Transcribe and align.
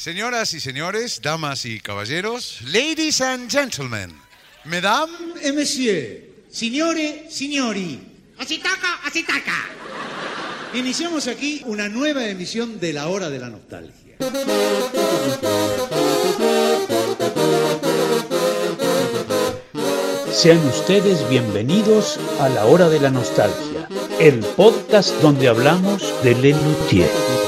Señoras 0.00 0.54
y 0.54 0.60
señores, 0.60 1.20
damas 1.20 1.66
y 1.66 1.78
caballeros, 1.78 2.62
ladies 2.62 3.20
and 3.20 3.50
gentlemen, 3.50 4.10
mesdames 4.64 5.12
et 5.42 5.52
monsieur, 5.52 6.24
signore, 6.50 7.26
signori, 7.28 8.00
Así 8.38 8.56
toca, 8.56 8.98
así 9.04 9.22
toca. 9.24 9.68
iniciamos 10.72 11.26
aquí 11.26 11.60
una 11.66 11.90
nueva 11.90 12.24
emisión 12.24 12.80
de 12.80 12.94
La 12.94 13.08
Hora 13.08 13.28
de 13.28 13.40
la 13.40 13.50
Nostalgia. 13.50 14.16
Sean 20.32 20.66
ustedes 20.66 21.28
bienvenidos 21.28 22.18
a 22.40 22.48
la 22.48 22.64
hora 22.64 22.88
de 22.88 23.00
la 23.00 23.10
nostalgia, 23.10 23.86
el 24.18 24.38
podcast 24.56 25.12
donde 25.20 25.48
hablamos 25.48 26.02
de 26.24 26.34
Lelutier. 26.36 27.39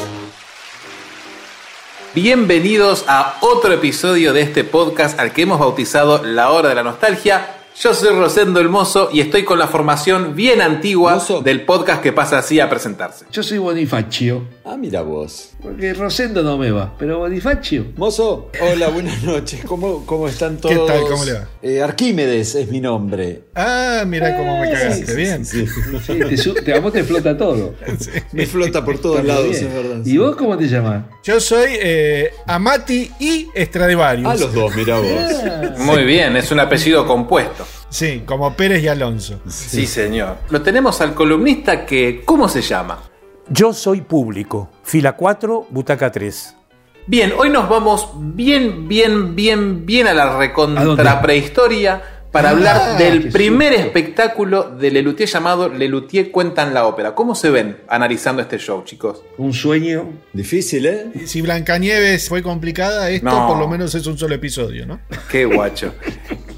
Bienvenidos 2.15 3.07
a 3.09 3.39
otro 3.41 3.73
episodio 3.73 4.35
de 4.35 4.43
este 4.43 4.65
podcast 4.65 5.19
al 5.19 5.33
que 5.33 5.43
hemos 5.43 5.59
bautizado 5.59 6.23
La 6.23 6.51
Hora 6.51 6.69
de 6.69 6.75
la 6.75 6.83
Nostalgia. 6.83 7.57
Yo 7.75 7.95
soy 7.95 8.15
Rosendo 8.15 8.61
el 8.61 8.69
Mozo 8.69 9.09
y 9.11 9.23
estoy 9.23 9.45
con 9.45 9.59
la 9.59 9.67
formación 9.67 10.37
bien 10.37 10.61
antigua 10.61 11.15
Mozo. 11.15 11.41
del 11.41 11.65
podcast 11.65 12.03
que 12.03 12.13
pasa 12.13 12.37
así 12.37 12.61
a 12.61 12.69
presentarse. 12.69 13.25
Yo 13.33 13.43
soy 13.43 13.57
Bonifacio, 13.57 14.45
Ah, 14.65 14.77
mira 14.77 15.03
vos. 15.03 15.51
porque 15.61 15.93
Rosendo 15.93 16.41
no 16.45 16.57
me 16.57 16.71
va, 16.71 16.95
pero 16.97 17.19
Bonifacio. 17.19 17.87
Mozo, 17.97 18.49
hola, 18.61 18.89
buenas 18.91 19.21
noches. 19.25 19.65
¿Cómo, 19.65 20.07
cómo 20.07 20.29
están 20.29 20.57
todos? 20.59 20.73
¿Qué 20.73 20.87
tal? 20.87 21.03
¿Cómo 21.11 21.25
le 21.25 21.33
va? 21.33 21.49
Eh, 21.63 21.83
Arquímedes 21.83 22.55
es 22.55 22.69
mi 22.69 22.81
nombre. 22.81 23.43
Ah, 23.57 24.05
mira 24.07 24.37
cómo 24.37 24.61
me 24.61 24.71
cagaste. 24.71 25.07
Sí, 25.07 25.17
Bien. 25.17 25.45
sí, 25.45 25.67
Sí, 26.07 26.15
te, 26.17 26.37
su- 26.37 26.55
te- 26.55 26.73
a 26.75 26.79
vos 26.79 26.93
te 26.93 27.03
flota 27.03 27.37
todo. 27.37 27.75
Me 28.31 28.47
flota 28.47 28.85
por 28.85 28.99
todos 29.01 29.19
Está 29.21 29.33
lados, 29.33 29.51
bien. 29.51 29.67
es 29.67 29.75
verdad. 29.75 30.07
¿Y 30.07 30.17
vos 30.19 30.37
cómo 30.37 30.57
te 30.57 30.69
llamas? 30.69 31.07
Yo 31.25 31.41
soy 31.41 31.71
eh, 31.81 32.31
Amati 32.47 33.11
y 33.19 33.49
Stradivarius. 33.57 34.29
Ah, 34.31 34.37
los 34.37 34.55
dos, 34.55 34.77
mira 34.77 34.97
vos. 34.99 35.79
Muy 35.81 36.05
bien, 36.05 36.37
es 36.37 36.53
un 36.53 36.61
apellido 36.61 37.05
compuesto. 37.05 37.67
Sí, 37.91 38.23
como 38.25 38.55
Pérez 38.55 38.81
y 38.85 38.87
Alonso. 38.89 39.41
Sí, 39.49 39.87
señor. 39.87 40.37
Lo 40.51 40.63
tenemos 40.63 41.01
al 41.01 41.15
columnista 41.15 41.85
que, 41.85 42.23
¿cómo 42.25 42.49
se 42.49 42.63
llama? 42.63 43.09
Yo 43.49 43.73
soy 43.73 44.01
público, 44.01 44.71
fila 44.83 45.13
4, 45.17 45.67
butaca 45.71 46.11
3. 46.11 46.57
Bien, 47.07 47.33
hoy 47.37 47.51
nos 47.51 47.69
vamos 47.69 48.09
bien, 48.17 48.87
bien, 48.89 49.35
bien, 49.35 49.85
bien 49.85 50.07
a 50.07 50.15
la 50.15 50.39
recontra 50.39 51.21
prehistoria 51.21 52.01
para 52.31 52.49
Ah, 52.49 52.53
hablar 52.53 52.97
del 52.99 53.29
primer 53.31 53.73
susto. 53.75 53.87
espectáculo 53.89 54.71
de 54.71 54.91
Lelutier 54.91 55.29
llamado 55.29 55.69
Lelutier 55.69 56.31
Cuentan 56.31 56.73
la 56.73 56.87
Ópera. 56.87 57.15
¿Cómo 57.15 57.35
se 57.35 57.51
ven 57.51 57.79
analizando 57.89 58.41
este 58.41 58.59
show, 58.59 58.85
chicos? 58.85 59.23
Un 59.37 59.53
sueño. 59.53 60.09
Difícil, 60.33 60.87
¿eh? 60.87 61.07
Si 61.27 61.43
Blancanieves 61.43 62.29
fue 62.29 62.43
complicada, 62.43 63.11
esto 63.11 63.27
No. 63.29 63.49
por 63.49 63.59
lo 63.59 63.69
menos 63.69 63.95
es 63.97 64.07
un 64.07 64.17
solo 64.17 64.35
episodio, 64.37 64.87
¿no? 64.87 65.01
Qué 65.31 65.45
guacho. 65.45 65.95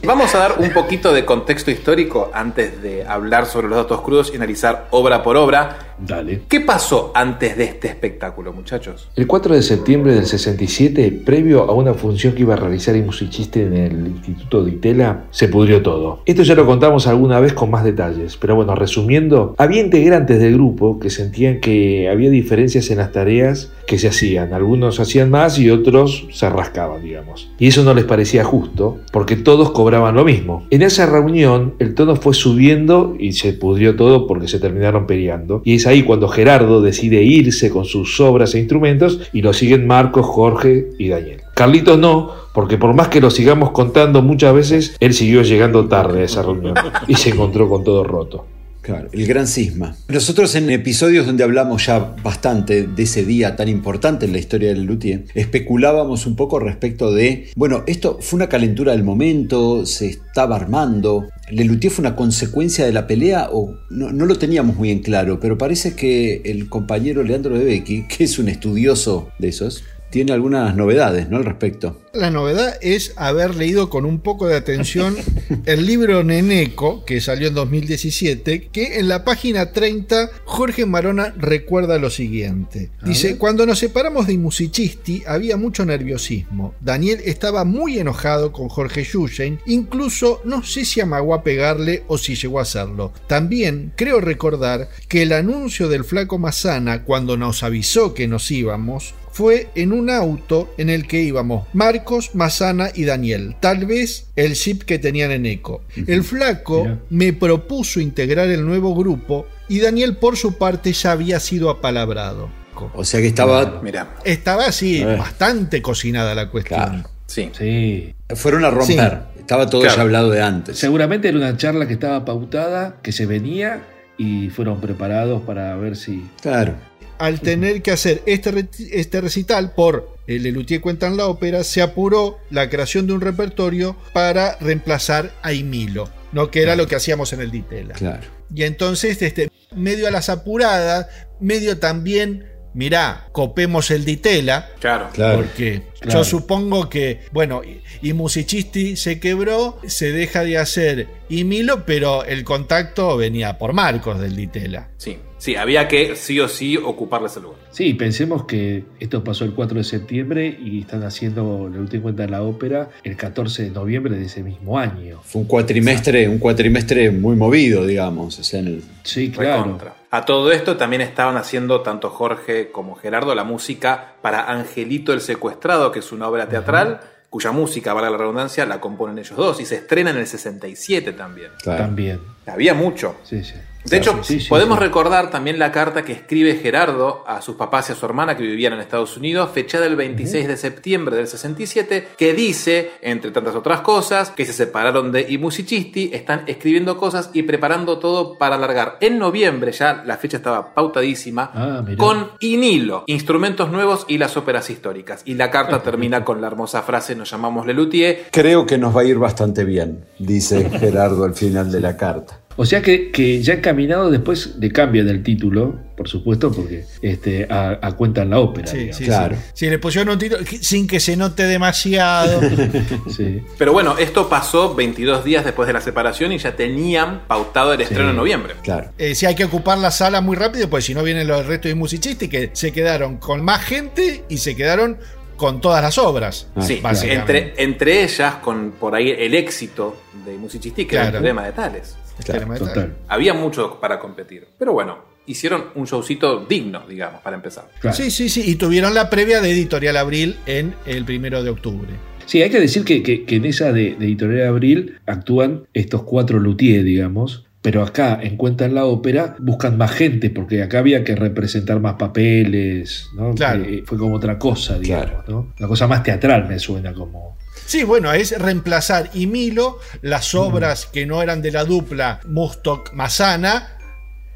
Vamos 0.04 0.34
a 0.34 0.38
dar 0.38 0.56
un 0.58 0.70
poquito 0.70 1.14
de 1.14 1.24
contexto 1.24 1.70
histórico 1.70 2.30
antes 2.34 2.82
de 2.82 3.06
hablar 3.06 3.46
sobre 3.46 3.68
los 3.68 3.78
datos 3.78 4.02
crudos 4.02 4.30
y 4.32 4.36
analizar 4.36 4.86
obra 4.90 5.22
por 5.22 5.38
obra. 5.38 5.93
Dale. 6.06 6.42
¿Qué 6.48 6.60
pasó 6.60 7.12
antes 7.14 7.56
de 7.56 7.64
este 7.64 7.88
espectáculo, 7.88 8.52
muchachos? 8.52 9.08
El 9.16 9.26
4 9.26 9.54
de 9.54 9.62
septiembre 9.62 10.14
del 10.14 10.26
67, 10.26 11.22
previo 11.24 11.62
a 11.62 11.72
una 11.72 11.94
función 11.94 12.34
que 12.34 12.42
iba 12.42 12.54
a 12.54 12.58
realizar 12.58 12.94
el 12.94 13.04
musicista 13.04 13.60
en 13.60 13.74
el 13.74 14.06
Instituto 14.08 14.64
de 14.64 14.72
Itela, 14.72 15.24
se 15.30 15.48
pudrió 15.48 15.82
todo. 15.82 16.20
Esto 16.26 16.42
ya 16.42 16.54
lo 16.54 16.66
contamos 16.66 17.06
alguna 17.06 17.40
vez 17.40 17.54
con 17.54 17.70
más 17.70 17.84
detalles, 17.84 18.36
pero 18.36 18.54
bueno, 18.54 18.74
resumiendo, 18.74 19.54
había 19.56 19.80
integrantes 19.80 20.38
del 20.38 20.54
grupo 20.54 20.98
que 20.98 21.10
sentían 21.10 21.60
que 21.60 22.08
había 22.10 22.28
diferencias 22.28 22.90
en 22.90 22.98
las 22.98 23.12
tareas 23.12 23.72
que 23.86 23.98
se 23.98 24.08
hacían. 24.08 24.52
Algunos 24.52 25.00
hacían 25.00 25.30
más 25.30 25.58
y 25.58 25.70
otros 25.70 26.26
se 26.30 26.48
rascaban, 26.50 27.02
digamos. 27.02 27.50
Y 27.58 27.68
eso 27.68 27.84
no 27.84 27.94
les 27.94 28.04
parecía 28.04 28.44
justo, 28.44 28.98
porque 29.12 29.36
todos 29.36 29.70
cobraban 29.70 30.14
lo 30.14 30.24
mismo. 30.24 30.66
En 30.70 30.82
esa 30.82 31.06
reunión, 31.06 31.74
el 31.78 31.94
tono 31.94 32.16
fue 32.16 32.34
subiendo 32.34 33.14
y 33.18 33.32
se 33.32 33.52
pudrió 33.52 33.96
todo 33.96 34.26
porque 34.26 34.48
se 34.48 34.58
terminaron 34.58 35.06
peleando. 35.06 35.62
Y 35.64 35.76
es 35.76 35.86
ahí 35.86 35.93
cuando 36.02 36.28
Gerardo 36.28 36.82
decide 36.82 37.22
irse 37.22 37.70
con 37.70 37.84
sus 37.84 38.20
obras 38.20 38.54
e 38.54 38.58
instrumentos 38.58 39.20
y 39.32 39.42
lo 39.42 39.52
siguen 39.52 39.86
Marcos, 39.86 40.26
Jorge 40.26 40.88
y 40.98 41.08
Daniel. 41.08 41.42
Carlitos 41.54 41.98
no, 41.98 42.32
porque 42.52 42.78
por 42.78 42.94
más 42.94 43.08
que 43.08 43.20
lo 43.20 43.30
sigamos 43.30 43.70
contando 43.70 44.22
muchas 44.22 44.54
veces, 44.54 44.96
él 45.00 45.14
siguió 45.14 45.42
llegando 45.42 45.86
tarde 45.86 46.22
a 46.22 46.24
esa 46.24 46.42
reunión 46.42 46.74
y 47.06 47.14
se 47.14 47.30
encontró 47.30 47.68
con 47.68 47.84
todo 47.84 48.04
roto. 48.04 48.46
Claro, 48.84 49.08
el 49.12 49.26
gran 49.26 49.46
cisma. 49.46 49.96
Nosotros 50.08 50.54
en 50.56 50.68
episodios 50.68 51.24
donde 51.24 51.42
hablamos 51.42 51.86
ya 51.86 52.14
bastante 52.22 52.86
de 52.86 53.02
ese 53.02 53.24
día 53.24 53.56
tan 53.56 53.68
importante 53.68 54.26
en 54.26 54.32
la 54.32 54.38
historia 54.38 54.68
del 54.68 54.84
Luthier, 54.84 55.24
especulábamos 55.34 56.26
un 56.26 56.36
poco 56.36 56.58
respecto 56.58 57.10
de, 57.10 57.48
bueno, 57.56 57.82
esto 57.86 58.18
fue 58.20 58.36
una 58.36 58.50
calentura 58.50 58.92
del 58.92 59.02
momento, 59.02 59.86
se 59.86 60.08
estaba 60.08 60.56
armando, 60.56 61.28
¿Le 61.50 61.64
Luthier 61.64 61.92
fue 61.92 62.02
una 62.02 62.16
consecuencia 62.16 62.86
de 62.86 62.92
la 62.92 63.06
pelea 63.06 63.48
o 63.52 63.74
no, 63.90 64.12
no 64.12 64.24
lo 64.24 64.36
teníamos 64.36 64.76
muy 64.76 64.90
en 64.90 65.00
claro? 65.00 65.40
Pero 65.40 65.58
parece 65.58 65.94
que 65.94 66.40
el 66.44 66.68
compañero 66.68 67.22
Leandro 67.22 67.58
de 67.58 67.64
Becky, 67.64 68.06
que 68.08 68.24
es 68.24 68.38
un 68.38 68.48
estudioso 68.48 69.30
de 69.38 69.48
esos, 69.48 69.84
tiene 70.14 70.32
algunas 70.32 70.76
novedades, 70.76 71.28
¿no? 71.28 71.38
Al 71.38 71.44
respecto. 71.44 72.00
La 72.12 72.30
novedad 72.30 72.78
es 72.80 73.14
haber 73.16 73.56
leído 73.56 73.90
con 73.90 74.04
un 74.04 74.20
poco 74.20 74.46
de 74.46 74.54
atención 74.54 75.16
el 75.66 75.86
libro 75.86 76.22
Neneco, 76.22 77.04
que 77.04 77.20
salió 77.20 77.48
en 77.48 77.54
2017, 77.54 78.68
que 78.68 79.00
en 79.00 79.08
la 79.08 79.24
página 79.24 79.72
30 79.72 80.30
Jorge 80.44 80.86
Marona 80.86 81.34
recuerda 81.36 81.98
lo 81.98 82.10
siguiente. 82.10 82.92
Dice, 83.04 83.38
cuando 83.38 83.66
nos 83.66 83.80
separamos 83.80 84.28
de 84.28 84.38
Musicisti 84.38 85.24
había 85.26 85.56
mucho 85.56 85.84
nerviosismo. 85.84 86.76
Daniel 86.80 87.18
estaba 87.24 87.64
muy 87.64 87.98
enojado 87.98 88.52
con 88.52 88.68
Jorge 88.68 89.02
Yuyen, 89.02 89.58
incluso 89.66 90.40
no 90.44 90.62
sé 90.62 90.84
si 90.84 91.00
amagó 91.00 91.34
a 91.34 91.42
pegarle 91.42 92.04
o 92.06 92.18
si 92.18 92.36
llegó 92.36 92.60
a 92.60 92.62
hacerlo. 92.62 93.12
También 93.26 93.92
creo 93.96 94.20
recordar 94.20 94.88
que 95.08 95.22
el 95.22 95.32
anuncio 95.32 95.88
del 95.88 96.04
flaco 96.04 96.38
Mazana 96.38 97.02
cuando 97.02 97.36
nos 97.36 97.64
avisó 97.64 98.14
que 98.14 98.28
nos 98.28 98.48
íbamos 98.52 99.14
fue 99.34 99.68
en 99.74 99.92
un 99.92 100.10
auto 100.10 100.72
en 100.78 100.88
el 100.90 101.08
que 101.08 101.20
íbamos 101.20 101.66
Marcos, 101.72 102.30
Mazana 102.36 102.90
y 102.94 103.04
Daniel. 103.04 103.56
Tal 103.58 103.84
vez 103.84 104.28
el 104.36 104.54
chip 104.54 104.84
que 104.84 105.00
tenían 105.00 105.32
en 105.32 105.44
Eco. 105.44 105.82
El 106.06 106.22
flaco 106.22 106.82
Mira. 106.84 106.98
me 107.10 107.32
propuso 107.32 107.98
integrar 107.98 108.48
el 108.48 108.64
nuevo 108.64 108.94
grupo 108.94 109.46
y 109.68 109.80
Daniel 109.80 110.18
por 110.18 110.36
su 110.36 110.56
parte 110.56 110.92
ya 110.92 111.10
había 111.10 111.40
sido 111.40 111.68
apalabrado. 111.68 112.48
O 112.94 113.04
sea 113.04 113.20
que 113.20 113.26
estaba. 113.26 113.80
Mira, 113.82 114.14
Estaba 114.24 114.66
así, 114.66 115.02
bastante 115.04 115.82
cocinada 115.82 116.32
la 116.36 116.48
cuestión. 116.48 116.80
Claro. 116.80 117.10
sí. 117.26 117.50
Sí. 117.58 118.14
Fueron 118.36 118.64
a 118.64 118.70
romper. 118.70 119.22
Estaba 119.36 119.68
todo 119.68 119.80
Claro. 119.80 119.96
ya 119.96 120.02
hablado 120.02 120.30
de 120.30 120.42
antes. 120.42 120.78
Seguramente 120.78 121.28
era 121.28 121.36
una 121.38 121.56
charla 121.56 121.88
que 121.88 121.94
estaba 121.94 122.24
pautada, 122.24 122.96
que 123.02 123.10
se 123.10 123.26
venía 123.26 123.82
y 124.16 124.48
fueron 124.50 124.80
preparados 124.80 125.42
para 125.42 125.74
ver 125.76 125.96
si... 125.96 126.24
Claro. 126.40 126.74
Al 127.18 127.40
tener 127.40 127.82
que 127.82 127.90
hacer 127.92 128.22
este, 128.26 128.66
este 128.92 129.20
recital 129.20 129.72
por 129.74 130.16
el 130.26 130.42
Lelutier 130.42 130.80
Cuentan 130.80 131.16
la 131.16 131.26
Ópera, 131.26 131.64
se 131.64 131.82
apuró 131.82 132.38
la 132.50 132.68
creación 132.70 133.06
de 133.06 133.12
un 133.12 133.20
repertorio 133.20 133.96
para 134.12 134.56
reemplazar 134.60 135.32
a 135.42 135.52
Emilo, 135.52 136.08
¿no? 136.32 136.50
que 136.50 136.62
era 136.62 136.76
lo 136.76 136.86
que 136.86 136.96
hacíamos 136.96 137.32
en 137.32 137.40
el 137.40 137.50
Ditela. 137.50 137.94
Claro. 137.94 138.22
Y 138.54 138.62
entonces, 138.64 139.20
este, 139.22 139.50
medio 139.74 140.08
a 140.08 140.10
las 140.10 140.28
apuradas, 140.28 141.06
medio 141.40 141.78
también, 141.78 142.46
mirá, 142.72 143.28
copemos 143.32 143.90
el 143.90 144.04
Ditela, 144.04 144.70
Claro. 144.80 145.10
Claro. 145.12 145.36
porque 145.36 145.82
Claro. 146.00 146.18
yo 146.20 146.24
supongo 146.24 146.88
que, 146.88 147.20
bueno, 147.32 147.62
y, 147.64 147.82
y 148.02 148.12
Musicisti 148.12 148.96
se 148.96 149.20
quebró, 149.20 149.78
se 149.86 150.12
deja 150.12 150.42
de 150.44 150.58
hacer 150.58 151.08
y 151.28 151.44
Milo, 151.44 151.84
pero 151.86 152.24
el 152.24 152.44
contacto 152.44 153.16
venía 153.16 153.58
por 153.58 153.72
Marcos 153.72 154.20
del 154.20 154.36
Ditela. 154.36 154.90
Sí, 154.96 155.18
sí, 155.44 155.56
había 155.56 155.86
que 155.88 156.16
sí 156.16 156.40
o 156.40 156.48
sí 156.48 156.76
ocuparle 156.78 157.26
ese 157.26 157.40
lugar. 157.40 157.58
Sí, 157.70 157.92
pensemos 157.94 158.44
que 158.44 158.84
esto 158.98 159.22
pasó 159.22 159.44
el 159.44 159.52
4 159.52 159.76
de 159.78 159.84
septiembre 159.84 160.46
y 160.58 160.80
están 160.80 161.02
haciendo 161.02 161.68
la 161.72 161.80
última 161.80 162.04
cuenta 162.04 162.22
de 162.22 162.30
la 162.30 162.42
ópera 162.42 162.88
el 163.02 163.16
14 163.16 163.64
de 163.64 163.70
noviembre 163.70 164.16
de 164.16 164.24
ese 164.24 164.42
mismo 164.42 164.78
año. 164.78 165.20
Fue 165.22 165.42
un 165.42 165.46
cuatrimestre, 165.48 166.28
un 166.28 166.38
cuatrimestre 166.38 167.10
muy 167.10 167.36
movido, 167.36 167.84
digamos. 167.84 168.38
O 168.38 168.42
sea, 168.44 168.60
en 168.60 168.66
el- 168.68 168.82
Sí, 169.02 169.30
claro. 169.30 169.64
Recontra. 169.64 169.94
A 170.10 170.24
todo 170.24 170.50
esto 170.52 170.76
también 170.76 171.02
estaban 171.02 171.36
haciendo 171.36 171.80
tanto 171.82 172.08
Jorge 172.08 172.70
como 172.70 172.94
Gerardo 172.94 173.34
la 173.34 173.44
música 173.44 174.14
para 174.22 174.44
Angelito 174.50 175.12
el 175.12 175.20
Secuestrado, 175.20 175.92
que 175.92 175.98
es 175.98 176.10
una 176.12 176.28
obra 176.28 176.48
teatral, 176.48 177.00
cuya 177.28 177.50
música, 177.50 177.92
valga 177.92 178.10
la 178.10 178.16
redundancia, 178.16 178.64
la 178.64 178.80
componen 178.80 179.18
ellos 179.18 179.36
dos 179.36 179.60
y 179.60 179.66
se 179.66 179.74
estrena 179.74 180.10
en 180.10 180.18
el 180.18 180.26
67 180.28 181.12
también. 181.12 181.50
claro. 181.62 181.82
También. 181.82 182.20
Había 182.46 182.74
mucho. 182.74 183.16
Sí, 183.24 183.42
sí. 183.42 183.54
De 183.84 183.98
hecho, 183.98 184.18
sí, 184.22 184.40
sí, 184.40 184.48
podemos 184.48 184.78
sí. 184.78 184.84
recordar 184.84 185.30
también 185.30 185.58
la 185.58 185.70
carta 185.70 186.04
que 186.04 186.12
escribe 186.12 186.56
Gerardo 186.56 187.22
a 187.26 187.42
sus 187.42 187.56
papás 187.56 187.88
y 187.88 187.92
a 187.92 187.96
su 187.96 188.06
hermana 188.06 188.36
que 188.36 188.42
vivían 188.42 188.72
en 188.72 188.80
Estados 188.80 189.16
Unidos, 189.16 189.50
fechada 189.52 189.86
el 189.86 189.96
26 189.96 190.48
de 190.48 190.56
septiembre 190.56 191.16
del 191.16 191.26
67, 191.26 192.08
que 192.16 192.32
dice, 192.32 192.92
entre 193.02 193.30
tantas 193.30 193.54
otras 193.54 193.82
cosas, 193.82 194.30
que 194.30 194.46
se 194.46 194.52
separaron 194.52 195.12
de 195.12 195.26
I 195.28 195.38
Musicisti, 195.38 196.10
están 196.12 196.44
escribiendo 196.46 196.96
cosas 196.96 197.30
y 197.34 197.42
preparando 197.42 197.98
todo 197.98 198.38
para 198.38 198.56
alargar 198.56 198.96
en 199.00 199.18
noviembre, 199.18 199.72
ya 199.72 200.02
la 200.06 200.16
fecha 200.16 200.38
estaba 200.38 200.74
pautadísima, 200.74 201.50
Ah, 201.54 201.84
con 201.96 202.30
Inilo, 202.40 203.04
instrumentos 203.06 203.70
nuevos 203.70 204.06
y 204.08 204.18
las 204.18 204.36
óperas 204.36 204.70
históricas. 204.70 205.22
Y 205.24 205.34
la 205.34 205.50
carta 205.50 205.82
termina 205.82 206.24
con 206.24 206.40
la 206.40 206.46
hermosa 206.46 206.82
frase, 206.82 207.14
nos 207.14 207.30
llamamos 207.30 207.66
Lelutier, 207.66 208.26
Creo 208.30 208.66
que 208.66 208.78
nos 208.78 208.96
va 208.96 209.02
a 209.02 209.04
ir 209.04 209.18
bastante 209.18 209.64
bien, 209.64 210.04
dice 210.18 210.70
Gerardo 210.70 211.24
al 211.24 211.34
final 211.34 211.70
de 211.70 211.80
la 211.80 211.96
carta. 211.96 212.40
O 212.56 212.64
sea 212.64 212.82
que, 212.82 213.10
que 213.10 213.42
ya 213.42 213.54
encaminado 213.54 214.10
después 214.10 214.60
de 214.60 214.70
cambio 214.70 215.04
del 215.04 215.22
título, 215.22 215.78
por 215.96 216.08
supuesto, 216.08 216.52
porque 216.52 216.84
este, 217.02 217.46
a, 217.50 217.78
a 217.82 217.92
cuenta 217.96 218.22
en 218.22 218.30
la 218.30 218.38
ópera. 218.38 218.66
Sí, 218.68 218.92
sí, 218.92 219.04
Claro. 219.04 219.34
sí. 219.36 219.42
Sí, 219.54 219.70
le 219.70 219.78
pusieron 219.80 220.12
un 220.12 220.18
título 220.18 220.40
sin 220.60 220.86
que 220.86 221.00
se 221.00 221.16
note 221.16 221.44
demasiado. 221.44 222.40
Sí. 223.10 223.42
Pero 223.58 223.72
bueno, 223.72 223.96
esto 223.98 224.28
pasó 224.28 224.74
22 224.74 225.24
días 225.24 225.44
después 225.44 225.66
de 225.66 225.72
la 225.72 225.80
separación 225.80 226.32
y 226.32 226.38
ya 226.38 226.54
tenían 226.56 227.22
pautado 227.26 227.72
el 227.72 227.80
estreno 227.80 228.10
en 228.10 228.16
noviembre. 228.16 228.54
Claro. 228.62 228.90
Eh, 228.98 229.14
si 229.14 229.26
hay 229.26 229.34
que 229.34 229.44
ocupar 229.44 229.78
la 229.78 229.90
sala 229.90 230.20
muy 230.20 230.36
rápido, 230.36 230.68
pues 230.70 230.84
si 230.84 230.94
no 230.94 231.02
vienen 231.02 231.26
los 231.28 231.46
restos 231.46 231.68
de 231.70 231.74
musicisti 231.74 232.28
que 232.28 232.50
se 232.52 232.72
quedaron 232.72 233.16
con 233.18 233.42
más 233.44 233.62
gente 233.64 234.24
y 234.28 234.38
se 234.38 234.54
quedaron 234.56 234.96
con 235.36 235.60
todas 235.60 235.82
las 235.82 235.98
obras. 235.98 236.46
Ah, 236.54 236.62
Sí, 236.62 236.78
básicamente. 236.80 237.38
entre, 237.48 237.62
entre 237.64 238.04
ellas, 238.04 238.36
con 238.36 238.72
por 238.78 238.94
ahí 238.94 239.10
el 239.10 239.34
éxito 239.34 239.96
de 240.24 240.34
Musicisti, 240.36 240.84
que 240.86 240.94
era 240.96 241.04
Claro. 241.10 241.16
el 241.18 241.22
problema 241.22 241.46
de 241.46 241.52
Tales. 241.52 241.96
Claro. 242.24 242.54
Total. 242.56 242.94
Había 243.08 243.34
mucho 243.34 243.78
para 243.80 243.98
competir. 243.98 244.46
Pero 244.58 244.72
bueno, 244.72 244.98
hicieron 245.26 245.64
un 245.74 245.84
showcito 245.86 246.44
digno, 246.46 246.84
digamos, 246.88 247.20
para 247.22 247.36
empezar. 247.36 247.68
Claro. 247.80 247.96
Sí, 247.96 248.10
sí, 248.10 248.28
sí. 248.28 248.42
Y 248.46 248.56
tuvieron 248.56 248.94
la 248.94 249.08
previa 249.10 249.40
de 249.40 249.50
Editorial 249.52 249.96
Abril 249.96 250.36
en 250.46 250.74
el 250.86 251.04
primero 251.04 251.42
de 251.42 251.50
octubre. 251.50 251.88
Sí, 252.26 252.40
hay 252.42 252.50
que 252.50 252.60
decir 252.60 252.84
que, 252.84 253.02
que- 253.02 253.24
que 253.24 253.36
en 253.36 253.44
esa 253.44 253.72
de, 253.72 253.96
de 253.96 254.04
Editorial 254.06 254.48
Abril 254.48 254.98
actúan 255.06 255.64
estos 255.74 256.02
cuatro 256.04 256.38
luthiers, 256.38 256.84
digamos, 256.84 257.44
pero 257.60 257.82
acá 257.82 258.18
en 258.22 258.36
Cuenta 258.36 258.64
en 258.66 258.74
la 258.74 258.84
Ópera 258.84 259.36
buscan 259.38 259.76
más 259.78 259.90
gente, 259.92 260.28
porque 260.30 260.62
acá 260.62 260.78
había 260.80 261.02
que 261.04 261.16
representar 261.16 261.80
más 261.80 261.94
papeles, 261.94 263.08
¿no? 263.16 263.34
Claro. 263.34 263.64
Eh, 263.64 263.82
fue 263.86 263.98
como 263.98 264.16
otra 264.16 264.38
cosa, 264.38 264.78
digamos, 264.78 265.06
Claro. 265.06 265.24
¿no? 265.28 265.52
Una 265.58 265.68
cosa 265.68 265.86
más 265.86 266.02
teatral 266.02 266.46
me 266.48 266.58
suena 266.58 266.92
como... 266.92 267.36
Sí, 267.66 267.82
bueno, 267.84 268.12
es 268.12 268.38
reemplazar 268.38 269.10
y 269.14 269.26
Milo 269.26 269.78
las 270.02 270.34
obras 270.34 270.86
que 270.86 271.06
no 271.06 271.22
eran 271.22 271.42
de 271.42 271.50
la 271.52 271.64
dupla 271.64 272.20
Mustok-Mazana. 272.28 273.68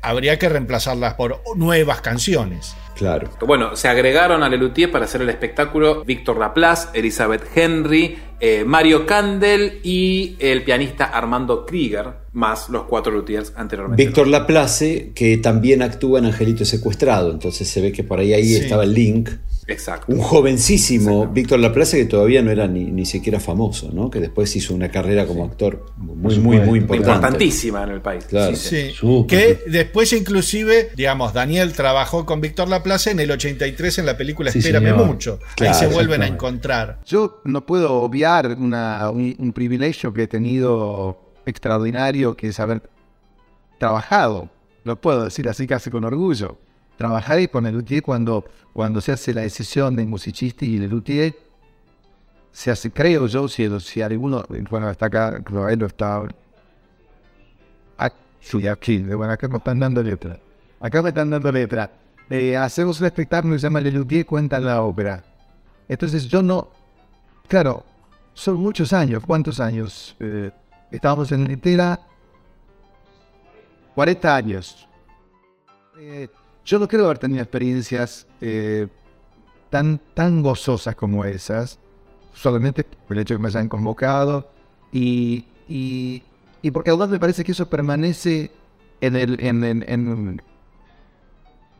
Habría 0.00 0.38
que 0.38 0.48
reemplazarlas 0.48 1.14
por 1.14 1.42
nuevas 1.56 2.00
canciones. 2.00 2.74
Claro. 2.96 3.30
Bueno, 3.46 3.76
se 3.76 3.86
agregaron 3.86 4.42
a 4.42 4.48
Lelutier 4.48 4.90
para 4.90 5.04
hacer 5.04 5.22
el 5.22 5.28
espectáculo 5.28 6.04
Víctor 6.04 6.38
Laplace, 6.38 6.88
Elizabeth 6.94 7.44
Henry, 7.54 8.18
eh, 8.40 8.64
Mario 8.66 9.06
Candel 9.06 9.80
y 9.84 10.36
el 10.40 10.64
pianista 10.64 11.04
Armando 11.04 11.64
Krieger, 11.64 12.06
más 12.32 12.68
los 12.70 12.84
cuatro 12.84 13.12
Luthiers 13.12 13.52
anteriormente. 13.54 14.02
Víctor 14.04 14.26
Laplace, 14.26 15.12
que 15.14 15.36
también 15.38 15.82
actúa 15.82 16.18
en 16.18 16.24
Angelito 16.26 16.64
Secuestrado, 16.64 17.30
entonces 17.30 17.68
se 17.68 17.80
ve 17.80 17.92
que 17.92 18.02
por 18.02 18.18
ahí, 18.18 18.32
ahí 18.32 18.44
Sí. 18.44 18.56
estaba 18.56 18.82
el 18.82 18.94
link. 18.94 19.30
Exacto. 19.68 20.10
Un 20.10 20.18
jovencísimo 20.20 21.26
Víctor 21.28 21.58
Laplace 21.60 21.98
que 21.98 22.04
todavía 22.06 22.40
no 22.42 22.50
era 22.50 22.66
ni, 22.66 22.84
ni 22.86 23.04
siquiera 23.04 23.38
famoso, 23.38 23.90
¿no? 23.92 24.10
Que 24.10 24.18
después 24.18 24.56
hizo 24.56 24.74
una 24.74 24.90
carrera 24.90 25.26
como 25.26 25.44
actor 25.44 25.84
muy, 25.98 26.38
muy, 26.38 26.58
muy 26.60 26.78
importante. 26.78 27.12
Importantísima 27.12 27.82
en 27.84 27.90
el 27.90 28.00
país. 28.00 28.24
Claro. 28.24 28.56
Sí, 28.56 28.92
sí. 28.98 29.24
Que 29.28 29.60
después 29.66 30.12
inclusive, 30.14 30.90
digamos, 30.96 31.34
Daniel 31.34 31.72
trabajó 31.74 32.24
con 32.24 32.40
Víctor 32.40 32.68
Laplace 32.68 33.10
en 33.10 33.20
el 33.20 33.30
83 33.30 33.98
en 33.98 34.06
la 34.06 34.16
película 34.16 34.50
Sí, 34.50 34.58
Espérame 34.60 34.84
señor. 34.92 35.06
mucho. 35.06 35.38
Claro, 35.54 35.74
Ahí 35.74 35.78
se 35.78 35.86
vuelven 35.94 36.22
a 36.22 36.26
encontrar. 36.28 37.00
Yo 37.06 37.42
no 37.44 37.66
puedo 37.66 37.92
obviar 38.00 38.56
una- 38.58 39.10
un, 39.10 39.36
un 39.38 39.52
privilegio 39.52 40.12
que 40.14 40.22
he 40.22 40.26
tenido 40.28 41.32
extraordinario, 41.44 42.36
que 42.36 42.48
es 42.48 42.58
haber 42.58 42.82
trabajado, 43.78 44.48
lo 44.84 45.00
puedo 45.00 45.24
decir 45.24 45.48
así 45.48 45.66
casi 45.66 45.90
con 45.90 46.04
orgullo, 46.04 46.58
trabajar 46.98 47.48
con 47.48 47.64
el 47.64 47.74
luthier 47.74 48.02
cuando, 48.02 48.44
cuando 48.74 49.00
se 49.00 49.12
hace 49.12 49.32
la 49.32 49.40
decisión 49.40 49.96
de 49.96 50.04
musicisti 50.04 50.66
y 50.66 50.76
el 50.76 50.90
luthier, 50.90 51.34
se 52.52 52.70
hace, 52.70 52.90
creo 52.90 53.26
yo, 53.26 53.48
si, 53.48 53.66
si 53.80 54.02
alguno, 54.02 54.44
bueno, 54.68 54.90
está 54.90 55.06
acá, 55.06 55.40
Roel 55.44 55.82
está... 55.82 56.24
Sí, 58.40 58.68
aquí, 58.68 58.98
bueno, 58.98 59.32
acá 59.32 59.48
me 59.48 59.56
están 59.56 59.80
dando 59.80 60.02
letra. 60.02 60.38
Acá 60.80 61.02
me 61.02 61.08
están 61.08 61.30
dando 61.30 61.50
letra. 61.50 61.90
Eh, 62.30 62.56
hacemos 62.56 63.00
un 63.00 63.06
espectáculo 63.06 63.54
que 63.54 63.58
se 63.58 63.66
llama 63.66 63.80
Le 63.80 63.90
Luthier 63.90 64.24
cuenta 64.24 64.60
la 64.60 64.80
ópera. 64.82 65.24
Entonces 65.88 66.28
yo 66.28 66.40
no, 66.40 66.68
Claro, 67.48 67.82
son 68.34 68.56
muchos 68.56 68.92
años. 68.92 69.24
¿Cuántos 69.26 69.58
años? 69.58 70.14
Eh, 70.20 70.50
estábamos 70.90 71.32
en 71.32 71.48
Litera. 71.48 71.98
40 73.94 74.36
años. 74.36 74.86
Eh, 75.98 76.28
yo 76.68 76.78
no 76.78 76.86
creo 76.86 77.06
haber 77.06 77.18
tenido 77.18 77.42
experiencias 77.42 78.26
eh, 78.42 78.88
tan, 79.70 79.98
tan 80.12 80.42
gozosas 80.42 80.94
como 80.94 81.24
esas. 81.24 81.78
Solamente 82.34 82.84
por 82.84 83.16
el 83.16 83.22
hecho 83.22 83.34
de 83.34 83.38
que 83.38 83.42
me 83.42 83.48
hayan 83.48 83.70
convocado. 83.70 84.50
Y, 84.92 85.46
y, 85.66 86.22
y 86.60 86.70
porque 86.70 86.90
además 86.90 87.08
me 87.08 87.18
parece 87.18 87.42
que 87.42 87.52
eso 87.52 87.70
permanece 87.70 88.50
en 89.00 89.16
el, 89.16 89.40
en, 89.40 89.64
en, 89.64 89.84
en, 89.88 90.42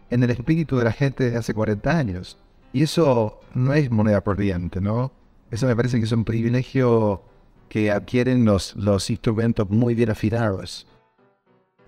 en 0.08 0.23
el 0.23 0.31
espíritu 0.31 0.79
de 0.79 0.85
la 0.85 0.93
gente 0.93 1.31
de 1.31 1.37
hace 1.37 1.52
40 1.52 1.96
años. 1.96 2.38
Y 2.73 2.82
eso 2.82 3.40
no 3.55 3.75
es 3.75 3.90
moneda 3.90 4.23
corriente, 4.23 4.81
¿no? 4.81 5.12
Eso 5.50 5.67
me 5.67 5.76
parece 5.76 5.99
que 5.99 6.06
es 6.06 6.12
un 6.12 6.25
privilegio 6.25 7.23
que 7.69 7.90
adquieren 7.90 8.46
los, 8.46 8.75
los 8.75 9.11
instrumentos 9.11 9.69
muy 9.69 9.94
bien 9.94 10.11
afinados. 10.11 10.87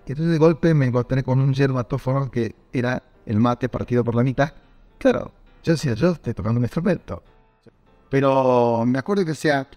Entonces 0.05 0.31
de 0.31 0.37
golpe 0.37 0.73
me 0.73 0.87
encontré 0.87 1.23
con 1.23 1.39
un 1.39 1.53
yermatófono 1.53 2.29
que 2.29 2.55
era 2.73 3.01
el 3.25 3.39
mate 3.39 3.69
partido 3.69 4.03
por 4.03 4.15
la 4.15 4.23
mitad. 4.23 4.53
Claro, 4.97 5.31
yo 5.63 5.73
decía, 5.73 5.93
yo 5.93 6.11
estoy 6.11 6.33
tocando 6.33 6.57
un 6.57 6.65
instrumento. 6.65 7.23
Pero 8.09 8.83
me 8.85 8.99
acuerdo 8.99 9.23
que 9.23 9.31
decía, 9.31 9.67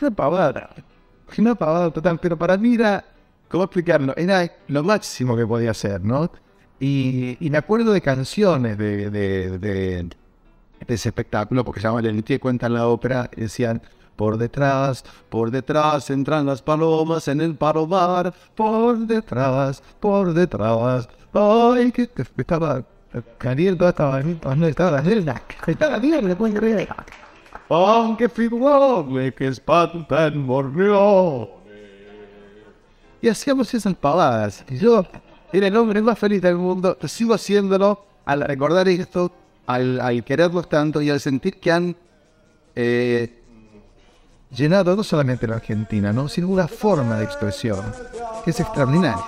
una 0.00 0.10
pavada. 0.10 0.70
Una 1.38 1.54
pavada 1.54 1.90
total, 1.90 2.18
pero 2.20 2.36
para 2.36 2.56
mí 2.56 2.74
era, 2.74 3.04
¿cómo 3.48 3.64
explicarlo? 3.64 4.14
Era 4.16 4.50
lo 4.68 4.82
máximo 4.84 5.36
que 5.36 5.46
podía 5.46 5.72
hacer, 5.72 6.04
¿no? 6.04 6.30
Y, 6.78 7.36
y 7.40 7.50
me 7.50 7.58
acuerdo 7.58 7.92
de 7.92 8.00
canciones 8.00 8.78
de, 8.78 9.10
de, 9.10 9.58
de, 9.58 10.02
de 10.02 10.94
ese 10.94 11.08
espectáculo, 11.08 11.64
porque 11.64 11.80
se 11.80 11.88
llama 11.88 12.00
El 12.00 12.40
cuenta 12.40 12.68
la 12.68 12.86
ópera, 12.86 13.30
y 13.36 13.42
decían, 13.42 13.82
por 14.20 14.36
detrás, 14.36 15.02
por 15.30 15.50
detrás 15.50 16.10
entran 16.10 16.44
las 16.44 16.60
palomas 16.60 17.26
en 17.28 17.40
el 17.40 17.54
palomar, 17.54 18.34
por 18.54 18.98
detrás, 18.98 19.82
por 19.98 20.34
detrás, 20.34 21.08
ay, 21.32 21.90
que, 21.90 22.10
estaba 22.36 22.84
caliente, 23.38 23.88
estaba, 23.88 24.20
no 24.20 24.66
estaba, 24.66 25.02
estaba 25.66 25.98
bien, 25.98 26.28
le 26.28 26.36
pueden 26.36 26.54
creer. 26.54 26.88
Aunque 27.70 28.28
figurone 28.28 29.32
que 29.32 29.46
espantan 29.46 30.36
morreones. 30.36 31.48
Y 33.22 33.28
hacíamos 33.28 33.72
esas 33.72 33.94
pavadas. 33.94 34.66
Y 34.68 34.76
yo 34.76 35.02
era 35.50 35.66
el 35.66 35.76
hombre 35.78 36.02
más 36.02 36.18
feliz 36.18 36.42
del 36.42 36.56
mundo. 36.56 36.98
Sigo 37.06 37.32
haciéndolo 37.32 38.04
al 38.26 38.42
recordar 38.42 38.86
esto, 38.86 39.32
al, 39.66 39.98
al 39.98 40.22
quererlos 40.24 40.68
tanto 40.68 41.00
y 41.00 41.08
al 41.08 41.20
sentir 41.20 41.58
que 41.58 41.72
han 41.72 41.96
eh, 42.76 43.39
llenado 44.54 44.96
no 44.96 45.04
solamente 45.04 45.46
la 45.46 45.56
Argentina, 45.56 46.12
¿no? 46.12 46.28
sino 46.28 46.48
una 46.48 46.68
forma 46.68 47.16
de 47.16 47.24
expresión 47.24 47.84
que 48.44 48.50
es 48.50 48.60
extraordinaria. 48.60 49.24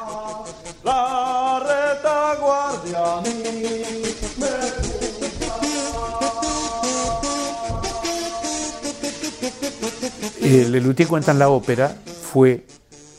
La 0.85 1.61
retaguardia 1.61 3.23
Eh, 10.45 10.67
Le 10.69 10.81
Luthier 10.81 11.09
cuentan 11.09 11.39
la 11.39 11.49
ópera 11.49 11.97
fue 12.33 12.67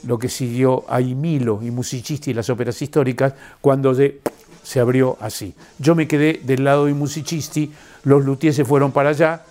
lo 0.06 0.20
que 0.20 0.28
siguió 0.28 0.84
a 0.90 1.00
Milo 1.00 1.60
y 1.64 1.72
Musicisti 1.72 2.32
y 2.32 2.34
las 2.34 2.50
óperas 2.50 2.82
históricas 2.82 3.34
cuando 3.62 3.96
se, 3.96 4.20
se 4.62 4.80
abrió 4.80 5.18
así. 5.22 5.56
Yo 5.80 5.96
me 5.96 6.08
quedé 6.08 6.42
del 6.44 6.66
lado 6.66 6.86
de 6.86 6.94
Musicisti, 6.94 7.72
los 8.04 8.26
Luthier 8.26 8.54
se 8.54 8.66
fueron 8.66 8.92
para 8.92 9.10
allá 9.10 9.42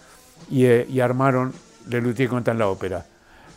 y, 0.50 0.66
eh, 0.66 0.86
y 0.88 1.00
armaron 1.00 1.52
Le 1.88 2.00
Luthier 2.00 2.28
cuentan 2.28 2.58
la 2.58 2.68
ópera. 2.68 3.04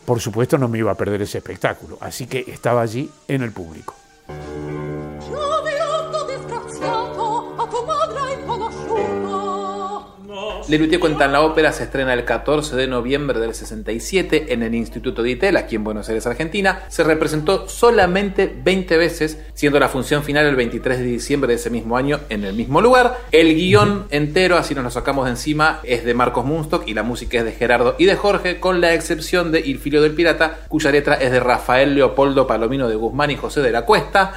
Por 0.04 0.20
supuesto 0.20 0.56
no 0.56 0.68
me 0.68 0.78
iba 0.78 0.92
a 0.92 0.96
perder 0.96 1.22
ese 1.22 1.38
espectáculo, 1.38 1.98
así 2.00 2.26
que 2.26 2.44
estaba 2.46 2.82
allí 2.82 3.10
en 3.26 3.42
el 3.42 3.52
público. 3.52 3.94
Lelutier 10.68 10.98
cuenta 10.98 11.26
en 11.26 11.32
la 11.32 11.42
ópera 11.42 11.72
se 11.72 11.84
estrena 11.84 12.12
el 12.12 12.24
14 12.24 12.74
de 12.74 12.88
noviembre 12.88 13.38
del 13.38 13.54
67 13.54 14.52
en 14.52 14.64
el 14.64 14.74
Instituto 14.74 15.22
de 15.22 15.30
Itel, 15.30 15.56
aquí 15.56 15.76
en 15.76 15.84
Buenos 15.84 16.08
Aires, 16.08 16.26
Argentina. 16.26 16.82
Se 16.88 17.04
representó 17.04 17.68
solamente 17.68 18.52
20 18.64 18.96
veces, 18.96 19.38
siendo 19.54 19.78
la 19.78 19.88
función 19.88 20.24
final 20.24 20.44
el 20.44 20.56
23 20.56 20.98
de 20.98 21.04
diciembre 21.04 21.48
de 21.48 21.54
ese 21.54 21.70
mismo 21.70 21.96
año 21.96 22.18
en 22.30 22.42
el 22.42 22.54
mismo 22.54 22.80
lugar. 22.80 23.16
El 23.30 23.54
guion 23.54 24.06
entero, 24.10 24.56
así 24.56 24.74
nos 24.74 24.82
lo 24.82 24.90
sacamos 24.90 25.26
de 25.26 25.32
encima, 25.32 25.78
es 25.84 26.04
de 26.04 26.14
Marcos 26.14 26.44
Munstock 26.44 26.88
y 26.88 26.94
la 26.94 27.04
música 27.04 27.38
es 27.38 27.44
de 27.44 27.52
Gerardo 27.52 27.94
y 27.96 28.06
de 28.06 28.16
Jorge, 28.16 28.58
con 28.58 28.80
la 28.80 28.92
excepción 28.92 29.52
de 29.52 29.60
Il 29.60 29.78
Filio 29.78 30.02
del 30.02 30.14
Pirata, 30.14 30.58
cuya 30.66 30.90
letra 30.90 31.14
es 31.14 31.30
de 31.30 31.38
Rafael 31.38 31.94
Leopoldo 31.94 32.44
Palomino 32.48 32.88
de 32.88 32.96
Guzmán 32.96 33.30
y 33.30 33.36
José 33.36 33.62
de 33.62 33.70
la 33.70 33.82
Cuesta, 33.82 34.32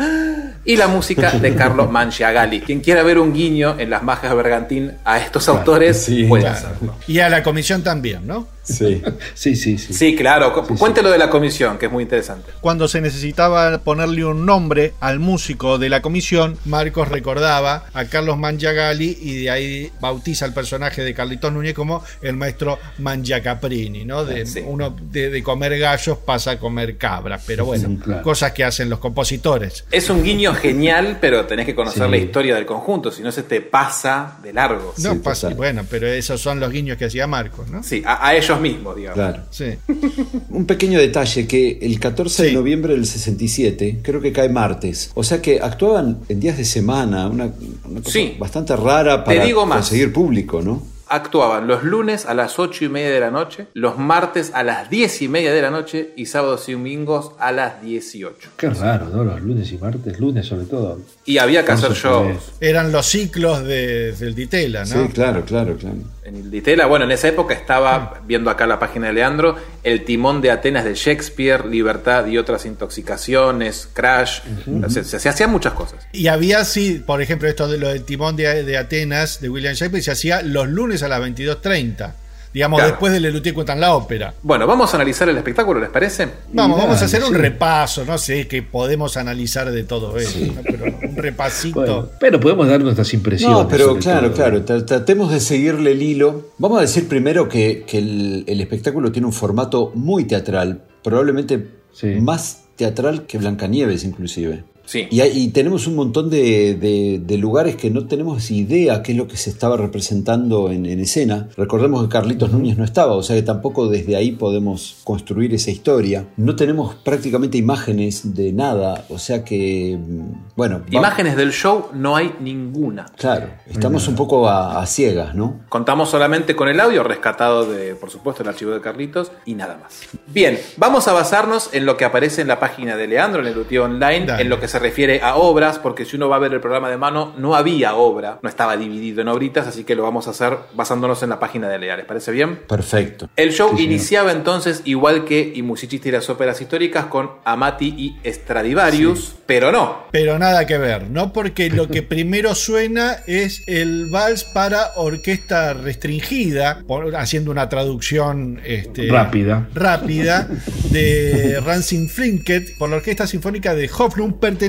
y 0.64 0.78
la 0.78 0.88
música 0.88 1.32
de 1.32 1.56
Carlos 1.56 1.90
Mangiagali. 1.92 2.62
Quien 2.62 2.82
quiera 2.82 3.02
ver 3.02 3.18
un 3.18 3.34
guiño 3.34 3.76
en 3.80 3.90
las 3.90 4.04
majas 4.04 4.30
de 4.30 4.36
Bergantín 4.36 4.92
a 5.06 5.18
estos 5.18 5.50
autores, 5.50 6.04
sí, 6.04 6.19
puede 6.26 6.44
claro. 6.44 6.58
hacerlo. 6.58 6.96
Y 7.08 7.20
a 7.20 7.30
la 7.30 7.44
comisión 7.44 7.84
también, 7.84 8.26
¿no? 8.28 8.48
Sí. 8.64 9.02
Sí, 9.34 9.56
sí, 9.56 9.78
sí. 9.78 9.94
Sí, 9.94 10.16
claro. 10.16 10.54
cu- 10.54 10.78
Cuéntelo 10.78 11.10
de 11.10 11.18
la 11.18 11.30
comisión, 11.30 11.78
que 11.78 11.86
es 11.88 11.92
muy 11.92 12.04
interesante. 12.04 12.52
Cuando 12.62 12.88
se 12.88 13.00
necesitaba 13.02 13.80
ponerle 13.80 14.26
un 14.26 14.46
nombre 14.46 14.94
al 15.00 15.20
músico 15.20 15.78
de 15.78 15.90
la 15.90 16.02
comisión, 16.02 16.58
Marcos 16.66 17.08
recordaba 17.08 17.86
a 17.94 18.06
Carlos 18.06 18.38
Mangiagali 18.38 19.18
y 19.22 19.44
de 19.44 19.50
ahí 19.50 19.92
bautiza 20.02 20.46
al 20.46 20.54
personaje 20.54 21.04
de 21.04 21.14
Carlitos 21.14 21.52
Núñez 21.54 21.74
como 21.74 22.04
el 22.22 22.36
maestro 22.36 22.78
Mangiacaprini, 23.24 24.06
¿no? 24.06 24.26
De, 24.26 24.46
Sí. 24.46 24.64
Uno 24.66 24.96
de, 25.00 25.30
de 25.30 25.44
comer 25.44 25.78
gallos 25.78 26.18
pasa 26.20 26.52
a 26.52 26.60
comer 26.60 26.98
cabras, 26.98 27.44
pero 27.46 27.66
bueno, 27.66 27.88
Sí, 27.90 27.98
claro. 27.98 28.24
cosas 28.24 28.52
que 28.54 28.64
hacen 28.64 28.90
los 28.90 29.00
compositores. 29.00 29.86
Es 29.92 30.10
un 30.10 30.24
guiño 30.24 30.54
genial, 30.54 31.18
pero 31.22 31.46
tenés 31.46 31.66
que 31.66 31.76
conocer 31.76 32.04
Sí. 32.06 32.10
la 32.12 32.18
historia 32.18 32.56
del 32.56 32.66
conjunto, 32.66 33.12
si 33.12 33.22
no 33.22 33.32
se 33.32 33.44
te 33.44 33.62
pasa 33.62 34.38
de 34.42 34.54
largo. 34.54 34.94
No 34.98 35.14
Sí, 35.14 35.20
pasa, 35.20 35.42
total. 35.48 35.58
bueno, 35.58 35.86
pero 35.90 36.08
esos 36.08 36.42
son 36.42 36.60
los 36.60 36.72
guiños 36.72 36.98
que 36.98 37.06
hacía 37.06 37.28
Marcos, 37.28 37.68
¿no? 37.70 37.84
Sí, 37.84 38.02
a, 38.06 38.28
a 38.28 38.36
ellos 38.36 38.59
mismos, 38.60 38.96
digamos. 38.96 39.16
Claro. 39.16 39.44
Sí. 39.50 39.66
Un 40.50 40.66
pequeño 40.66 41.00
detalle 41.00 41.48
que 41.48 41.80
el 41.82 42.00
14 42.00 42.44
de 42.46 42.52
noviembre 42.54 42.94
del 42.94 43.06
67, 43.06 44.00
creo 44.02 44.22
que 44.22 44.32
cae 44.32 44.50
martes. 44.50 45.12
O 45.16 45.24
sea 45.24 45.42
que 45.42 45.60
actuaban 45.60 46.20
en 46.30 46.40
días 46.40 46.58
de 46.58 46.66
semana, 46.66 47.28
una, 47.28 47.52
una 47.90 48.02
cosa 48.02 48.12
Sí. 48.12 48.36
bastante 48.40 48.76
rara 48.76 49.24
para 49.24 49.44
digo 49.46 49.66
más. 49.66 49.80
conseguir 49.88 50.12
público, 50.14 50.62
¿no? 50.62 50.84
Actuaban 51.10 51.68
los 51.68 51.84
lunes 51.84 52.26
a 52.26 52.34
las 52.34 52.60
8 52.60 52.86
y 52.86 52.90
media 52.90 53.10
de 53.10 53.20
la 53.20 53.32
noche, 53.32 53.68
los 53.74 53.98
martes 53.98 54.52
a 54.54 54.64
las 54.64 54.90
10 54.90 55.24
y 55.24 55.28
media 55.28 55.52
de 55.54 55.62
la 55.62 55.72
noche 55.72 56.12
y 56.16 56.28
sábados 56.28 56.70
y 56.70 56.74
domingos 56.74 57.32
a 57.40 57.52
las 57.52 57.82
18. 57.82 58.50
Qué 58.58 58.70
raro, 58.70 59.10
¿no? 59.10 59.24
Los 59.24 59.42
lunes 59.42 59.72
y 59.72 59.78
martes, 59.78 60.20
lunes 60.20 60.46
sobre 60.46 60.66
todo. 60.66 61.00
Y 61.26 61.38
había 61.40 61.66
que 61.66 61.72
hacer 61.72 61.94
shows. 61.94 62.52
Eran 62.62 62.92
los 62.92 63.06
ciclos 63.06 63.64
de, 63.64 64.12
del 64.14 64.36
Ditela, 64.36 64.82
¿no? 64.86 64.86
Sí, 64.86 65.10
claro, 65.14 65.44
claro, 65.46 65.76
claro. 65.78 65.98
En 66.24 66.36
el 66.36 66.52
Ditela, 66.52 66.86
bueno, 66.86 67.06
en 67.06 67.12
esa 67.12 67.28
época 67.28 67.56
estaba, 67.56 68.22
viendo 68.28 68.52
acá 68.52 68.68
la 68.68 68.78
página 68.78 69.08
de 69.08 69.14
Leandro, 69.14 69.56
El 69.84 70.06
timón 70.06 70.42
de 70.42 70.52
Atenas 70.52 70.86
de 70.86 70.94
Shakespeare, 70.94 71.66
Libertad 71.66 72.28
y 72.28 72.38
otras 72.38 72.68
intoxicaciones, 73.14 73.90
Crash, 73.94 74.42
se, 74.90 75.04
se- 75.04 75.20
se 75.20 75.30
hacían 75.30 75.50
muchas 75.52 75.74
cosas. 75.74 76.06
Y 76.14 76.28
había, 76.28 76.64
sí, 76.66 77.02
por 77.06 77.22
ejemplo, 77.22 77.48
esto 77.48 77.68
de 77.68 77.78
lo 77.80 77.88
del 77.90 78.04
timón 78.04 78.36
de, 78.36 78.64
de 78.64 78.78
Atenas, 78.78 79.42
de 79.42 79.50
William 79.50 79.74
Shakespeare, 79.74 80.04
se 80.04 80.12
hacía 80.12 80.42
los 80.44 80.68
lunes 80.68 80.99
a 81.04 81.08
las 81.08 81.22
22.30. 81.22 82.14
Digamos, 82.52 82.80
Claro. 82.80 82.94
después 82.94 83.14
de 83.14 83.20
Lelutier 83.20 83.54
cuentan 83.54 83.80
la 83.80 83.94
ópera. 83.94 84.34
Bueno, 84.42 84.66
vamos 84.66 84.92
a 84.92 84.98
analizar 84.98 85.30
el 85.30 85.38
espectáculo, 85.38 85.80
¿les 85.80 85.90
parece? 85.92 86.28
Vamos, 86.52 86.80
vamos 86.80 87.00
a 87.00 87.06
hacer 87.06 87.22
un 87.24 87.30
sí. 87.30 87.36
repaso, 87.36 88.06
no 88.06 88.18
sé 88.18 88.48
qué 88.48 88.64
podemos 88.64 89.18
analizar 89.18 89.70
de 89.70 89.84
todo 89.84 90.18
eso, 90.18 90.40
¿no? 90.40 90.62
pero 90.64 90.86
un 90.86 91.16
repasito. 91.16 91.80
Bueno, 91.80 92.10
pero 92.20 92.40
podemos 92.40 92.68
dar 92.68 92.82
nuestras 92.82 93.14
impresiones. 93.14 93.56
No, 93.56 93.68
pero 93.68 93.98
claro, 94.00 94.32
todo. 94.32 94.36
claro, 94.36 94.66
tra- 94.66 94.84
tratemos 94.84 95.32
de 95.32 95.40
seguirle 95.42 95.92
el 95.92 96.02
hilo. 96.02 96.48
Vamos 96.58 96.80
a 96.80 96.82
decir 96.82 97.08
primero 97.08 97.48
que, 97.48 97.84
que 97.86 98.00
el, 98.00 98.46
el 98.48 98.60
espectáculo 98.62 99.12
tiene 99.12 99.28
un 99.28 99.34
formato 99.34 99.92
muy 99.94 100.26
teatral, 100.26 100.82
probablemente 101.04 101.68
Sí. 101.94 102.08
más 102.22 102.62
teatral 102.78 103.28
que 103.28 103.38
Blancanieves 103.38 104.04
inclusive. 104.04 104.64
Sí. 104.90 105.08
Y, 105.12 105.22
hay- 105.22 105.38
y 105.38 105.48
tenemos 105.50 105.86
un 105.86 105.96
montón 105.96 106.32
de, 106.32 106.74
de- 106.74 107.22
de 107.24 107.38
lugares 107.38 107.76
que 107.76 107.92
no 107.92 108.08
tenemos 108.08 108.50
idea 108.50 109.04
qué 109.04 109.12
es 109.12 109.18
lo 109.20 109.28
que 109.28 109.38
se 109.38 109.52
estaba 109.52 109.78
representando 109.78 110.72
en, 110.72 110.88
en 110.88 111.00
escena. 111.00 111.48
Recordemos 111.56 112.02
que 112.02 112.10
Carlitos 112.10 112.52
Núñez 112.52 112.76
no 112.76 112.84
estaba, 112.84 113.14
o 113.14 113.22
sea 113.22 113.36
que 113.36 113.44
tampoco 113.44 113.88
desde 113.88 114.16
ahí 114.16 114.32
podemos 114.32 114.98
construir 115.04 115.54
esa 115.54 115.70
historia. 115.70 116.26
No 116.38 116.56
tenemos 116.56 116.96
prácticamente 116.96 117.60
imágenes 117.60 118.34
de 118.34 118.52
nada, 118.52 119.06
o 119.10 119.20
sea 119.20 119.44
que, 119.46 119.96
mm, 120.00 120.56
bueno, 120.56 120.80
va- 120.80 120.98
Imágenes 120.98 121.36
del 121.38 121.52
show 121.52 121.90
no 121.94 122.16
hay 122.16 122.34
ninguna. 122.42 123.06
Claro, 123.16 123.50
estamos 123.68 124.08
un 124.08 124.16
poco 124.16 124.50
a, 124.50 124.82
a 124.82 124.86
ciegas, 124.88 125.36
¿no? 125.36 125.60
Contamos 125.70 126.10
solamente 126.10 126.56
con 126.56 126.68
el 126.68 126.80
audio 126.80 127.04
rescatado 127.04 127.72
de, 127.72 127.94
por 127.94 128.10
supuesto, 128.10 128.42
el 128.42 128.50
archivo 128.50 128.72
de 128.72 128.82
Carlitos 128.82 129.32
y 129.46 129.54
nada 129.54 129.78
más. 129.84 130.00
Bien, 130.34 130.58
vamos 130.78 131.08
a 131.08 131.14
basarnos 131.14 131.70
en 131.74 131.86
lo 131.86 131.96
que 131.96 132.06
aparece 132.06 132.42
en 132.42 132.48
la 132.48 132.60
página 132.60 132.96
de 132.96 133.06
Leandro, 133.08 133.42
en 133.42 133.48
el 133.50 133.54
Luthier 133.54 133.82
Online, 133.82 134.26
Dale. 134.26 134.42
en 134.42 134.50
lo 134.50 134.60
que 134.60 134.68
se 134.68 134.79
refiere 134.80 135.22
a 135.22 135.36
obras, 135.36 135.80
porque 135.80 136.06
si 136.06 136.16
uno 136.16 136.30
va 136.30 136.38
a 136.38 136.40
ver 136.40 136.54
el 136.54 136.60
programa 136.62 136.90
de 136.90 136.98
mano, 136.98 137.34
no 137.38 137.56
había 137.56 137.96
obra, 137.96 138.40
no 138.42 138.50
estaba 138.50 138.76
dividido 138.78 139.22
en 139.22 139.28
obritas, 139.28 139.68
así 139.68 139.84
que 139.84 139.96
lo 139.96 140.04
vamos 140.04 140.28
a 140.28 140.32
hacer 140.32 140.58
basándonos 140.74 141.22
en 141.24 141.30
la 141.30 141.40
página 141.40 141.68
de 141.70 141.78
Lea. 141.80 141.98
¿Les 141.98 142.06
parece 142.06 142.32
bien? 142.32 142.60
Perfecto. 142.68 143.30
El 143.36 143.52
show 143.52 143.70
Sí, 143.72 143.78
señor. 143.78 143.92
iniciaba 143.92 144.32
entonces 144.32 144.82
igual 144.86 145.26
que 145.26 145.52
I 145.56 145.62
Musicisti 145.62 146.10
y 146.10 146.12
las 146.12 146.30
óperas 146.30 146.60
históricas 146.62 147.06
con 147.06 147.30
Amati 147.46 147.88
y 147.98 148.30
Stradivarius, 148.30 149.36
pero 149.46 149.72
no. 149.72 150.04
Pero 150.12 150.40
nada 150.40 150.66
que 150.66 150.78
ver, 150.78 151.10
¿no? 151.10 151.34
Porque 151.34 151.70
lo 151.70 151.88
que 151.88 152.02
primero 152.04 152.56
suena 152.56 153.18
es 153.28 153.64
el 153.68 154.10
vals 154.12 154.44
para 154.44 154.92
orquesta 154.96 155.74
restringida, 155.74 156.84
por- 156.88 157.16
haciendo 157.16 157.52
una 157.52 157.70
traducción 157.70 158.62
este, 158.66 159.08
Rápida. 159.10 159.68
rápida 159.74 160.48
de 160.92 161.60
Rancing 161.66 162.08
Flinket 162.08 162.78
por 162.78 162.90
la 162.90 162.98
Orquesta 162.98 163.28
Sinfónica 163.28 163.76
de 163.76 163.90
Hoflund, 163.96 164.40
perteneciente 164.40 164.69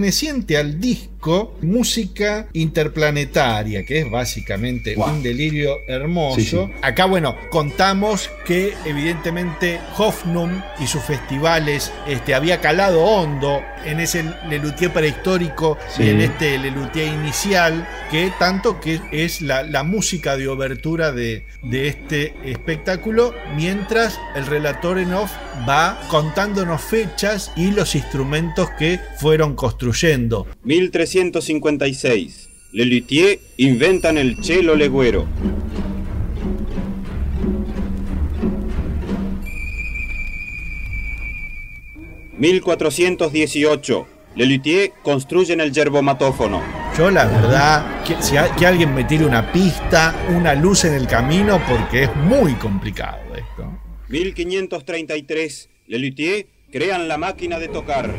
al 0.57 0.81
disco 0.81 1.20
Música 1.63 2.49
Interplanetaria, 2.53 3.85
que 3.85 4.01
es 4.01 4.11
básicamente 4.11 4.95
Wow. 4.97 5.09
un 5.11 5.23
delirio 5.23 5.77
hermoso. 5.87 6.37
Sí, 6.41 6.45
sí. 6.47 6.59
Acá, 6.83 7.05
bueno, 7.07 7.37
contamos 7.51 8.31
que 8.45 8.75
evidentemente 8.85 9.81
Hofnum 9.99 10.63
y 10.81 10.87
sus 10.87 11.03
festivales 11.03 11.93
este, 12.07 12.35
había 12.35 12.61
calado 12.61 13.03
hondo 13.05 13.61
en 13.85 14.01
ese 14.01 14.25
Lelutier 14.49 14.93
prehistórico 14.93 15.79
Sí. 15.89 16.05
y 16.05 16.09
en 16.11 16.21
este 16.21 16.59
Lelutier 16.59 17.09
inicial, 17.09 17.87
que 18.11 18.33
tanto 18.39 18.81
que 18.81 19.01
es 19.13 19.41
la, 19.41 19.63
la 19.63 19.83
música 19.83 20.37
de 20.37 20.49
obertura 20.49 21.13
de, 21.13 21.47
de 21.63 21.89
este 21.89 22.35
espectáculo, 22.45 23.35
mientras 23.57 24.19
el 24.35 24.47
relator 24.47 24.99
en 24.99 25.15
off 25.15 25.33
va 25.69 26.01
contándonos 26.09 26.81
fechas 26.83 27.53
y 27.57 27.71
los 27.71 27.95
instrumentos 27.95 28.69
que 28.79 28.99
fueron 29.19 29.55
construyendo. 29.55 30.47
1356. 31.11 32.49
Lelutier 32.73 33.41
inventan 33.57 34.17
el 34.17 34.37
cello 34.45 34.77
legüero. 34.77 35.27
1418. 42.79 44.07
Lelutier 44.37 44.93
construyen 45.03 45.61
el 45.61 45.73
yerbomatófono. 45.73 46.63
Yo 46.97 47.11
la 47.11 47.25
verdad, 47.27 48.03
que, 48.05 48.21
si 48.23 48.37
a- 48.37 48.55
que 48.55 48.67
alguien 48.67 48.95
me 48.95 49.05
tire 49.05 49.25
una 49.25 49.51
pista, 49.53 50.15
una 50.37 50.55
luz 50.55 50.85
en 50.85 50.95
el 50.95 51.07
camino, 51.07 51.61
porque 51.69 52.05
es 52.05 52.17
muy 52.17 52.55
complicado 52.55 53.19
esto. 53.35 53.79
1533. 54.09 55.69
Lelutier 55.89 56.47
crean 56.71 57.09
la 57.09 57.19
máquina 57.19 57.59
de 57.59 57.69
tocar. 57.69 58.15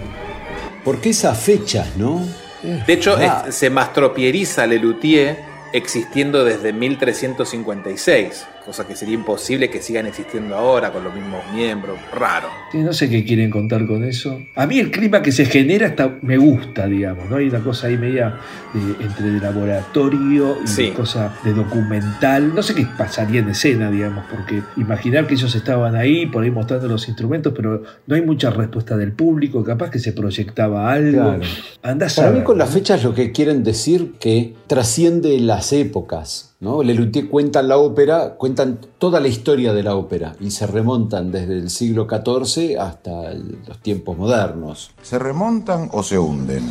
¿Por 0.83 0.99
qué 0.99 1.09
esas 1.11 1.39
fechas, 1.39 1.95
no? 1.97 2.25
De 2.63 2.93
hecho, 2.93 3.15
Ah. 3.17 3.45
es- 3.47 3.55
se 3.55 3.69
mastropieriza 3.69 4.65
Lelutier 4.67 5.37
existiendo 5.73 6.43
desde 6.43 6.73
1356, 6.73 8.45
cosa 8.65 8.87
que 8.87 8.95
sería 8.95 9.15
imposible 9.15 9.69
que 9.69 9.81
sigan 9.81 10.05
existiendo 10.07 10.55
ahora 10.55 10.91
con 10.91 11.03
los 11.03 11.13
mismos 11.13 11.41
miembros. 11.53 11.97
Raro. 12.13 12.47
Sí, 12.71 12.77
no 12.79 12.93
sé 12.93 13.09
qué 13.09 13.25
quieren 13.25 13.49
contar 13.49 13.85
con 13.87 14.03
eso. 14.03 14.41
A 14.55 14.65
mí 14.67 14.79
el 14.79 14.91
clima 14.91 15.21
que 15.21 15.31
se 15.31 15.45
genera 15.45 15.87
hasta 15.87 16.17
me 16.21 16.37
gusta, 16.37 16.85
digamos, 16.87 17.29
¿no? 17.29 17.37
Hay 17.37 17.47
una 17.49 17.59
cosa 17.61 17.87
ahí 17.87 17.97
media 17.97 18.37
de- 18.73 19.03
entre 19.05 19.31
de 19.31 19.39
laboratorio 19.39 20.57
y 20.63 20.67
Sí. 20.67 20.83
de 20.83 20.93
cosa 20.93 21.33
de 21.43 21.53
documental. 21.53 22.53
No 22.53 22.61
sé 22.63 22.75
qué 22.75 22.85
pasaría 22.97 23.39
en 23.41 23.49
escena, 23.49 23.89
digamos, 23.91 24.25
porque 24.29 24.61
imaginar 24.77 25.27
que 25.27 25.33
ellos 25.33 25.53
estaban 25.55 25.95
ahí, 25.95 26.25
por 26.27 26.43
ahí 26.43 26.51
mostrando 26.51 26.87
los 26.87 27.07
instrumentos, 27.07 27.53
pero 27.55 27.83
no 28.07 28.15
hay 28.15 28.21
mucha 28.21 28.49
respuesta 28.51 28.95
del 28.97 29.11
público, 29.13 29.63
capaz 29.63 29.89
que 29.89 29.99
se 29.99 30.13
proyectaba 30.13 30.91
algo. 30.91 31.23
Claro. 31.23 31.43
Andás 31.83 32.17
a 32.19 32.21
Para 32.21 32.31
mí 32.31 32.37
ver, 32.37 32.43
con 32.45 32.57
¿no? 32.57 32.63
las 32.63 32.73
fechas 32.73 33.03
lo 33.03 33.13
que 33.13 33.31
quieren 33.31 33.63
decir 33.63 34.13
que 34.19 34.53
trasciende 34.67 35.39
las 35.39 35.73
épocas. 35.73 36.50
¿No? 36.61 36.81
Lelutier 36.83 37.27
cuentan 37.27 37.67
la 37.67 37.77
ópera, 37.77 38.35
cuentan 38.37 38.79
toda 38.97 39.19
la 39.19 39.27
historia 39.27 39.73
de 39.73 39.83
la 39.83 39.95
ópera 39.95 40.35
y 40.39 40.51
se 40.51 40.65
remontan 40.67 41.31
desde 41.31 41.53
el 41.57 41.69
siglo 41.69 42.07
XIV 42.07 42.77
hasta 42.79 43.31
el- 43.31 43.57
los 43.67 43.79
tiempos 43.79 44.17
modernos. 44.17 44.91
¿Se 45.01 45.17
remontan 45.19 45.89
o 45.91 46.01
se 46.03 46.17
hunden? 46.17 46.63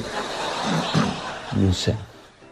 No 1.56 1.73
sé. 1.75 1.94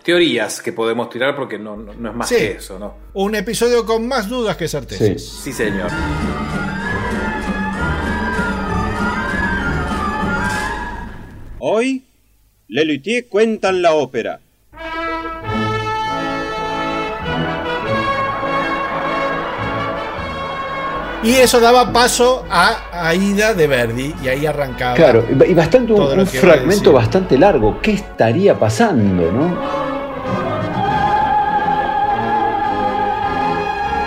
teorías 0.02 0.62
que 0.62 0.72
podemos 0.72 1.10
tirar 1.10 1.36
porque 1.36 1.58
no, 1.58 1.76
no- 1.76 1.92
no 1.92 2.08
es 2.10 2.16
más 2.16 2.28
Sí. 2.30 2.36
que 2.36 2.52
eso, 2.52 2.78
¿no? 2.78 2.94
Un 3.12 3.34
episodio 3.34 3.84
con 3.84 4.08
más 4.08 4.26
dudas 4.26 4.56
que 4.56 4.66
certezas. 4.66 5.20
Sí, 5.22 5.52
señor. 5.52 5.90
Hoy, 11.60 12.04
Lelutier 12.68 13.26
cuentan 13.28 13.82
la 13.82 13.94
ópera. 13.94 14.40
Y 21.22 21.34
eso 21.34 21.58
daba 21.58 21.92
paso 21.92 22.44
a 22.48 23.08
Aida 23.08 23.52
de 23.52 23.66
Verdi, 23.66 24.14
y 24.22 24.28
ahí 24.28 24.46
arrancaba. 24.46 24.94
Claro, 24.94 25.24
y 25.46 25.52
bastante 25.52 25.92
un, 25.92 26.20
un 26.20 26.26
fragmento 26.26 26.92
bastante 26.92 27.36
largo. 27.36 27.80
¿Qué 27.80 27.92
estaría 27.92 28.56
pasando, 28.56 29.32
no? 29.32 29.88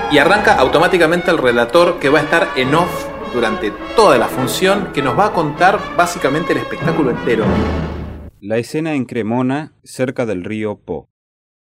Y 0.09 0.17
arranca 0.17 0.55
automáticamente 0.55 1.31
el 1.31 1.37
relator 1.37 1.99
que 1.99 2.09
va 2.09 2.19
a 2.19 2.23
estar 2.23 2.47
en 2.55 2.75
off 2.75 3.05
durante 3.33 3.71
toda 3.95 4.17
la 4.17 4.27
función, 4.27 4.91
que 4.93 5.01
nos 5.01 5.17
va 5.17 5.27
a 5.27 5.33
contar 5.33 5.79
básicamente 5.97 6.53
el 6.53 6.59
espectáculo 6.59 7.11
entero. 7.11 7.45
La 8.39 8.57
escena 8.57 8.93
en 8.93 9.05
Cremona, 9.05 9.73
cerca 9.83 10.25
del 10.25 10.43
río 10.43 10.79
Po. 10.79 11.09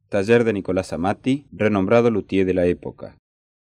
Taller 0.09 0.45
de 0.45 0.53
Nicolás 0.53 0.93
Amati, 0.93 1.47
renombrado 1.53 2.11
luthier 2.11 2.47
de 2.47 2.55
la 2.55 2.65
época. 2.67 3.17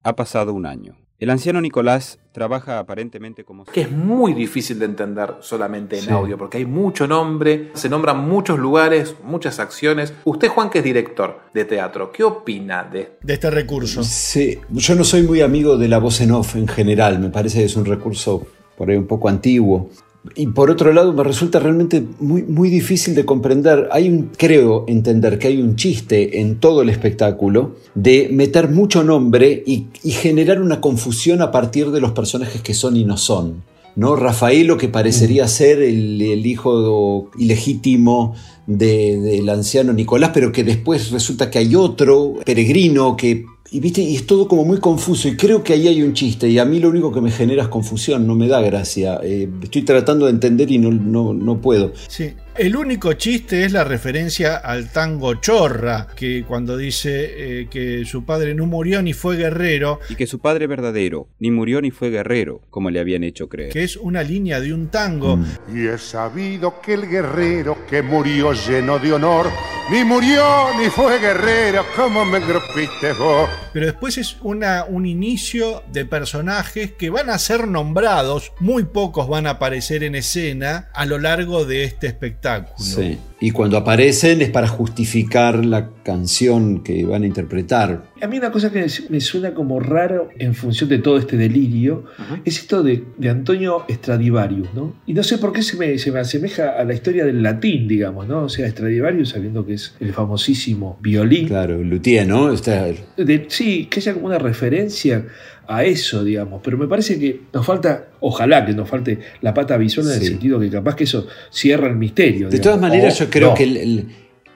Ha 0.04 0.16
pasado 0.16 0.54
un 0.54 0.66
año. 0.66 0.98
El 1.20 1.32
anciano 1.32 1.60
Nicolás 1.62 2.20
trabaja 2.32 2.78
aparentemente 2.78 3.44
como... 3.44 3.66
Que 3.66 3.82
es 3.82 3.92
muy 3.92 4.36
difícil 4.36 4.78
de 4.78 4.86
entender 4.86 5.34
solamente 5.40 5.98
en 5.98 6.04
Sí. 6.06 6.12
audio, 6.12 6.38
porque 6.38 6.58
hay 6.60 6.66
mucho 6.68 7.08
nombre, 7.08 7.72
se 7.74 7.90
nombran 7.90 8.20
muchos 8.30 8.60
lugares, 8.60 9.16
muchas 9.24 9.60
acciones. 9.60 10.14
Usted, 10.26 10.48
Juan, 10.50 10.70
que 10.70 10.78
es 10.78 10.84
director 10.84 11.40
de 11.56 11.66
teatro, 11.66 12.12
¿qué 12.12 12.24
opina 12.24 12.84
de 12.84 13.18
de 13.24 13.34
este 13.34 13.50
recurso. 13.50 14.04
Sí, 14.04 14.60
yo 14.70 14.94
no 14.94 15.04
soy 15.04 15.24
muy 15.24 15.42
amigo 15.42 15.76
de 15.78 15.88
la 15.88 15.98
voz 15.98 16.22
en 16.22 16.30
off 16.32 16.56
en 16.56 16.68
general, 16.68 17.18
me 17.18 17.30
parece 17.30 17.60
que 17.60 17.66
es 17.66 17.76
un 17.76 17.86
recurso 17.86 18.46
por 18.78 18.92
ahí 18.92 18.96
un 18.98 19.08
poco 19.08 19.28
antiguo. 19.28 19.90
Y 20.36 20.48
por 20.48 20.70
otro 20.72 20.94
lado, 20.94 21.14
me 21.14 21.24
resulta 21.24 21.60
realmente 21.60 22.04
muy, 22.20 22.44
muy 22.44 22.70
difícil 22.70 23.16
de 23.16 23.26
comprender. 23.26 23.88
Hay 23.92 24.10
un, 24.10 24.30
creo 24.38 24.86
entender 24.88 25.40
que 25.40 25.48
hay 25.48 25.62
un 25.62 25.76
chiste 25.76 26.40
en 26.42 26.60
todo 26.60 26.82
el 26.82 26.90
espectáculo 26.90 27.76
de 27.96 28.30
meter 28.32 28.70
mucho 28.70 29.04
nombre 29.04 29.64
y, 29.66 29.88
y 30.04 30.12
generar 30.12 30.62
una 30.62 30.82
confusión 30.82 31.42
a 31.42 31.52
partir 31.52 31.92
de 31.92 32.02
los 32.02 32.12
personajes 32.12 32.62
que 32.62 32.74
son 32.74 32.96
y 32.98 33.06
no 33.06 33.18
son. 33.18 33.64
¿no? 33.96 34.16
Rafaelo, 34.16 34.78
que 34.78 34.90
parecería 34.90 35.48
ser 35.48 35.82
el, 35.82 36.22
el 36.22 36.46
hijo 36.46 37.32
ilegítimo 37.40 38.36
de- 38.68 39.20
del 39.20 39.50
anciano 39.50 39.92
Nicolás, 39.92 40.32
pero 40.34 40.52
que 40.52 40.64
después 40.64 41.10
resulta 41.10 41.50
que 41.50 41.58
hay 41.60 41.74
otro, 41.76 42.36
peregrino, 42.46 43.16
que. 43.18 43.44
Y, 43.72 43.80
¿viste? 43.80 44.02
y 44.02 44.16
es 44.16 44.26
todo 44.26 44.48
como 44.48 44.64
muy 44.64 44.80
confuso. 44.80 45.28
Y 45.28 45.36
creo 45.36 45.64
que 45.64 45.74
ahí 45.74 45.88
hay 45.88 46.02
un 46.02 46.14
chiste. 46.14 46.50
Y 46.50 46.60
a 46.60 46.66
mí 46.66 46.80
lo 46.80 46.90
único 46.90 47.12
que 47.12 47.22
me 47.22 47.32
genera 47.32 47.64
es 47.64 47.70
confusión, 47.70 48.26
no 48.26 48.36
me 48.36 48.48
da 48.48 48.62
gracia. 48.62 49.20
Eh, 49.24 49.50
estoy 49.62 49.84
tratando 49.84 50.26
de 50.26 50.32
entender 50.32 50.72
y 50.72 50.78
no, 50.78 50.92
no, 50.92 51.34
no 51.34 51.60
puedo. 51.60 51.92
Sí. 52.08 52.34
El 52.58 52.76
único 52.76 53.14
chiste 53.14 53.66
es 53.66 53.72
la 53.72 53.84
referencia 53.84 54.56
al 54.56 54.92
tango 54.92 55.36
chorra, 55.36 56.08
que 56.16 56.44
cuando 56.44 56.76
dice 56.76 57.62
eh, 57.62 57.68
que 57.70 58.04
su 58.04 58.26
padre 58.26 58.56
no 58.56 58.66
murió 58.66 59.00
ni 59.04 59.14
fue 59.14 59.38
guerrero, 59.38 60.00
Y 60.10 60.16
que 60.16 60.26
su 60.26 60.40
padre 60.40 60.66
verdadero 60.66 61.28
ni 61.38 61.52
murió 61.52 61.82
ni 61.82 61.92
fue 61.92 62.10
guerrero, 62.10 62.62
como 62.72 62.90
le 62.90 63.00
habían 63.00 63.24
hecho 63.24 63.48
creer. 63.48 63.72
que 63.72 63.84
es 63.84 63.96
una 63.96 64.24
línea 64.24 64.60
de 64.60 64.74
un 64.74 64.88
tango. 64.88 65.38
Y 65.72 65.86
he 65.86 66.00
sabido 66.00 66.82
que 66.82 66.96
el 66.96 67.08
guerrero 67.08 67.78
que 67.88 68.02
murió 68.02 68.54
lleno 68.54 68.98
de 68.98 69.14
honor, 69.14 69.52
ni 69.92 70.04
murió 70.04 70.44
ni 70.80 70.90
fue 70.90 71.20
guerrero, 71.20 71.86
como 71.96 72.26
me 72.26 72.40
engrupiste 72.40 73.14
vos. 73.14 73.48
Pero 73.72 73.86
después 73.86 74.18
es 74.18 74.36
una, 74.42 74.84
un 74.86 75.06
inicio 75.06 75.84
de 75.92 76.06
personajes 76.06 76.94
que 76.94 77.12
van 77.12 77.30
a 77.30 77.38
ser 77.38 77.68
nombrados, 77.68 78.52
muy 78.60 78.84
pocos 78.86 79.28
van 79.28 79.46
a 79.46 79.52
aparecer 79.52 80.04
en 80.04 80.16
escena 80.16 80.90
a 80.96 81.06
lo 81.06 81.20
largo 81.20 81.64
de 81.64 81.84
este 81.84 82.08
espectáculo. 82.08 82.47
Sí. 82.78 83.18
Y 83.40 83.52
cuando 83.52 83.78
aparecen 83.78 84.42
es 84.42 84.50
para 84.50 84.68
justificar 84.68 85.64
la 85.64 85.90
canción 86.04 86.82
que 86.82 87.06
van 87.06 87.22
a 87.22 87.28
interpretar. 87.28 88.06
A 88.20 88.26
mí 88.28 88.40
una 88.40 88.52
cosa 88.52 88.72
que 88.72 88.88
me 89.10 89.20
suena 89.22 89.54
como 89.54 89.80
raro 89.80 90.30
en 90.40 90.56
función 90.56 90.90
de 90.90 90.98
todo 90.98 91.20
este 91.20 91.38
delirio 91.38 92.06
es 92.46 92.58
esto 92.58 92.82
de, 92.82 93.04
de 93.18 93.30
Antonio 93.30 93.86
Stradivarius, 93.88 94.70
¿no? 94.74 94.96
Y 95.06 95.14
no 95.14 95.22
sé 95.22 95.38
por 95.38 95.54
qué 95.54 95.62
se 95.62 95.78
me, 95.78 96.00
se 96.00 96.12
me 96.12 96.20
asemeja 96.20 96.72
a 96.80 96.84
la 96.84 96.96
historia 96.96 97.26
del 97.26 97.44
latín, 97.44 97.88
digamos, 97.88 98.28
¿no? 98.28 98.44
O 98.46 98.50
sea, 98.50 98.68
Stradivarius 98.72 99.30
sabiendo 99.30 99.64
que 99.66 99.74
es 99.76 99.94
el 100.00 100.14
famosísimo 100.14 100.98
violín. 101.02 101.48
Claro, 101.48 101.78
Luthier, 101.84 102.28
¿no? 102.28 102.52
Está- 102.52 102.88
De- 103.18 103.46
sí, 103.50 103.86
que 103.86 104.00
haya 104.00 104.14
como 104.16 104.26
una 104.26 104.40
referencia 104.40 105.26
a 105.68 105.84
eso, 105.84 106.24
digamos, 106.24 106.62
pero 106.64 106.78
me 106.78 106.88
parece 106.88 107.20
que 107.20 107.42
nos 107.54 107.66
falta, 107.66 108.08
ojalá 108.20 108.66
que 108.66 108.74
nos 108.74 108.90
falte 108.90 109.20
la 109.42 109.54
pata 109.54 109.76
visual 109.78 110.08
en 110.08 110.14
el 110.14 110.20
Sí. 110.22 110.28
sentido 110.28 110.60
que 110.60 110.70
capaz 110.70 110.96
que 110.96 111.04
eso 111.04 111.28
cierra 111.52 111.88
el 111.88 111.96
misterio. 111.96 112.48
De 112.50 112.58
digamos. 112.58 112.62
todas 112.62 112.80
maneras, 112.80 113.20
O 113.22 113.26
yo 113.26 113.30
creo 113.30 113.50
no. 113.50 113.54
que 113.56 113.64
el- 113.64 113.78
el- 113.78 114.08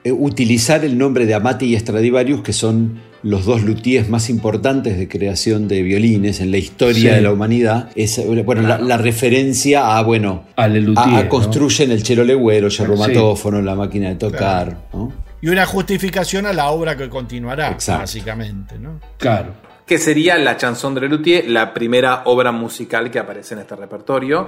eh, 0.04 0.12
utilizar 0.12 0.84
el 0.84 0.97
nombre 0.97 1.26
de 1.26 1.34
Amati 1.34 1.76
y 1.76 1.78
Stradivarius, 1.80 2.41
que 2.41 2.54
son 2.54 3.00
los 3.24 3.45
dos 3.45 3.62
luthiers 3.62 4.10
más 4.10 4.32
importantes 4.32 4.97
de 4.97 5.08
creación 5.08 5.67
de 5.67 5.84
violines 5.84 6.39
en 6.39 6.50
la 6.50 6.58
historia 6.58 7.12
Sí. 7.12 7.15
de 7.17 7.21
la 7.21 7.32
humanidad, 7.32 7.89
es 7.95 8.17
eh, 8.17 8.26
bueno, 8.43 8.63
la, 8.63 8.80
la 8.80 8.97
referencia 8.97 9.95
a, 9.97 10.02
bueno, 10.02 10.45
Al 10.56 10.71
a, 10.71 10.80
luthier, 10.80 11.15
a 11.19 11.24
¿no? 11.24 11.30
construyen 11.30 11.91
el 11.91 12.02
chelo 12.02 12.24
legüero, 12.24 12.65
el 12.67 12.74
yerromatófono, 12.74 13.62
la 13.62 13.76
máquina 13.76 14.10
de 14.10 14.15
tocar, 14.15 14.88
¿no? 14.93 15.13
Y 15.39 15.50
una 15.50 15.65
justificación 15.67 16.45
a 16.47 16.54
la 16.54 16.69
obra 16.71 16.97
que 16.97 17.10
continuará, 17.10 17.69
Exacto. 17.71 18.02
básicamente. 18.02 18.80
¿no? 18.80 19.00
Claro. 19.17 19.54
Que 19.91 19.97
sería 19.97 20.38
la 20.38 20.56
chanson 20.56 20.95
de 20.95 21.01
Lelutier, 21.01 21.49
la 21.49 21.73
primera 21.73 22.21
obra 22.23 22.54
musical 22.54 23.12
que 23.12 23.19
aparece 23.19 23.56
en 23.56 23.60
este 23.60 23.75
repertorio. 23.75 24.47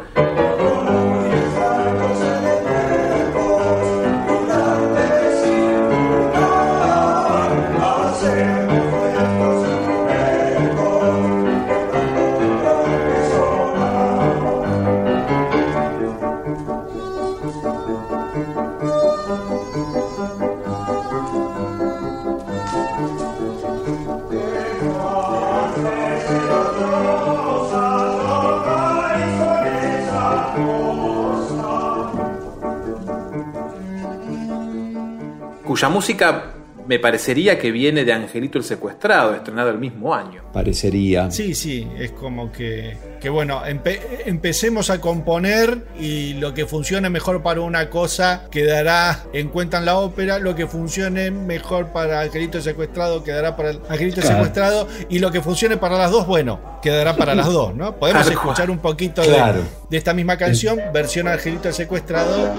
Cuya 35.84 35.90
música 35.94 36.44
me 36.88 36.98
parecería 37.00 37.58
que 37.60 37.72
viene 37.72 38.04
de 38.06 38.12
Angelito 38.14 38.58
el 38.58 38.64
Secuestrado, 38.66 39.34
estrenado 39.36 39.70
el 39.70 39.78
mismo 39.80 40.14
año. 40.14 40.44
Parecería. 40.54 41.30
Sí, 41.32 41.56
sí, 41.56 41.88
es 41.98 42.12
como 42.12 42.52
que, 42.52 42.98
que 43.22 43.30
bueno, 43.30 43.62
empe- 43.66 44.00
empecemos 44.26 44.90
a 44.90 45.00
componer 45.02 45.86
y 46.00 46.34
lo 46.36 46.54
que 46.54 46.66
funcione 46.66 47.10
mejor 47.10 47.42
para 47.42 47.62
una 47.62 47.90
cosa 47.90 48.48
quedará 48.52 49.24
en 49.34 49.48
cuenta 49.50 49.78
en 49.80 49.86
la 49.86 49.98
ópera, 49.98 50.40
lo 50.40 50.56
que 50.56 50.68
funcione 50.68 51.32
mejor 51.32 51.88
para 51.94 52.20
Angelito 52.22 52.62
Secuestrado 52.62 53.24
quedará 53.24 53.56
para 53.56 53.72
el 53.72 53.80
Angelito 53.90 54.20
Claro. 54.22 54.36
Secuestrado 54.36 54.88
y 55.10 55.20
lo 55.20 55.32
que 55.32 55.42
funcione 55.42 55.78
para 55.78 55.98
las 55.98 56.12
dos, 56.12 56.28
bueno, 56.28 56.80
quedará 56.82 57.16
para 57.16 57.34
las 57.34 57.48
dos, 57.48 57.74
¿no? 57.76 57.96
Podemos 57.96 58.30
escuchar 58.30 58.70
un 58.70 58.80
poquito 58.80 59.22
de- 59.22 59.28
Claro. 59.30 59.62
de, 59.90 59.98
esta 59.98 60.14
misma 60.14 60.36
canción, 60.38 60.80
versión 60.94 61.28
Angelito 61.30 61.72
Secuestrado. 61.72 62.54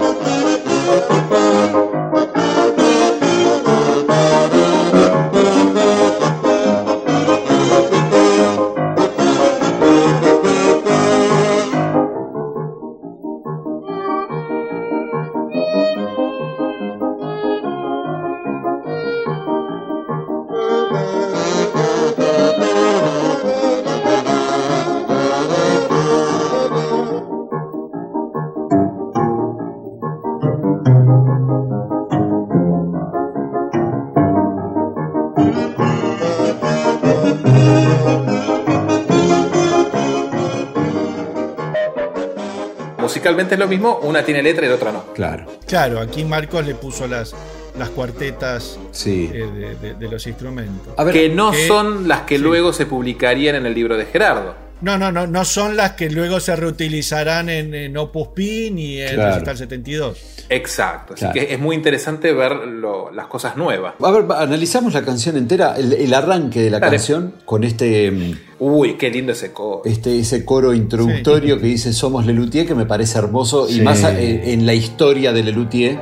Musicalmente 42.99 43.53
es 43.55 43.59
lo 43.59 43.67
mismo, 43.67 43.99
una 44.01 44.23
tiene 44.23 44.41
letra 44.41 44.65
y 44.65 44.69
la 44.69 44.75
otra 44.75 44.91
no. 44.91 45.03
Claro. 45.13 45.45
Claro, 45.67 45.99
aquí 45.99 46.23
Marcos 46.23 46.65
le 46.65 46.73
puso 46.73 47.07
las, 47.07 47.35
las 47.77 47.89
cuartetas 47.89 48.79
Sí. 48.91 49.29
eh, 49.31 49.45
de, 49.53 49.75
de- 49.75 49.93
de 49.93 50.07
los 50.09 50.25
instrumentos. 50.25 50.93
que 51.11 51.29
no 51.29 51.51
que- 51.51 51.67
son 51.67 52.07
las 52.07 52.21
que 52.21 52.37
sí. 52.37 52.43
luego 52.43 52.73
se 52.73 52.85
publicarían 52.85 53.55
en 53.55 53.65
el 53.67 53.73
libro 53.75 53.95
de 53.97 54.05
Gerardo. 54.05 54.55
No, 54.85 54.99
no, 54.99 55.11
no, 55.11 55.25
no 55.25 55.43
son 55.45 55.75
las 55.75 55.93
que 55.93 56.11
luego 56.11 56.39
se 56.39 56.55
reutilizarán 56.55 57.49
en, 57.49 57.73
en 57.73 57.97
Opus 57.97 58.27
Pi 58.35 58.69
ni 58.69 59.01
en 59.01 59.15
Claro. 59.15 59.31
Recital 59.33 59.57
72. 59.57 60.17
Exacto. 60.47 61.15
Así 61.15 61.21
Claro. 61.21 61.33
que 61.33 61.53
es 61.55 61.59
muy 61.59 61.75
interesante 61.75 62.31
ver 62.33 62.51
lo- 62.55 63.09
las 63.11 63.25
cosas 63.25 63.57
nuevas. 63.57 63.95
A 63.99 64.11
ver, 64.11 64.25
analizamos 64.37 64.93
la 64.93 65.01
canción 65.03 65.37
entera, 65.37 65.75
el, 65.75 65.91
el 65.93 66.13
arranque 66.13 66.61
de 66.61 66.69
la 66.69 66.79
Dale. 66.79 66.97
canción 66.97 67.33
con 67.45 67.63
este, 67.63 68.11
mm, 68.11 68.33
Uy, 68.59 68.93
qué 68.93 69.09
lindo 69.09 69.31
ese 69.31 69.51
coro. 69.51 69.81
este 69.85 70.19
ese 70.19 70.45
coro 70.45 70.71
introductorio 70.71 71.59
que 71.59 71.65
dice 71.65 71.91
Somos 71.91 72.27
Lelutier, 72.27 72.67
que 72.67 72.75
me 72.75 72.85
parece 72.85 73.17
hermoso, 73.17 73.67
y 73.67 73.81
más 73.81 74.03
en, 74.03 74.19
en 74.43 74.65
la 74.67 74.75
historia 74.75 75.33
de 75.33 75.41
Lelutier. 75.41 75.99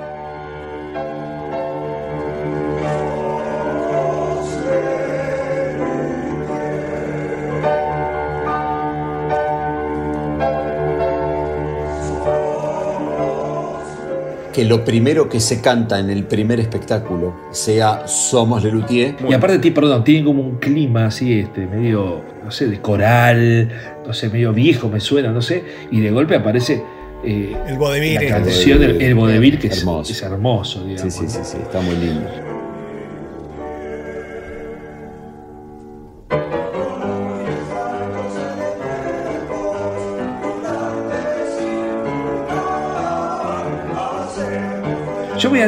Que 14.63 14.69
lo 14.69 14.86
primero 14.86 15.28
que 15.28 15.41
se 15.41 15.60
canta 15.60 15.99
en 15.99 16.10
el 16.10 16.23
primer 16.23 16.58
espectáculo 16.62 17.36
sea 17.52 18.08
Somos 18.08 18.63
Lelutier. 18.63 19.13
Y 19.28 19.34
aparte, 19.34 19.60
ti- 19.60 19.71
perdón, 19.71 20.06
tiene 20.06 20.23
como 20.23 20.41
un 20.41 20.56
clima 20.56 21.08
así, 21.08 21.38
este, 21.38 21.67
medio, 21.67 22.21
no 22.45 22.49
sé, 22.49 22.67
de 22.67 22.80
coral, 22.80 23.69
no 24.08 24.13
sé, 24.13 24.30
medio 24.30 24.54
viejo 24.54 24.88
me 24.88 25.02
suena, 25.02 25.34
no 25.34 25.41
sé, 25.41 25.65
y 25.91 25.99
de 25.99 26.12
golpe 26.12 26.36
aparece 26.38 26.82
eh, 27.26 27.54
El 27.67 27.78
vodevil. 27.78 28.13
la 28.15 28.26
canción 28.26 28.80
del 28.80 29.02
el 29.02 29.15
vodevil 29.15 29.60
que 29.60 29.67
es 29.67 29.80
Hermoso. 29.80 30.12
es 30.13 30.21
hermoso, 30.21 30.80
Sí, 30.84 30.88
digamos. 30.91 31.13
sí, 31.13 31.28
sí, 31.28 31.39
sí, 31.43 31.58
está 31.62 31.82
muy 31.82 31.95
lindo. 31.97 32.30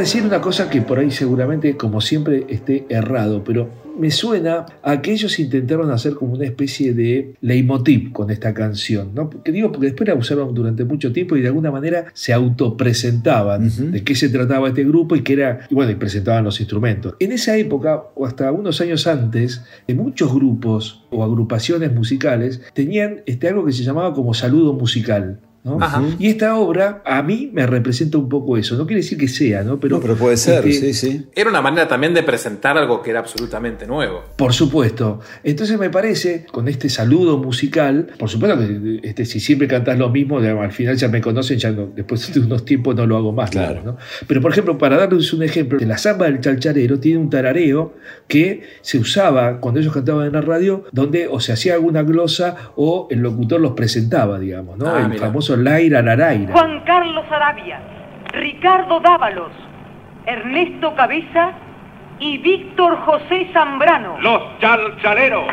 Decir 0.05 0.23
una 0.23 0.39
cosa 0.39 0.69
que 0.69 0.83
por 0.83 0.99
ahí 0.99 1.09
seguramente, 1.09 1.77
como 1.77 1.99
siempre, 1.99 2.45
esté 2.49 2.85
errado, 2.89 3.43
pero 3.43 3.69
me 3.97 4.11
suena 4.11 4.67
a 4.83 5.01
que 5.01 5.11
ellos 5.11 5.39
intentaron 5.39 5.89
hacer 5.89 6.13
como 6.13 6.33
una 6.33 6.45
especie 6.45 6.93
de 6.93 7.33
leitmotiv 7.41 8.11
con 8.11 8.29
esta 8.29 8.53
canción, 8.53 9.15
¿no? 9.15 9.31
Porque 9.31 9.51
digo, 9.51 9.71
porque 9.71 9.87
después 9.87 10.07
la 10.07 10.13
usaron 10.13 10.53
durante 10.53 10.85
mucho 10.85 11.11
tiempo 11.11 11.35
y 11.35 11.41
de 11.41 11.47
alguna 11.47 11.71
manera 11.71 12.05
se 12.13 12.33
autopresentaban 12.33 13.65
Ujú. 13.65 13.85
de 13.85 14.03
qué 14.03 14.13
se 14.13 14.29
trataba 14.29 14.67
este 14.67 14.83
grupo 14.83 15.15
y 15.15 15.23
que 15.23 15.33
era, 15.33 15.61
y 15.71 15.73
bueno, 15.73 15.91
y 15.91 15.95
presentaban 15.95 16.43
los 16.43 16.59
instrumentos. 16.59 17.15
En 17.19 17.31
esa 17.31 17.57
época, 17.57 18.03
o 18.13 18.27
hasta 18.27 18.51
unos 18.51 18.81
años 18.81 19.07
antes, 19.07 19.63
en 19.87 19.97
muchos 19.97 20.31
grupos 20.31 21.03
o 21.09 21.23
agrupaciones 21.23 21.91
musicales 21.91 22.61
tenían 22.75 23.21
este, 23.25 23.47
algo 23.49 23.65
que 23.65 23.71
se 23.71 23.83
llamaba 23.83 24.13
como 24.13 24.35
saludo 24.35 24.73
musical. 24.73 25.39
¿No? 25.65 25.77
Ajá. 25.81 26.01
Y 26.19 26.27
esta 26.27 26.55
obra 26.57 27.01
a 27.03 27.21
mí 27.23 27.49
me 27.51 27.65
representa 27.67 28.17
un 28.17 28.29
poco 28.29 28.55
eso. 28.55 28.77
No 28.77 28.85
quiere 28.87 29.01
decir 29.01 29.17
que 29.17 29.27
sea, 29.27 29.63
¿no? 29.63 29.79
Pero, 29.79 29.97
No, 29.97 30.01
pero 30.01 30.15
puede 30.15 30.37
ser, 30.37 30.65
este, 30.65 30.93
sí, 30.93 31.11
sí. 31.11 31.25
Era 31.35 31.49
una 31.49 31.61
manera 31.61 31.87
también 31.87 32.13
de 32.13 32.23
presentar 32.23 32.77
algo 32.77 33.01
que 33.01 33.09
era 33.09 33.19
absolutamente 33.19 33.85
nuevo. 33.87 34.23
Por 34.37 34.53
supuesto. 34.53 35.19
Entonces 35.43 35.77
me 35.79 35.89
parece, 35.89 36.45
con 36.51 36.67
este 36.67 36.87
saludo 36.89 37.37
musical, 37.37 38.07
por 38.17 38.29
supuesto 38.29 38.57
que 38.59 38.99
este, 39.03 39.25
si 39.25 39.39
siempre 39.39 39.67
cantas 39.67 39.97
lo 39.97 40.09
mismo, 40.09 40.37
al 40.37 40.71
final 40.71 40.95
ya 40.95 41.07
me 41.07 41.19
conocen, 41.19 41.57
ya 41.57 41.71
no- 41.71 41.87
después 41.87 42.31
de 42.33 42.39
unos 42.39 42.63
tiempos 42.63 42.95
no 42.95 43.05
lo 43.07 43.17
hago 43.17 43.31
más. 43.33 43.49
Claro. 43.49 43.73
digamos, 43.79 43.95
¿no? 43.95 44.25
Pero 44.27 44.41
por 44.41 44.51
ejemplo, 44.51 44.77
para 44.77 44.97
darles 44.97 45.33
un 45.33 45.41
ejemplo, 45.43 45.79
la 45.85 45.97
samba 45.97 46.25
del 46.27 46.39
chalcharero 46.39 46.99
tiene 46.99 47.17
un 47.19 47.29
tarareo 47.29 47.95
que 48.27 48.61
se 48.81 48.99
usaba 48.99 49.59
cuando 49.59 49.79
ellos 49.79 49.93
cantaban 49.93 50.27
en 50.27 50.33
la 50.33 50.41
radio, 50.41 50.83
donde 50.91 51.27
o 51.27 51.39
se 51.39 51.51
hacía 51.53 51.73
alguna 51.73 52.03
glosa 52.03 52.55
o 52.75 53.07
el 53.09 53.19
locutor 53.21 53.59
los 53.61 53.71
presentaba, 53.71 54.39
digamos, 54.39 54.77
¿no? 54.77 54.87
Ah, 54.87 55.01
el 55.01 55.09
mira. 55.09 55.21
famoso 55.21 55.54
Laira 55.57 56.01
Laraira. 56.01 56.53
Juan 56.53 56.81
Carlos 56.81 57.25
Arabia, 57.31 57.79
Ricardo 58.33 58.99
Dávalos, 58.99 59.51
Ernesto 60.25 60.95
Cabeza 60.95 61.51
y 62.19 62.37
Víctor 62.39 62.97
José 63.05 63.49
Zambrano. 63.53 64.17
Los 64.21 64.41
chalchaleros. 64.59 65.47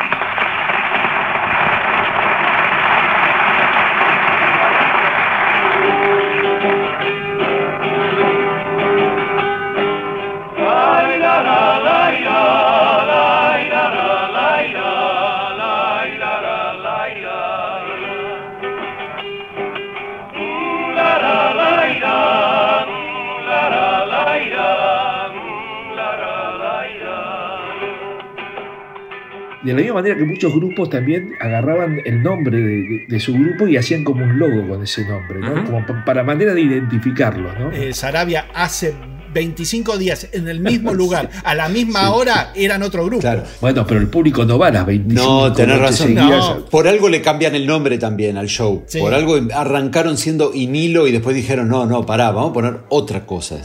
De 29.64 29.72
la 29.72 29.78
misma 29.78 29.94
manera 29.94 30.16
que 30.16 30.24
muchos 30.24 30.52
grupos 30.54 30.90
también 30.90 31.32
agarraban 31.40 32.00
el 32.04 32.22
nombre 32.22 32.58
de, 32.58 32.64
de- 32.64 33.04
de 33.08 33.20
su 33.20 33.32
grupo 33.34 33.66
y 33.66 33.76
hacían 33.76 34.02
como 34.04 34.24
un 34.24 34.38
logo 34.38 34.66
con 34.68 34.82
ese 34.82 35.04
nombre, 35.06 35.38
¿no? 35.40 35.64
Como 35.64 35.86
pa- 35.86 36.04
para 36.04 36.22
manera 36.24 36.52
de 36.54 36.60
identificarlo, 36.62 37.52
¿no? 37.58 37.70
Eh, 37.72 37.92
Sarabia 37.92 38.46
hace 38.54 38.94
25 39.34 39.96
días 39.96 40.28
en 40.32 40.46
el 40.48 40.60
mismo 40.60 40.92
lugar, 41.02 41.30
a 41.44 41.54
la 41.54 41.68
misma 41.70 42.10
hora, 42.10 42.52
eran 42.54 42.82
otro 42.82 43.04
grupo. 43.06 43.20
Claro. 43.22 43.44
Bueno, 43.62 43.86
pero 43.86 43.98
el 44.00 44.08
público 44.08 44.44
no 44.44 44.58
va 44.58 44.66
a 44.66 44.70
las 44.72 44.84
25 44.84 45.22
No, 45.24 45.52
tenés 45.54 45.78
razón. 45.78 46.14
No. 46.14 46.66
Por 46.66 46.86
algo 46.86 47.08
le 47.08 47.22
cambian 47.22 47.54
el 47.54 47.66
nombre 47.66 47.96
también 47.96 48.36
al 48.36 48.48
show. 48.48 48.82
Sí. 48.86 48.98
Por 48.98 49.14
algo 49.14 49.36
arrancaron 49.54 50.18
siendo 50.18 50.52
Inilo 50.52 51.06
y 51.06 51.12
después 51.12 51.34
dijeron, 51.34 51.68
no, 51.68 51.86
no, 51.86 52.04
pará, 52.04 52.30
vamos 52.30 52.50
a 52.50 52.52
poner 52.52 52.76
otra 52.90 53.24
cosa. 53.24 53.56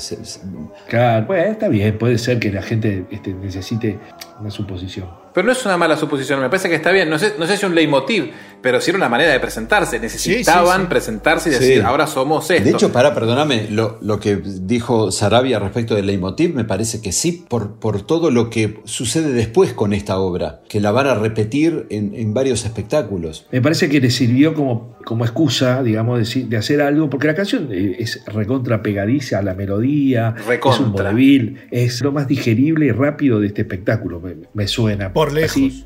Claro, 0.87 1.25
bueno, 1.25 1.51
está 1.51 1.67
bien, 1.67 1.97
puede 1.97 2.17
ser 2.17 2.39
que 2.39 2.49
la 2.51 2.61
gente 2.61 3.05
este, 3.11 3.33
necesite 3.33 3.99
una 4.39 4.51
suposición. 4.51 5.07
Pero 5.33 5.45
no 5.45 5.51
es 5.53 5.63
una 5.65 5.77
mala 5.77 5.95
suposición, 5.97 6.39
me 6.41 6.49
parece 6.49 6.67
que 6.67 6.75
está 6.75 6.91
bien. 6.91 7.09
No 7.09 7.19
sé, 7.19 7.33
no 7.37 7.45
sé 7.45 7.53
si 7.57 7.63
es 7.65 7.69
un 7.69 7.75
leitmotiv, 7.75 8.31
pero 8.61 8.81
sí 8.81 8.89
era 8.89 8.97
una 8.97 9.07
manera 9.09 9.31
de 9.31 9.39
presentarse. 9.39 9.99
Necesitaban 9.99 10.77
sí, 10.77 10.83
sí. 10.83 10.89
presentarse 10.89 11.49
y 11.49 11.51
decir, 11.53 11.75
Sí. 11.75 11.81
ahora 11.81 12.07
somos 12.07 12.49
esto. 12.49 12.63
De 12.63 12.71
hecho, 12.71 12.91
pará, 12.91 13.13
perdóname, 13.13 13.67
lo, 13.69 13.99
lo 14.01 14.19
que 14.19 14.37
dijo 14.37 15.11
Sarabia 15.11 15.59
respecto 15.59 15.93
del 15.95 16.07
leitmotiv 16.07 16.55
me 16.55 16.63
parece 16.65 17.01
que 17.01 17.11
sí, 17.11 17.45
por, 17.47 17.75
por 17.75 18.01
todo 18.01 18.31
lo 18.31 18.49
que 18.49 18.79
sucede 18.85 19.31
después 19.31 19.73
con 19.73 19.93
esta 19.93 20.17
obra, 20.19 20.61
que 20.69 20.81
la 20.81 20.91
van 20.91 21.05
a 21.07 21.13
repetir 21.15 21.85
en, 21.91 22.15
en 22.15 22.33
varios 22.33 22.65
espectáculos. 22.65 23.45
Me 23.51 23.61
parece 23.61 23.89
que 23.89 24.01
le 24.01 24.09
sirvió 24.09 24.55
como, 24.55 24.97
como 25.05 25.23
excusa, 25.23 25.83
digamos, 25.83 26.33
de, 26.33 26.57
hacer 26.57 26.81
algo, 26.81 27.09
porque 27.11 27.27
la 27.27 27.35
canción 27.35 27.69
es 27.71 28.23
recontra 28.25 28.81
pegadiza, 28.81 29.41
la 29.43 29.53
melodía, 29.53 30.33
es 30.37 30.43
un 30.43 30.49
Recontra. 30.49 31.11
vodevil, 31.11 31.59
es 31.69 32.01
lo 32.01 32.11
más 32.11 32.27
digerible 32.27 32.87
y 32.87 32.91
rápido 32.91 33.39
de 33.39 33.47
este 33.47 33.61
espectáculo, 33.61 34.19
me, 34.35 34.47
me 34.53 34.67
suena. 34.67 35.11
Por 35.13 35.33
lejos. 35.33 35.51
Así. 35.51 35.85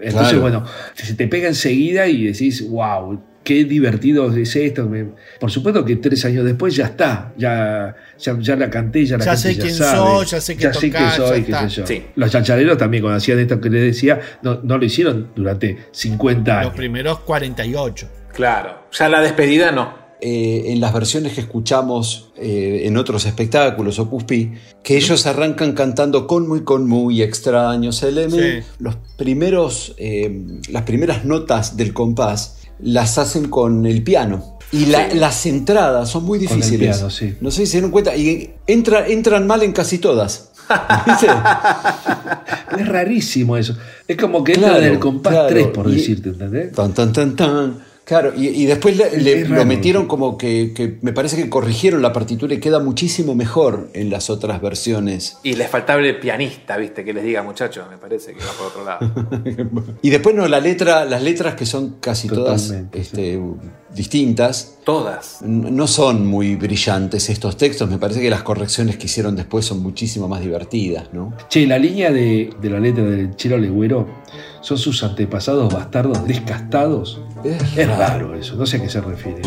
Entonces, 0.00 0.12
Claro. 0.32 0.40
bueno, 0.40 0.64
se 0.94 1.14
te 1.14 1.26
pega 1.28 1.48
enseguida 1.48 2.06
y 2.06 2.24
decís, 2.26 2.68
wow, 2.68 3.22
qué 3.42 3.64
divertido 3.64 4.30
es 4.36 4.54
esto. 4.54 4.86
Me- 4.86 5.12
Por 5.40 5.50
supuesto 5.50 5.84
que 5.84 5.96
tres 5.96 6.24
años 6.24 6.44
después 6.44 6.76
ya 6.76 6.86
está, 6.86 7.32
ya, 7.38 7.94
ya, 8.18 8.36
ya 8.38 8.56
la 8.56 8.68
canté, 8.70 9.04
ya 9.06 9.16
la 9.18 9.24
Ya 9.24 9.30
gente 9.36 9.54
sé 9.54 9.60
quién 9.60 9.74
sabe, 9.74 9.96
soy, 9.98 10.26
ya 10.26 10.40
sé 10.40 10.40
soy, 10.40 10.60
ya 10.60 10.70
qué 10.70 11.68
sé 11.70 11.76
yo. 11.76 11.86
Sí. 11.86 12.04
Los 12.16 12.30
chanchareros 12.30 12.76
también 12.78 13.02
cuando 13.02 13.16
hacían 13.16 13.38
esto 13.38 13.60
que 13.60 13.70
les 13.70 13.82
decía, 13.82 14.20
no, 14.42 14.60
no 14.62 14.76
lo 14.78 14.84
hicieron 14.84 15.30
durante 15.34 15.78
50 15.90 16.52
años. 16.58 16.66
Los 16.72 16.76
primeros 16.76 17.20
48. 17.20 18.08
Claro, 18.34 18.86
ya 18.92 19.08
la 19.08 19.20
despedida 19.22 19.72
no. 19.72 20.01
Eh, 20.24 20.70
en 20.72 20.80
las 20.80 20.94
versiones 20.94 21.32
que 21.34 21.40
escuchamos 21.40 22.30
eh, 22.36 22.82
en 22.84 22.96
otros 22.96 23.26
espectáculos 23.26 23.98
o 23.98 24.08
Pi, 24.24 24.52
que 24.84 24.96
ellos 24.96 25.26
arrancan 25.26 25.72
cantando 25.72 26.28
con 26.28 26.46
muy, 26.46 26.62
con 26.62 26.86
muy 26.88 27.22
extraños 27.22 28.00
elementos. 28.04 28.64
Sí. 28.64 28.72
Los 28.78 28.96
primeros, 29.18 29.94
eh, 29.98 30.46
las 30.70 30.82
primeras 30.84 31.24
notas 31.24 31.76
del 31.76 31.92
compás 31.92 32.58
las 32.80 33.18
hacen 33.18 33.48
con 33.48 33.84
el 33.84 34.04
piano. 34.04 34.58
Y 34.70 34.86
la- 34.86 35.10
Sí. 35.10 35.18
las 35.18 35.44
entradas 35.46 36.08
son 36.08 36.24
muy 36.24 36.38
difíciles. 36.38 36.96
piano, 36.96 37.10
sí. 37.10 37.34
No 37.40 37.50
sé 37.50 37.62
si 37.62 37.66
se 37.66 37.72
dieron 37.78 37.90
cuenta. 37.90 38.14
Y 38.16 38.54
entra- 38.66 39.06
entran 39.08 39.46
mal 39.46 39.62
en 39.64 39.72
casi 39.72 39.98
todas. 39.98 40.50
Es 42.78 42.88
rarísimo 42.88 43.56
eso. 43.56 43.76
Es 44.08 44.16
como 44.16 44.42
que 44.42 44.54
Claro, 44.54 44.74
entra 44.76 44.88
del 44.90 44.98
compás 44.98 45.32
claro. 45.32 45.48
3, 45.48 45.66
por 45.68 45.88
Y- 45.90 45.94
decirte, 45.96 46.30
¿entendés? 46.30 46.72
Tan, 46.72 46.92
tan, 46.94 47.12
tan, 47.12 47.36
tan. 47.36 47.78
Claro, 48.04 48.32
y, 48.36 48.48
y 48.48 48.66
después 48.66 48.96
le- 48.96 49.44
lo 49.48 49.64
metieron 49.64 50.06
como 50.06 50.36
que, 50.36 50.72
que 50.74 50.98
me 51.02 51.12
parece 51.12 51.36
que 51.36 51.48
corrigieron 51.48 52.02
la 52.02 52.12
partitura 52.12 52.52
y 52.52 52.58
queda 52.58 52.80
muchísimo 52.80 53.34
mejor 53.34 53.90
en 53.94 54.10
las 54.10 54.28
otras 54.28 54.60
versiones. 54.60 55.38
Y 55.44 55.54
les 55.54 55.68
faltaba 55.70 56.00
el 56.02 56.18
pianista, 56.18 56.76
viste, 56.76 57.04
que 57.04 57.12
les 57.12 57.22
diga, 57.24 57.42
muchachos, 57.42 57.86
me 57.90 57.98
parece 57.98 58.34
que 58.34 58.40
va 58.40 58.52
por 58.58 58.66
otro 58.66 58.84
lado. 58.84 59.92
Y 60.02 60.10
después 60.10 60.34
no, 60.34 60.48
la 60.48 60.58
letra, 60.60 61.04
las 61.04 61.22
letras 61.22 61.54
que 61.54 61.64
son 61.64 61.96
casi 62.00 62.26
todas 62.28 62.74
este, 62.92 63.40
distintas. 63.94 64.78
Todas. 64.84 65.42
No 65.42 65.86
son 65.86 66.26
muy 66.26 66.56
brillantes 66.56 67.28
estos 67.30 67.56
textos, 67.56 67.88
me 67.88 67.98
parece 67.98 68.20
que 68.20 68.30
las 68.30 68.42
correcciones 68.42 68.96
que 68.96 69.06
hicieron 69.06 69.36
después 69.36 69.64
son 69.64 69.80
muchísimo 69.80 70.26
más 70.26 70.40
divertidas, 70.40 71.08
¿no? 71.12 71.32
Che, 71.48 71.66
la 71.66 71.78
línea 71.78 72.10
de, 72.10 72.50
de 72.60 72.70
la 72.70 72.80
letra 72.80 73.04
del 73.04 73.36
Chelo 73.36 73.58
Legüero 73.58 74.06
son 74.62 74.78
sus 74.78 75.02
antepasados 75.04 75.72
bastardos 75.72 76.26
descastados. 76.26 77.20
Es, 77.44 77.86
raro 77.98 78.34
eso, 78.34 78.54
no 78.56 78.64
sé 78.64 78.78
a 78.78 78.82
qué 78.82 78.88
se 78.88 79.00
refiere. 79.00 79.42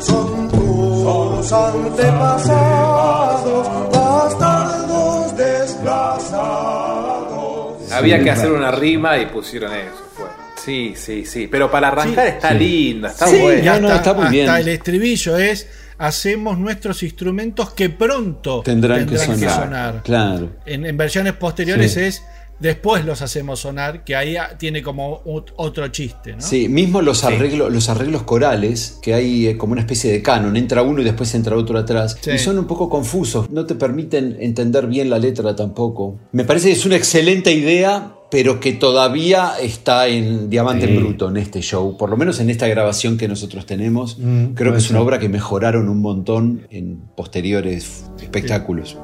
Son 0.00 0.48
tus 0.48 1.52
antepasados, 1.52 3.68
bastardos 3.92 5.36
desplazados. 5.36 7.92
Había 7.92 8.22
que 8.22 8.30
es 8.30 8.38
hacer 8.38 8.52
una 8.52 8.70
rima 8.70 9.18
y 9.18 9.26
pusieron 9.26 9.72
eso. 9.74 9.90
Fue. 10.16 10.24
Sí, 10.64 10.94
sí, 10.96 11.24
sí. 11.26 11.46
Pero 11.48 11.70
para 11.70 11.88
arrancar 11.88 12.26
está 12.26 12.48
Sí. 12.50 12.54
lindo, 12.58 13.08
está 13.08 13.26
Sí, 13.26 13.38
bueno. 13.40 13.62
y 13.62 13.68
hasta, 13.68 13.96
está 13.96 14.14
muy 14.14 14.28
bien. 14.28 14.48
hasta 14.48 14.60
el 14.60 14.68
estribillo 14.68 15.36
es 15.36 15.66
hacemos 15.98 16.58
nuestros 16.58 17.02
instrumentos 17.02 17.70
que 17.70 17.90
pronto 17.90 18.62
Tendrán, 18.62 19.06
que, 19.06 19.18
sonar. 19.18 20.02
Claro. 20.02 20.50
En, 20.66 20.84
en 20.86 20.96
versiones 20.96 21.34
posteriores 21.34 21.92
Sí. 21.94 22.00
es 22.00 22.22
después 22.60 23.04
los 23.04 23.20
hacemos 23.20 23.60
sonar, 23.60 24.04
que 24.04 24.14
ahí 24.14 24.36
ah, 24.36 24.56
tiene 24.56 24.80
como 24.80 25.22
ot- 25.24 25.52
otro 25.56 25.88
chiste, 25.88 26.34
¿no? 26.34 26.40
Sí, 26.40 26.68
mismo 26.68 27.02
los 27.02 27.24
arreglos, 27.24 27.70
los 27.72 27.88
arreglos 27.88 28.22
corales, 28.22 28.98
que 29.02 29.12
hay 29.12 29.48
eh, 29.48 29.56
como 29.58 29.72
una 29.72 29.80
especie 29.82 30.12
de 30.12 30.22
canon, 30.22 30.56
entra 30.56 30.82
uno 30.82 31.00
y 31.00 31.04
después 31.04 31.34
entra 31.34 31.56
otro 31.56 31.76
atrás, 31.78 32.16
Sí. 32.20 32.30
y 32.30 32.38
son 32.38 32.58
un 32.58 32.66
poco 32.66 32.88
confusos, 32.88 33.50
no 33.50 33.66
te 33.66 33.74
permiten 33.74 34.36
entender 34.40 34.86
bien 34.86 35.10
la 35.10 35.18
letra 35.18 35.54
tampoco. 35.56 36.18
Me 36.32 36.44
parece 36.44 36.68
que 36.68 36.74
es 36.74 36.86
una 36.86 36.96
excelente 36.96 37.52
idea, 37.52 38.14
pero 38.34 38.58
que 38.58 38.72
todavía 38.72 39.52
está 39.62 40.08
en 40.08 40.50
diamante 40.50 40.88
Sí. 40.88 40.92
en 40.92 41.00
bruto 41.00 41.28
en 41.28 41.36
este 41.36 41.60
show, 41.60 41.96
por 41.96 42.10
lo 42.10 42.16
menos 42.16 42.40
en 42.40 42.50
esta 42.50 42.66
grabación 42.66 43.16
que 43.16 43.28
nosotros 43.28 43.64
tenemos. 43.64 44.18
Mm, 44.18 44.54
Creo 44.54 44.72
que 44.72 44.78
es 44.78 44.90
una 44.90 45.00
obra 45.02 45.20
que 45.20 45.28
mejoraron 45.28 45.88
un 45.88 46.00
montón 46.00 46.66
en 46.68 46.96
posteriores 47.14 48.06
espectáculos. 48.20 48.98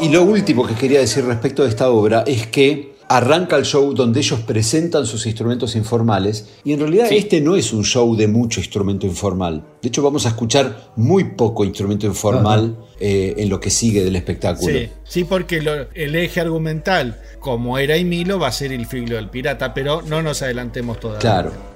Y 0.00 0.08
lo 0.08 0.24
último 0.24 0.66
que 0.66 0.74
quería 0.74 1.00
decir 1.00 1.24
respecto 1.24 1.62
de 1.62 1.68
esta 1.68 1.88
obra 1.90 2.24
es 2.26 2.46
que 2.48 2.94
arranca 3.16 3.56
el 3.56 3.64
show 3.64 3.92
donde 3.94 4.20
ellos 4.20 4.40
presentan 4.40 5.06
sus 5.06 5.26
instrumentos 5.26 5.76
informales 5.76 6.48
y 6.64 6.72
en 6.72 6.80
realidad 6.80 7.06
Sí. 7.08 7.16
este 7.18 7.40
no 7.40 7.56
es 7.56 7.72
un 7.72 7.84
show 7.84 8.16
de 8.16 8.26
mucho 8.28 8.60
instrumento 8.60 9.06
informal. 9.06 9.64
De 9.82 9.88
hecho 9.88 10.02
vamos 10.02 10.24
a 10.26 10.30
escuchar 10.30 10.92
muy 10.96 11.24
poco 11.24 11.64
instrumento 11.64 12.06
informal 12.06 12.76
eh, 13.00 13.34
en 13.36 13.48
lo 13.48 13.58
que 13.60 13.68
sigue 13.70 14.04
del 14.04 14.16
espectáculo. 14.16 14.72
Sí, 14.78 14.88
sí, 15.04 15.24
porque 15.24 15.60
lo- 15.60 15.90
el 15.94 16.14
eje 16.16 16.40
argumental, 16.40 17.20
como 17.40 17.78
era 17.78 17.96
y 17.96 18.04
Milo, 18.04 18.38
va 18.38 18.48
a 18.48 18.52
ser 18.52 18.72
el 18.72 18.86
filo 18.86 19.16
del 19.16 19.28
pirata, 19.28 19.74
pero 19.74 20.02
no 20.02 20.22
nos 20.22 20.40
adelantemos 20.42 21.00
todavía. 21.00 21.20
Claro. 21.20 21.71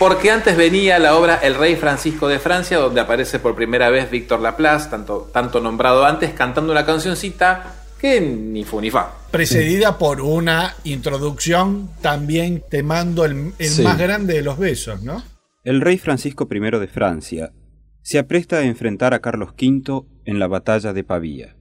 Porque 0.00 0.30
antes 0.30 0.56
venía 0.56 0.98
la 0.98 1.14
obra 1.14 1.34
El 1.42 1.56
Rey 1.56 1.76
Francisco 1.76 2.26
de 2.26 2.38
Francia, 2.38 2.78
donde 2.78 3.02
aparece 3.02 3.38
por 3.38 3.54
primera 3.54 3.90
vez 3.90 4.10
Víctor 4.10 4.40
Laplace, 4.40 4.88
tanto, 4.88 5.28
tanto 5.30 5.60
nombrado 5.60 6.06
antes, 6.06 6.32
cantando 6.32 6.72
una 6.72 6.86
cancioncita 6.86 7.74
que 8.00 8.18
ni 8.18 8.64
fu 8.64 8.80
ni 8.80 8.90
fa. 8.90 9.10
Precedida 9.30 9.98
por 9.98 10.22
una 10.22 10.74
introducción 10.84 11.90
también 12.00 12.64
te 12.70 12.82
mando 12.82 13.26
el, 13.26 13.52
el 13.58 13.68
Sí. 13.68 13.82
más 13.82 13.98
grande 13.98 14.32
de 14.32 14.42
los 14.42 14.58
besos, 14.58 15.02
¿no? 15.02 15.22
El 15.64 15.82
rey 15.82 15.98
Francisco 15.98 16.48
I 16.50 16.58
de 16.78 16.88
Francia 16.88 17.52
se 18.00 18.18
apresta 18.18 18.56
a 18.56 18.62
enfrentar 18.62 19.12
a 19.12 19.20
Carlos 19.20 19.50
V 19.50 20.06
en 20.24 20.38
la 20.38 20.46
batalla 20.46 20.94
de 20.94 21.04
Pavía. 21.04 21.56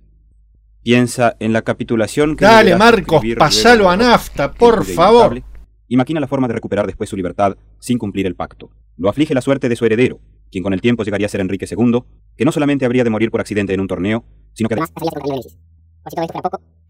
Piensa 0.81 1.35
en 1.41 1.51
la 1.51 1.63
capitulación 1.63 2.37
que 2.37 2.45
Dale, 2.45 2.77
Marcos, 2.77 3.21
pasalo 3.37 3.89
a 3.89 3.97
nafta, 3.97 4.53
por 4.53 4.85
favor. 4.85 5.41
Imagina 5.89 6.19
la 6.19 6.27
forma 6.27 6.47
de 6.47 6.53
recuperar 6.53 6.85
después 6.85 7.09
su 7.09 7.15
libertad 7.15 7.57
sin 7.79 7.97
cumplir 7.97 8.27
el 8.27 8.35
pacto. 8.35 8.69
Lo 8.95 9.09
aflige 9.09 9.33
la 9.33 9.41
suerte 9.41 9.69
de 9.69 9.75
su 9.75 9.85
heredero, 9.85 10.19
quien 10.51 10.63
con 10.63 10.73
el 10.73 10.81
tiempo 10.81 11.03
llegaría 11.03 11.25
a 11.25 11.29
ser 11.29 11.41
Enrique 11.41 11.65
II, 11.69 12.03
que 12.37 12.45
no 12.45 12.51
solamente 12.51 12.85
habría 12.85 13.03
de 13.03 13.09
morir 13.09 13.31
por 13.31 13.41
accidente 13.41 13.73
en 13.73 13.79
un 13.79 13.87
torneo, 13.87 14.23
sino 14.53 14.69
que 14.69 14.75
además 14.75 14.91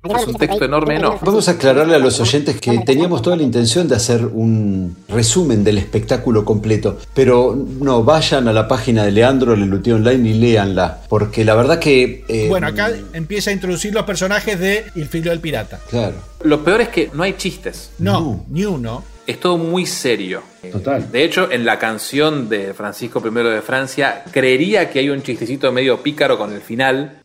Es 0.02 0.28
un 0.28 0.36
texto 0.36 0.64
enorme, 0.64 0.98
no. 0.98 1.20
Vamos 1.22 1.50
a 1.50 1.52
aclararle 1.52 1.94
a 1.94 2.00
los 2.00 2.20
oyentes 2.22 2.60
que 2.62 2.78
teníamos 2.80 3.22
toda 3.22 3.36
la 3.36 3.44
intención 3.44 3.86
de 3.90 3.96
hacer 3.96 4.26
un 4.26 4.96
resumen 5.10 5.66
del 5.66 5.78
espectáculo 5.78 6.46
completo, 6.46 6.98
pero 7.14 7.54
no, 7.82 8.04
vayan 8.06 8.48
a 8.48 8.54
la 8.54 8.66
página 8.70 9.04
de 9.04 9.12
Leandro 9.12 9.58
Lelutier 9.58 9.98
Online 9.98 10.30
y 10.30 10.34
léanla, 10.36 11.02
porque 11.10 11.44
la 11.44 11.54
verdad 11.56 11.80
que... 11.80 12.24
eh, 12.30 12.46
Bueno, 12.48 12.68
acá 12.68 12.92
empieza 13.12 13.50
a 13.50 13.54
introducir 13.54 13.94
los 13.94 14.04
personajes 14.04 14.58
de 14.58 14.86
El 14.96 15.08
filo 15.08 15.32
del 15.32 15.42
pirata. 15.42 15.80
Claro. 15.90 16.16
Lo 16.44 16.64
peor 16.64 16.80
es 16.80 16.88
que 16.90 17.10
no 17.14 17.24
hay 17.24 17.34
chistes. 17.34 17.90
No, 18.00 18.46
ni 18.50 18.64
uno. 18.64 19.04
Es 19.30 19.40
todo 19.40 19.58
muy 19.60 19.86
serio. 19.86 20.42
Total. 20.72 21.12
De 21.12 21.24
hecho, 21.24 21.52
en 21.52 21.64
la 21.64 21.78
canción 21.78 22.50
de 22.50 22.74
Francisco 22.74 23.22
I 23.24 23.30
de 23.30 23.62
Francia, 23.62 24.24
creería 24.32 24.90
que 24.90 24.98
hay 24.98 25.12
un 25.12 25.22
chistecito 25.22 25.72
medio 25.72 26.02
pícaro 26.02 26.36
con 26.36 26.52
el 26.52 26.62
final. 26.62 27.22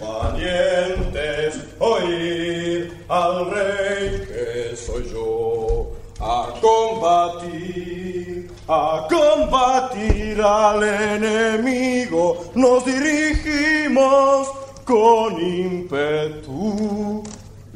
Valientes, 0.00 1.60
oír 1.78 2.92
al 3.08 3.50
rey 3.52 4.20
que 4.26 4.76
soy 4.76 5.04
yo. 5.12 5.92
A 6.18 6.54
combatir, 6.60 8.50
a 8.66 9.06
combatir 9.08 10.42
al 10.42 10.82
enemigo, 10.82 12.50
nos 12.56 12.84
dirigimos 12.84 14.48
con 14.84 15.40
ímpetu, 15.40 17.22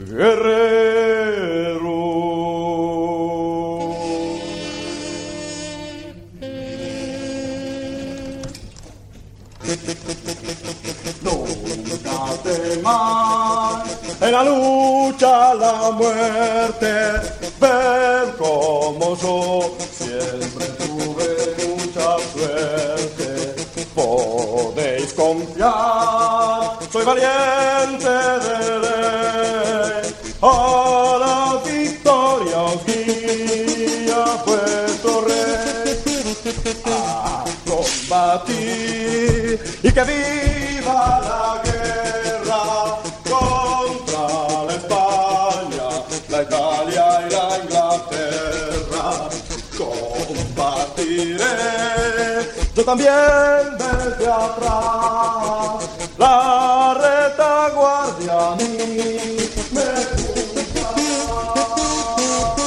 guerrero. 0.08 1.96
Nunca 11.22 12.18
temas 12.44 13.84
en 14.20 14.32
la 14.32 14.44
lucha 14.44 15.54
la 15.54 15.90
muerte. 15.90 16.92
Ven 17.60 18.32
como 18.38 19.16
yo 19.16 19.76
siempre 19.92 20.66
tuve 20.78 21.28
mucha 21.66 22.16
suerte. 22.32 23.35
Podéis 23.96 25.14
confiar, 25.14 26.78
soy 26.92 27.02
valiente 27.02 28.04
de 28.44 28.78
ley. 28.84 30.14
A 30.42 31.16
la 31.18 31.58
victoria 31.64 32.58
os 32.60 32.84
guía 32.84 34.22
vuestro 34.44 35.22
rey 35.22 35.96
a 36.84 37.44
combatir 37.66 39.58
y 39.82 39.90
que 39.90 40.04
viva 40.04 41.00
la 41.30 41.62
guerra 41.64 42.64
contra 43.24 44.24
la 44.66 44.74
España, 44.74 45.88
la 46.28 46.42
Italia 46.42 47.06
y 47.26 47.28
la 47.32 47.46
Inglaterra. 47.64 49.06
Combatiré 49.78 51.56
yo 52.76 52.84
también 52.84 53.10
desde 53.78 54.30
atrás 54.30 55.88
la 56.18 56.94
retaguardia 56.94 58.52
a 58.52 58.56
mí 58.56 58.76
me 59.72 60.16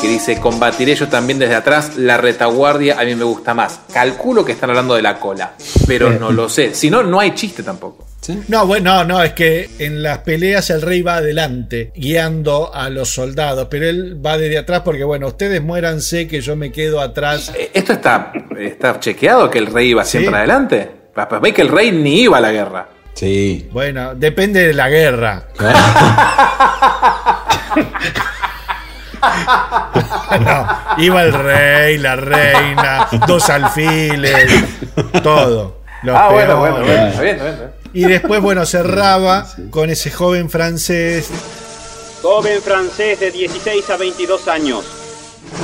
que 0.02 0.08
dice 0.08 0.40
combatiré 0.40 0.96
yo 0.96 1.10
también 1.10 1.40
desde 1.40 1.56
atrás, 1.56 1.98
la 1.98 2.18
retaguardia 2.18 3.00
a 3.00 3.04
mí 3.04 3.16
me 3.16 3.26
gusta 3.26 3.54
más. 3.54 3.82
Calculo 3.92 4.46
que 4.46 4.54
están 4.54 4.70
hablando 4.70 4.96
de 4.96 5.02
la 5.02 5.20
cola, 5.20 5.56
pero 5.86 6.10
no 6.12 6.32
lo 6.32 6.48
sé. 6.48 6.74
Si 6.74 6.90
no, 6.90 7.04
no 7.04 7.20
hay 7.20 7.36
chiste 7.36 7.64
tampoco. 7.64 8.09
No, 8.48 8.66
bueno, 8.68 8.96
no, 8.96 9.04
no, 9.06 9.24
es 9.24 9.34
que 9.34 9.70
en 9.80 10.04
las 10.04 10.20
peleas 10.20 10.70
el 10.70 10.82
rey 10.82 11.02
va 11.02 11.16
adelante, 11.18 11.92
guiando 11.96 12.74
a 12.74 12.90
los 12.90 13.10
soldados, 13.10 13.68
pero 13.70 13.88
él 13.88 14.24
va 14.24 14.38
desde 14.38 14.58
atrás 14.58 14.82
porque, 14.86 15.04
bueno, 15.04 15.28
ustedes 15.28 15.62
muéranse 15.62 16.28
que 16.28 16.42
yo 16.42 16.56
me 16.56 16.72
quedo 16.72 17.02
atrás. 17.02 17.52
Eh, 17.56 17.72
¿Esto 17.74 17.94
está, 17.94 18.32
está 18.60 19.00
chequeado 19.00 19.50
que 19.50 19.60
el 19.60 19.68
rey 19.68 19.90
iba 19.90 20.04
siempre 20.06 20.32
Sí. 20.32 20.38
adelante? 20.38 20.92
Pues 21.14 21.42
ve 21.42 21.54
que 21.54 21.62
el 21.62 21.70
rey 21.70 21.92
ni 21.92 22.22
iba 22.22 22.38
a 22.38 22.42
la 22.42 22.52
guerra. 22.52 22.88
Sí. 23.14 23.68
Bueno, 23.72 24.16
depende 24.16 24.68
de 24.68 24.74
la 24.74 24.90
guerra. 24.90 25.44
No, 30.40 30.68
iba 30.98 31.24
el 31.24 31.34
rey, 31.34 31.98
la 31.98 32.16
reina, 32.16 33.08
dos 33.28 33.50
alfiles, 33.50 34.64
todo. 35.24 35.80
Los 36.04 36.16
ah, 36.16 36.30
bueno, 36.32 36.60
bueno, 36.60 36.76
bueno, 36.80 37.08
está 37.08 37.22
bien, 37.22 37.36
está 37.36 37.44
bien, 37.44 37.56
está 37.56 37.66
bien. 37.66 37.79
Y 37.94 38.06
después, 38.06 38.42
bueno, 38.42 38.66
cerraba 38.66 39.48
con 39.72 39.90
ese 39.90 40.12
joven 40.12 40.50
francés. 40.50 41.30
Joven 42.22 42.62
francés 42.62 43.20
de 43.20 43.32
16 43.32 43.90
a 43.90 43.98
22 43.98 44.48
años. 44.48 44.86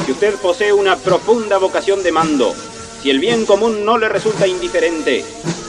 Si 0.06 0.12
usted 0.12 0.34
posee 0.36 0.74
una 0.74 0.96
profunda 0.96 1.58
vocación 1.58 2.02
de 2.02 2.12
mando, 2.12 2.56
si 3.02 3.12
el 3.12 3.20
bien 3.20 3.46
común 3.46 3.86
no 3.86 3.98
le 3.98 4.10
resulta 4.10 4.48
indiferente, 4.48 5.24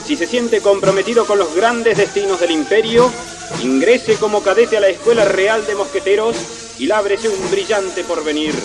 si 0.05 0.15
se 0.15 0.25
siente 0.25 0.61
comprometido 0.61 1.25
con 1.25 1.37
los 1.37 1.53
grandes 1.53 1.97
destinos 1.97 2.39
del 2.39 2.51
imperio, 2.51 3.11
ingrese 3.61 4.15
como 4.15 4.41
cadete 4.41 4.77
a 4.77 4.81
la 4.81 4.87
Escuela 4.87 5.25
Real 5.25 5.65
de 5.67 5.75
Mosqueteros 5.75 6.35
y 6.79 6.87
lábrese 6.87 7.29
un 7.29 7.51
brillante 7.51 8.03
porvenir. 8.03 8.55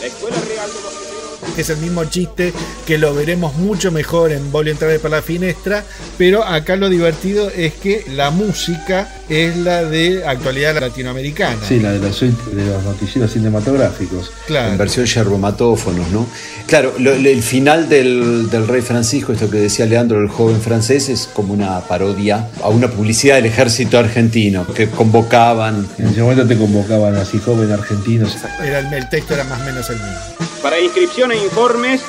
La 0.00 0.06
Escuela 0.06 0.36
Real 0.48 0.68
de 0.68 0.80
Mosqueteros 0.80 1.21
que 1.21 1.21
es 1.56 1.68
el 1.70 1.78
mismo 1.78 2.04
chiste 2.04 2.52
que 2.86 2.98
lo 2.98 3.14
veremos 3.14 3.54
mucho 3.56 3.90
mejor 3.92 4.32
en 4.32 4.50
Voy 4.52 4.68
a 4.68 4.72
entrar 4.72 4.98
por 4.98 5.10
la 5.10 5.22
finestra, 5.22 5.84
pero 6.18 6.44
acá 6.44 6.76
lo 6.76 6.88
divertido 6.88 7.50
es 7.50 7.72
que 7.74 8.04
la 8.08 8.30
música 8.30 9.08
es 9.28 9.56
la 9.56 9.82
de 9.84 10.26
actualidad 10.26 10.78
latinoamericana. 10.80 11.56
Sí, 11.66 11.80
la 11.80 11.92
de 11.92 12.12
suite 12.12 12.54
de 12.54 12.66
los 12.66 12.82
noticieros 12.82 13.32
cinematográficos. 13.32 14.30
En 14.48 14.76
versión 14.78 15.06
yerbomatófonos, 15.06 16.08
¿no? 16.10 16.26
Claro, 16.66 16.92
lo- 16.98 17.12
el 17.14 17.42
final 17.42 17.88
del, 17.88 18.48
del 18.50 18.66
Rey 18.68 18.82
Francisco, 18.82 19.32
esto 19.32 19.48
que 19.50 19.58
decía 19.58 19.86
Leandro, 19.86 20.20
el 20.20 20.28
joven 20.28 20.60
francés, 20.60 21.08
es 21.08 21.28
como 21.32 21.52
una 21.54 21.80
parodia 21.80 22.48
a 22.62 22.68
una 22.68 22.88
publicidad 22.88 23.36
del 23.36 23.46
ejército 23.46 23.98
argentino 23.98 24.66
que 24.66 24.88
convocaban. 24.90 25.86
En 25.98 26.08
ese 26.08 26.20
momento 26.22 26.46
te 26.46 26.56
convocaban 26.58 27.16
así 27.16 27.38
jóvenes 27.38 27.78
argentinos. 27.78 28.36
Era 28.62 28.80
el, 28.80 28.92
el 28.92 29.08
texto 29.08 29.34
era 29.34 29.44
más 29.44 29.60
o 29.60 29.64
menos 29.64 29.88
el 29.90 29.96
mismo. 29.96 30.41
Para 30.62 30.78
inscripción 30.78 31.32
e 31.32 31.36
informes, 31.36 32.02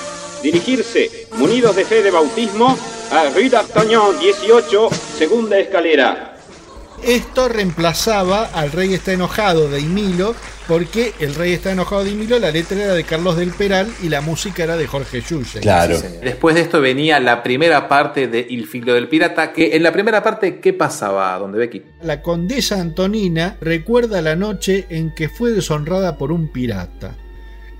dirigirse, 0.44 1.28
munidos 1.38 1.76
de 1.76 1.86
fe 1.86 2.04
de 2.04 2.12
bautismo, 2.12 2.78
a 3.12 3.30
Rue 3.30 3.50
d'Artagnan 3.50 4.20
18, 4.20 4.90
segunda 5.18 5.58
escalera. 5.58 6.38
Esto 7.04 7.50
reemplazaba 7.50 8.46
al 8.54 8.72
Rey 8.72 8.94
está 8.94 9.12
enojado 9.12 9.70
de 9.70 9.80
Emilio, 9.80 10.36
porque 10.68 11.14
el 11.20 11.34
Rey 11.34 11.54
está 11.54 11.72
enojado 11.72 12.04
de 12.04 12.12
Emilio, 12.12 12.38
la 12.38 12.52
letra 12.52 12.82
era 12.82 12.94
de 12.94 13.04
Carlos 13.04 13.36
del 13.38 13.52
Peral 13.52 13.92
y 14.04 14.10
la 14.10 14.22
música 14.22 14.64
era 14.64 14.78
de 14.78 14.86
Jorge 14.86 15.22
Yuye. 15.22 15.60
Después 16.22 16.54
de 16.54 16.62
esto 16.62 16.80
venía 16.80 17.20
la 17.20 17.42
primera 17.42 17.90
parte 17.90 18.28
de 18.28 18.46
Il 18.48 18.68
filo 18.68 18.94
del 18.94 19.10
pirata, 19.10 19.52
que 19.52 19.76
en 19.76 19.82
la 19.82 19.92
primera 19.92 20.22
parte, 20.22 20.60
¿qué 20.60 20.74
pasaba, 20.74 21.38
donde 21.40 21.58
Becky? 21.58 21.84
La 22.04 22.22
condesa 22.22 22.80
Antonina 22.80 23.58
recuerda 23.60 24.22
la 24.22 24.36
noche 24.36 24.86
en 24.90 25.14
que 25.16 25.28
fue 25.28 25.52
deshonrada 25.52 26.18
por 26.18 26.32
un 26.32 26.52
pirata. 26.52 27.16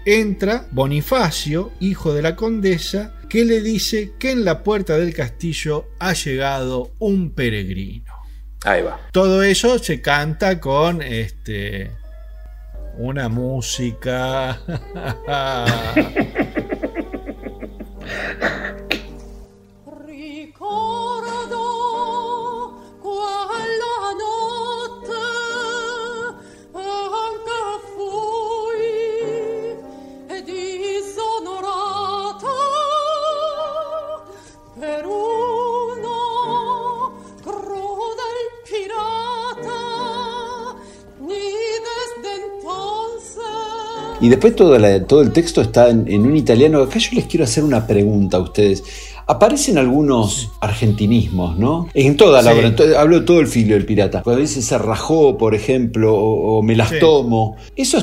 Entra 0.06 0.66
Bonifacio, 0.72 1.72
hijo 1.80 2.14
de 2.14 2.22
la 2.22 2.36
condesa, 2.36 3.16
que 3.30 3.46
le 3.46 3.62
dice 3.62 4.12
que 4.20 4.32
en 4.32 4.44
la 4.44 4.64
puerta 4.64 4.98
del 4.98 5.14
castillo 5.14 5.88
ha 6.00 6.14
llegado 6.14 6.92
un 7.00 7.32
peregrino. 7.32 8.12
Ahí 8.66 8.82
va. 8.82 9.00
Todo 9.12 9.44
eso 9.44 9.80
se 9.80 10.02
canta 10.02 10.60
con 10.60 11.02
este 11.02 11.92
una 12.98 13.30
música. 13.30 14.60
Y 44.24 44.30
después 44.30 44.56
todo, 44.56 44.80
la- 44.80 45.04
todo 45.06 45.22
el 45.22 45.32
texto 45.34 45.60
está 45.62 45.90
en, 45.90 46.06
en 46.08 46.26
un 46.26 46.36
italiano. 46.38 46.82
Acá 46.82 46.98
yo 46.98 47.10
les 47.14 47.26
quiero 47.26 47.44
hacer 47.44 47.64
una 47.64 47.86
pregunta 47.86 48.38
a 48.38 48.40
ustedes. 48.40 48.84
Aparecen 49.28 49.78
algunos 49.78 50.52
argentinismos, 50.62 51.58
¿no? 51.58 51.88
En 51.94 52.16
toda 52.18 52.42
la 52.42 52.52
Sí. 52.52 52.58
obra. 52.58 52.68
en 52.70 52.76
to- 52.76 52.98
hablo 53.00 53.20
de 53.20 53.26
todo 53.26 53.40
el 53.40 53.48
filo 53.48 53.74
del 53.74 53.86
pirata. 53.86 54.22
Cuando 54.24 54.42
dice 54.42 54.62
se 54.62 54.78
rajó, 54.78 55.38
por 55.38 55.56
ejemplo, 55.56 56.14
o, 56.16 56.58
o 56.58 56.62
me 56.62 56.76
las 56.76 56.90
Sí. 56.90 56.96
tomo. 57.00 57.58
¿Eso 57.76 57.98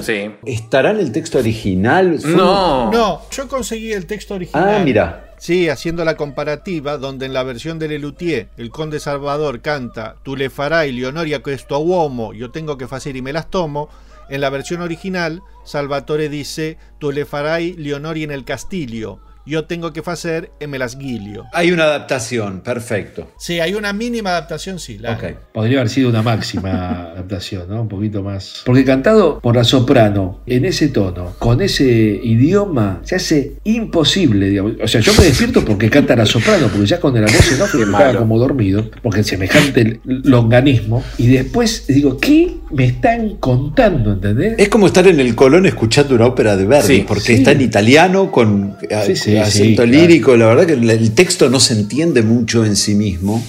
estará 0.44 0.90
en 0.90 0.98
el 0.98 1.12
texto 1.12 1.38
original? 1.38 2.18
¿Fue 2.20 2.30
un- 2.33 2.37
No, 2.37 3.22
yo 3.30 3.48
conseguí 3.48 3.92
el 3.92 4.06
texto 4.06 4.35
original. 4.35 4.76
Ah, 4.80 4.83
mira. 4.85 5.26
Sí, 5.38 5.70
haciendo 5.70 6.04
la 6.04 6.16
comparativa, 6.18 6.98
donde 6.98 7.24
en 7.26 7.33
la 7.33 7.42
versión 7.44 7.78
de 7.78 7.88
Lelutier 7.88 8.48
el 8.59 8.68
conde 8.70 9.00
Salvador 9.00 9.61
canta 9.62 10.16
Tu 10.22 10.37
le 10.37 10.50
farai 10.50 10.92
Leonoria 10.92 11.42
questo 11.42 11.78
uomo, 11.78 12.35
yo 12.35 12.50
tengo 12.50 12.76
que 12.76 12.85
hacer 12.90 13.16
y 13.16 13.22
me 13.22 13.33
las 13.33 13.48
tomo. 13.48 13.88
En 14.30 14.40
la 14.40 14.48
versión 14.48 14.80
original, 14.80 15.42
Salvatore 15.64 16.28
dice 16.28 16.78
Tu 16.98 17.10
le 17.10 17.26
farai 17.26 17.74
Leonoria 17.74 18.24
en 18.24 18.30
el 18.30 18.44
castillo, 18.44 19.20
yo 19.50 19.64
tengo 19.64 19.92
que 19.92 20.00
hacer 20.06 20.50
e 20.60 20.66
me 20.66 20.78
las 20.78 20.96
guilio. 20.96 21.44
Hay 21.52 21.72
una 21.72 21.84
adaptación, 21.84 22.60
perfecto. 22.60 23.30
Sí, 23.38 23.60
hay 23.60 23.74
una 23.74 23.92
mínima 23.92 24.30
adaptación, 24.30 24.78
sí. 24.78 24.98
La, 24.98 25.18
Podría 25.52 25.78
haber 25.78 25.90
sido 25.90 26.08
una 26.08 26.22
máxima 26.22 27.10
adaptación, 27.14 27.68
¿no? 27.68 27.82
Un 27.82 27.88
poquito 27.88 28.22
más. 28.22 28.62
Porque 28.64 28.84
cantado 28.84 29.40
por 29.40 29.56
la 29.56 29.64
soprano, 29.64 30.40
en 30.46 30.64
ese 30.64 30.88
tono, 30.88 31.34
con 31.38 31.60
ese 31.60 31.84
idioma, 31.84 33.00
se 33.02 33.16
hace 33.16 33.52
imposible, 33.64 34.48
digamos. 34.48 34.72
O 34.82 34.88
sea, 34.88 35.00
yo 35.00 35.12
me 35.14 35.24
despierto 35.24 35.64
porque 35.64 35.90
canta 35.90 36.16
la 36.16 36.26
soprano, 36.26 36.68
porque 36.68 36.86
ya 36.86 37.00
con 37.00 37.14
la 37.14 37.22
voz 37.22 37.60
off 37.60 37.74
me 37.74 37.82
estaba 37.82 38.14
como 38.16 38.38
dormido, 38.38 38.90
porque 39.02 39.22
semejante 39.24 40.00
longanismo. 40.04 41.02
Y 41.18 41.26
después 41.28 41.86
digo, 41.88 42.18
¿qué 42.18 42.56
me 42.70 42.84
están 42.86 43.36
contando? 43.36 44.12
¿Entendés? 44.12 44.54
Es 44.58 44.68
como 44.68 44.86
estar 44.86 45.06
en 45.06 45.20
el 45.20 45.34
Colón 45.34 45.66
escuchando 45.66 46.14
una 46.14 46.26
ópera 46.26 46.56
de 46.56 46.66
Verdi, 46.66 46.86
Sí, 46.86 47.04
porque 47.06 47.22
sí. 47.22 47.32
está 47.34 47.52
en 47.52 47.60
italiano 47.60 48.30
con 48.30 48.76
eh, 48.88 49.02
Sí, 49.06 49.16
sí, 49.16 49.36
acento 49.42 49.83
sí, 49.83 49.88
lírico. 49.88 50.37
La 50.37 50.46
verdad 50.46 50.66
que 50.66 50.72
el- 50.74 51.14
texto 51.14 51.48
no 51.50 51.61
se 51.61 51.74
entiende 51.74 52.22
mucho 52.22 52.64
en 52.64 52.76
sí 52.76 52.94
mismo. 52.94 53.42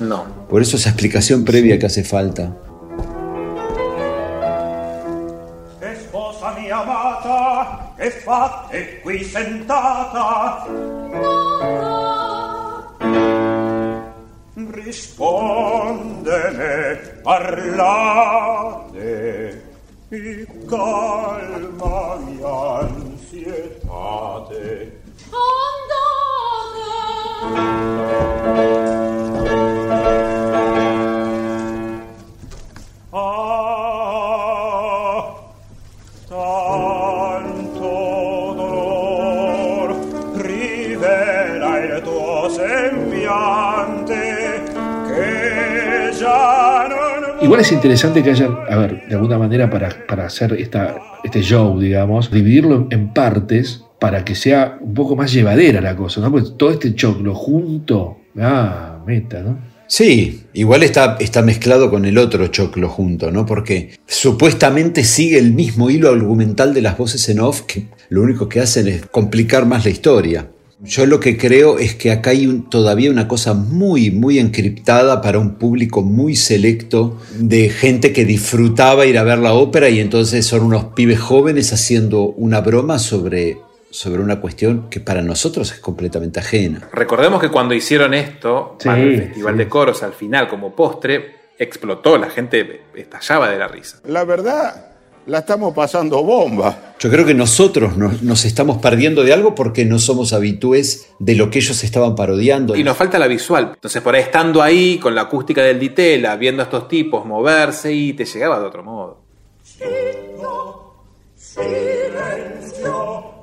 No. 0.00 0.24
Por 0.48 0.62
eso 0.62 0.76
esa 0.76 0.90
explicación 0.90 1.44
previa 1.44 1.78
que 1.78 1.86
hace 1.86 2.04
falta. 2.04 2.56
Sposa 6.00 6.54
mia 6.58 6.78
amata, 6.78 7.92
che 7.98 8.10
fate 8.10 9.00
qui 9.02 9.24
sentata? 9.24 10.66
Rispondene, 15.68 16.98
parlate, 17.22 19.02
e 20.08 20.46
calma 20.66 22.16
mia 22.24 22.78
ansietate. 22.80 24.66
Ah, 25.32 25.58
Igual 47.40 47.60
es 47.60 47.72
interesante 47.72 48.22
que 48.22 48.30
hayan, 48.30 48.58
a 48.68 48.76
ver, 48.76 49.06
de 49.08 49.14
alguna 49.14 49.38
manera 49.38 49.70
para, 49.70 49.88
para 50.06 50.26
hacer 50.26 50.52
esta, 50.54 50.96
este 51.22 51.40
show, 51.40 51.78
digamos, 51.78 52.30
dividirlo 52.30 52.88
en 52.90 53.08
partes 53.14 53.84
para 53.98 54.24
que 54.24 54.34
sea 54.34 54.78
un 54.80 54.94
poco 54.94 55.16
más 55.16 55.32
llevadera 55.32 55.80
la 55.80 55.96
cosa, 55.96 56.20
¿no? 56.20 56.30
Porque 56.30 56.50
todo 56.56 56.70
este 56.70 56.94
choclo 56.94 57.34
junto, 57.34 58.18
ah, 58.38 59.02
meta, 59.06 59.40
¿no? 59.40 59.58
Sí, 59.90 60.42
igual 60.52 60.82
está, 60.82 61.16
está 61.18 61.40
mezclado 61.40 61.90
con 61.90 62.04
el 62.04 62.18
otro 62.18 62.46
choclo 62.48 62.90
junto, 62.90 63.30
¿no? 63.30 63.46
Porque 63.46 63.98
supuestamente 64.06 65.02
sigue 65.02 65.38
el 65.38 65.54
mismo 65.54 65.88
hilo 65.88 66.10
argumental 66.10 66.74
de 66.74 66.82
las 66.82 66.98
voces 66.98 67.26
en 67.30 67.40
off, 67.40 67.62
que 67.62 67.86
lo 68.10 68.22
único 68.22 68.48
que 68.50 68.60
hacen 68.60 68.86
es 68.86 69.06
complicar 69.06 69.64
más 69.64 69.84
la 69.86 69.90
historia. 69.90 70.50
Yo 70.84 71.06
lo 71.06 71.18
que 71.18 71.36
creo 71.36 71.78
es 71.78 71.94
que 71.96 72.12
acá 72.12 72.30
hay 72.30 72.64
todavía 72.70 73.10
una 73.10 73.26
cosa 73.26 73.52
muy, 73.52 74.12
muy 74.12 74.38
encriptada 74.38 75.22
para 75.22 75.40
un 75.40 75.56
público 75.56 76.02
muy 76.02 76.36
selecto 76.36 77.18
de 77.36 77.68
gente 77.68 78.12
que 78.12 78.24
disfrutaba 78.24 79.06
ir 79.06 79.18
a 79.18 79.24
ver 79.24 79.38
la 79.38 79.54
ópera 79.54 79.88
y 79.88 79.98
entonces 79.98 80.46
son 80.46 80.62
unos 80.62 80.84
pibes 80.94 81.18
jóvenes 81.18 81.72
haciendo 81.72 82.26
una 82.26 82.60
broma 82.60 83.00
sobre, 83.00 83.56
sobre 83.90 84.22
una 84.22 84.40
cuestión 84.40 84.88
que 84.90 85.00
para 85.00 85.22
nosotros 85.22 85.72
es 85.72 85.80
completamente 85.80 86.40
ajena. 86.40 86.88
Recordemos 86.92 87.40
que 87.40 87.48
cuando 87.48 87.74
hicieron 87.74 88.14
esto, 88.14 88.76
Sí, 88.78 88.88
para 88.88 89.00
el 89.00 89.22
Festival 89.24 89.54
sí. 89.54 89.58
de 89.58 89.68
Coros, 89.68 90.02
al 90.02 90.12
final, 90.12 90.48
como 90.48 90.74
postre, 90.74 91.36
explotó, 91.58 92.18
la 92.18 92.30
gente 92.30 92.82
estallaba 92.94 93.50
de 93.50 93.58
la 93.58 93.68
risa. 93.68 94.00
La 94.06 94.24
verdad, 94.24 94.92
la 95.26 95.38
estamos 95.38 95.74
pasando 95.74 96.22
bomba. 96.22 96.94
Yo 96.98 97.10
creo 97.10 97.24
que 97.26 97.34
nosotros 97.34 97.96
nos, 97.96 98.22
nos 98.22 98.44
estamos 98.44 98.78
perdiendo 98.78 99.24
de 99.24 99.32
algo 99.32 99.54
porque 99.54 99.84
no 99.84 99.98
somos 99.98 100.32
habitués 100.32 101.12
de 101.18 101.34
lo 101.34 101.50
que 101.50 101.58
ellos 101.58 101.82
estaban 101.84 102.14
parodiando. 102.14 102.76
Y 102.76 102.84
nos 102.84 102.96
falta 102.96 103.18
la 103.18 103.26
visual. 103.26 103.72
Entonces, 103.74 104.00
por 104.02 104.14
ahí 104.14 104.22
estando 104.22 104.62
ahí 104.62 104.98
con 104.98 105.14
la 105.14 105.22
acústica 105.22 105.62
del 105.62 105.78
Ditela, 105.78 106.36
viendo 106.36 106.62
a 106.62 106.64
estos 106.64 106.88
tipos 106.88 107.24
moverse 107.26 107.92
y 107.92 108.12
te 108.12 108.24
llegaba 108.24 108.60
de 108.60 108.66
otro 108.66 108.82
modo. 108.82 109.20
Silenzio, 111.36 113.37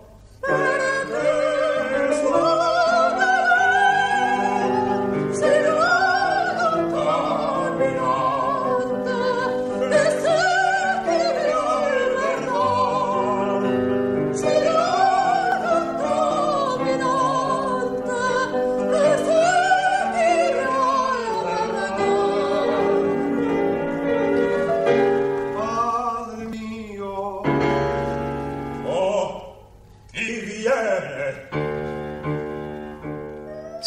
Padre 0.47 0.94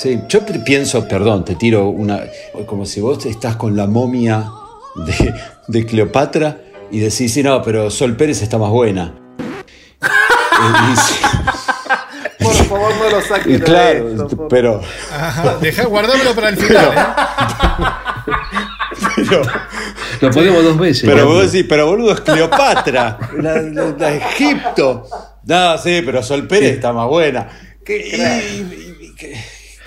Sí, 0.09 0.20
yo 0.28 0.46
pi- 0.46 0.59
pienso, 0.61 1.06
perdón, 1.06 1.44
te 1.44 1.54
tiro 1.54 1.88
una. 1.88 2.20
como 2.66 2.86
si 2.86 3.00
vos 3.00 3.26
estás 3.26 3.56
con 3.56 3.76
la 3.76 3.86
momia 3.86 4.50
de, 4.94 5.34
de 5.66 5.84
Cleopatra 5.86 6.56
y 6.90 7.00
decís, 7.00 7.32
sí, 7.34 7.42
no, 7.42 7.61
pero 7.62 7.90
Sol 7.90 8.16
Pérez 8.16 8.40
está 8.40 8.56
más 8.56 8.70
buena. 8.70 9.14
Y- 10.00 10.92
y 10.92 10.96
sí, 10.96 11.14
Por 12.44 12.54
favor, 12.54 12.92
no 12.96 13.11
lo 13.11 13.20
saques 13.20 13.46
y 13.48 13.52
de 13.59 13.61
claro, 13.62 14.09
esto, 14.09 14.48
pero. 14.48 14.80
Ajá, 15.12 15.56
dejá 15.61 15.84
guardármelo 15.86 16.34
para 16.34 16.48
el 16.50 16.56
final. 16.56 16.86
¿eh? 16.96 17.06
Lo 20.20 20.30
ponemos 20.30 20.64
dos 20.64 20.78
veces. 20.78 21.04
Pero 21.09 21.24
¿no? 21.24 21.26
vos 21.34 21.52
decís, 21.52 21.66
pero 21.68 21.86
boludo, 21.86 22.12
es 22.12 22.20
Cleopatra, 22.22 23.18
la, 23.40 23.61
la- 23.62 23.94
la 23.98 24.14
Egipto. 24.14 25.06
No, 25.44 25.76
sí, 25.78 26.02
pero 26.04 26.22
Sol 26.22 26.46
Pérez 26.48 26.74
está 26.74 26.92
más 26.92 27.06
buena. 27.06 27.48
Y- 27.86 27.92
y- 27.92 28.96
y- 29.00 29.14
que- 29.14 29.36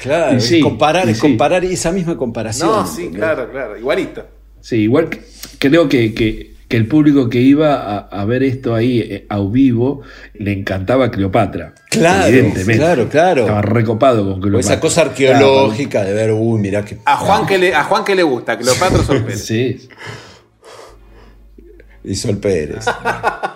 claro, 0.01 0.37
Y 0.37 0.41
sí, 0.41 0.57
es 0.57 0.63
comparar, 0.63 1.07
y 1.07 1.11
es 1.11 1.17
sí. 1.17 1.21
comparar 1.21 1.63
esa 1.65 1.91
misma 1.91 2.17
comparación. 2.17 2.69
No, 2.69 2.87
sí, 2.87 3.09
claro, 3.13 3.49
claro, 3.51 3.77
igualito. 3.77 4.25
Sí, 4.59 4.77
igual 4.77 5.09
creo 5.59 5.87
que, 5.89 6.13
que- 6.13 6.51
que 6.71 6.77
el 6.77 6.87
público 6.87 7.27
que 7.29 7.41
iba 7.41 7.73
a, 7.75 7.97
a 7.97 8.23
ver 8.23 8.43
esto 8.43 8.73
ahí 8.73 9.01
eh, 9.01 9.25
a 9.27 9.41
vivo 9.41 10.03
le 10.35 10.53
encantaba 10.53 11.07
a 11.07 11.11
Cleopatra. 11.11 11.73
Claro, 11.89 12.27
evidentemente. 12.27 12.77
claro, 12.77 13.09
claro. 13.09 13.41
Estaba 13.41 13.61
recopado 13.61 14.23
con 14.23 14.35
O 14.35 14.39
Cleopatra. 14.39 14.59
esa 14.75 14.79
cosa 14.79 15.01
arqueológica 15.01 16.01
de 16.05 16.13
ver, 16.13 16.31
uy, 16.31 16.61
mirá 16.61 16.85
que. 16.85 16.97
A 17.03 17.17
Juan 17.17 17.45
que 17.45 17.57
le, 17.57 17.75
a 17.75 17.83
Juan 17.83 18.05
que 18.05 18.15
le 18.15 18.23
gusta, 18.23 18.57
Cleopatra 18.57 18.99
o 18.99 19.03
Sol 19.03 19.21
Pérez. 19.21 19.43
Sí. 19.45 19.89
Y 22.05 22.15
Sol 22.15 22.37
Pérez. 22.37 22.85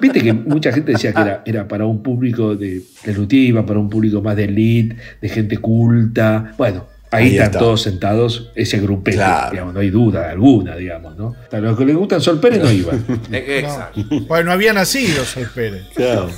Viste 0.00 0.20
que 0.22 0.32
mucha 0.32 0.72
gente 0.72 0.92
decía 0.92 1.12
que 1.12 1.20
era, 1.20 1.42
era 1.46 1.68
para 1.68 1.86
un 1.86 2.02
público 2.02 2.54
de, 2.56 2.82
de 3.04 3.12
luthier, 3.14 3.42
iba 3.48 3.66
para 3.66 3.78
un 3.78 3.88
público 3.90 4.20
más 4.22 4.36
de 4.36 4.44
elite, 4.44 4.96
de 5.20 5.28
gente 5.28 5.56
culta. 5.58 6.52
Bueno, 6.58 6.86
ahí, 7.10 7.24
Ahí 7.24 7.30
están 7.32 7.46
está. 7.46 7.58
todos 7.58 7.82
sentados, 7.82 8.50
ese 8.54 8.78
grupete, 8.80 9.16
Claro. 9.16 9.50
digamos, 9.52 9.74
no 9.74 9.80
hay 9.80 9.90
duda 9.90 10.30
alguna, 10.30 10.76
digamos, 10.76 11.16
¿no? 11.16 11.34
A 11.50 11.58
los 11.58 11.76
que 11.78 11.84
les 11.84 11.96
gustan 11.96 12.20
Sol 12.20 12.38
Pérez 12.40 12.62
no 12.62 12.70
iban. 12.70 13.04
Exacto. 13.32 14.00
Bueno, 14.26 14.44
no 14.46 14.52
había 14.52 14.72
nacido 14.72 15.24
Sol 15.24 15.48
Pérez. 15.54 15.84
Claro. 15.94 16.28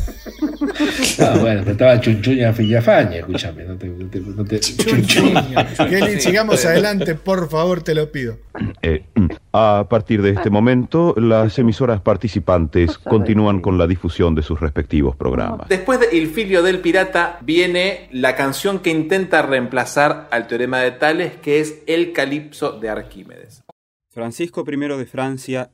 Ah, 1.20 1.36
bueno, 1.40 1.60
pero 1.60 1.72
estaba 1.72 2.00
Chunchuña 2.00 2.52
Fillafaña, 2.52 3.16
escúchame, 3.16 3.64
no 3.64 3.76
te, 3.76 3.86
no 3.88 4.08
te- 4.08 4.20
no 4.20 4.44
te- 4.44 4.60
Kelly, 4.60 6.20
sigamos 6.20 6.64
adelante, 6.64 7.14
por 7.14 7.48
favor, 7.48 7.82
te 7.82 7.94
lo 7.94 8.10
pido. 8.10 8.38
Eh, 8.82 9.04
a 9.52 9.86
partir 9.88 10.22
de 10.22 10.30
este 10.30 10.50
momento, 10.50 11.14
las 11.18 11.58
emisoras 11.58 12.00
participantes 12.00 12.98
continúan 12.98 13.60
con 13.60 13.78
la 13.78 13.86
difusión 13.86 14.34
de 14.34 14.42
sus 14.42 14.60
respectivos 14.60 15.16
programas. 15.16 15.68
Después 15.68 16.00
de 16.00 16.16
Il 16.16 16.28
Filio 16.28 16.62
del 16.62 16.80
Pirata 16.80 17.38
viene 17.42 18.08
la 18.12 18.34
canción 18.36 18.80
que 18.80 18.90
intenta 18.90 19.42
reemplazar 19.42 20.28
al 20.30 20.46
teorema 20.46 20.80
de 20.80 20.92
Tales, 20.92 21.32
que 21.42 21.60
es 21.60 21.82
El 21.86 22.12
Calipso 22.12 22.72
de 22.78 22.88
Arquímedes. 22.88 23.62
Francisco 24.10 24.64
I 24.66 24.76
de 24.98 25.06
Francia 25.06 25.70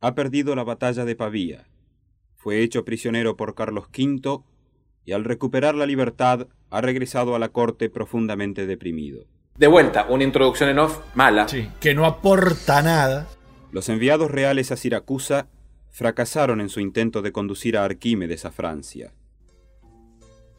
ha 0.00 0.14
perdido 0.14 0.54
la 0.54 0.64
batalla 0.64 1.04
de 1.04 1.16
Pavía. 1.16 1.64
Fue 2.44 2.60
hecho 2.60 2.84
prisionero 2.84 3.38
por 3.38 3.54
Carlos 3.54 3.86
V 3.86 4.42
y 5.06 5.12
al 5.12 5.24
recuperar 5.24 5.74
la 5.74 5.86
libertad 5.86 6.46
ha 6.68 6.82
regresado 6.82 7.34
a 7.34 7.38
la 7.38 7.48
corte 7.48 7.88
profundamente 7.88 8.66
deprimido. 8.66 9.24
De 9.56 9.66
vuelta, 9.66 10.04
una 10.10 10.24
introducción 10.24 10.68
en 10.68 10.78
off 10.78 10.98
mala. 11.14 11.48
Sí, 11.48 11.70
que 11.80 11.94
no 11.94 12.04
aporta 12.04 12.82
nada. 12.82 13.28
Los 13.72 13.88
enviados 13.88 14.30
reales 14.30 14.72
a 14.72 14.76
Siracusa 14.76 15.48
fracasaron 15.90 16.60
en 16.60 16.68
su 16.68 16.80
intento 16.80 17.22
de 17.22 17.32
conducir 17.32 17.78
a 17.78 17.84
Arquímedes 17.86 18.44
a 18.44 18.50
Francia. 18.50 19.14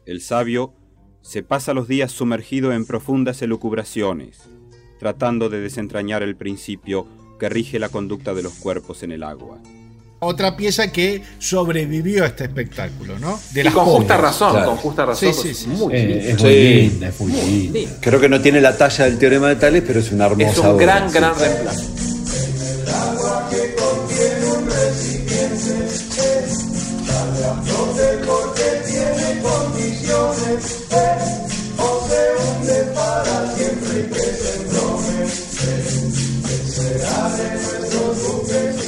El 0.06 0.20
sabio 0.22 0.74
se 1.20 1.44
pasa 1.44 1.72
los 1.72 1.86
días 1.86 2.10
sumergido 2.10 2.72
en 2.72 2.84
profundas 2.84 3.42
elucubraciones, 3.42 4.50
tratando 4.98 5.48
de 5.50 5.60
desentrañar 5.60 6.24
el 6.24 6.34
principio 6.34 7.06
que 7.38 7.48
rige 7.48 7.78
la 7.78 7.90
conducta 7.90 8.34
de 8.34 8.42
los 8.42 8.54
cuerpos 8.54 9.04
en 9.04 9.12
el 9.12 9.22
agua. 9.22 9.60
Otra 10.18 10.56
pieza 10.56 10.90
que 10.90 11.22
sobrevivió 11.38 12.24
a 12.24 12.28
este 12.28 12.44
espectáculo, 12.44 13.18
¿no? 13.18 13.38
De 13.52 13.60
Y 13.62 13.68
con 13.68 13.84
justa 13.84 14.16
razón, 14.16 14.52
Claro. 14.52 14.66
con 14.70 14.76
justa 14.78 15.04
razón. 15.04 15.34
Sí, 15.34 15.40
sí, 15.42 15.54
sí, 15.54 15.66
muy 15.68 15.92
Eh, 15.94 16.30
es 16.30 16.40
muy 16.42 16.50
Sí. 16.52 16.74
linda, 16.90 17.08
es 17.08 17.20
muy 17.20 17.32
linda. 17.32 17.90
Creo 18.00 18.18
que 18.20 18.28
no 18.28 18.40
tiene 18.40 18.60
la 18.62 18.76
talla 18.78 19.04
del 19.04 19.18
teorema 19.18 19.48
de 19.50 19.56
Tales, 19.56 19.82
pero 19.86 20.00
es 20.00 20.10
una 20.12 20.26
hermosa 20.26 20.50
Es 20.52 20.58
un 20.58 20.66
obra, 20.66 20.84
gran, 20.86 21.08
sí. 21.10 21.14
gran 21.18 21.38
reemplazo. 21.38 21.82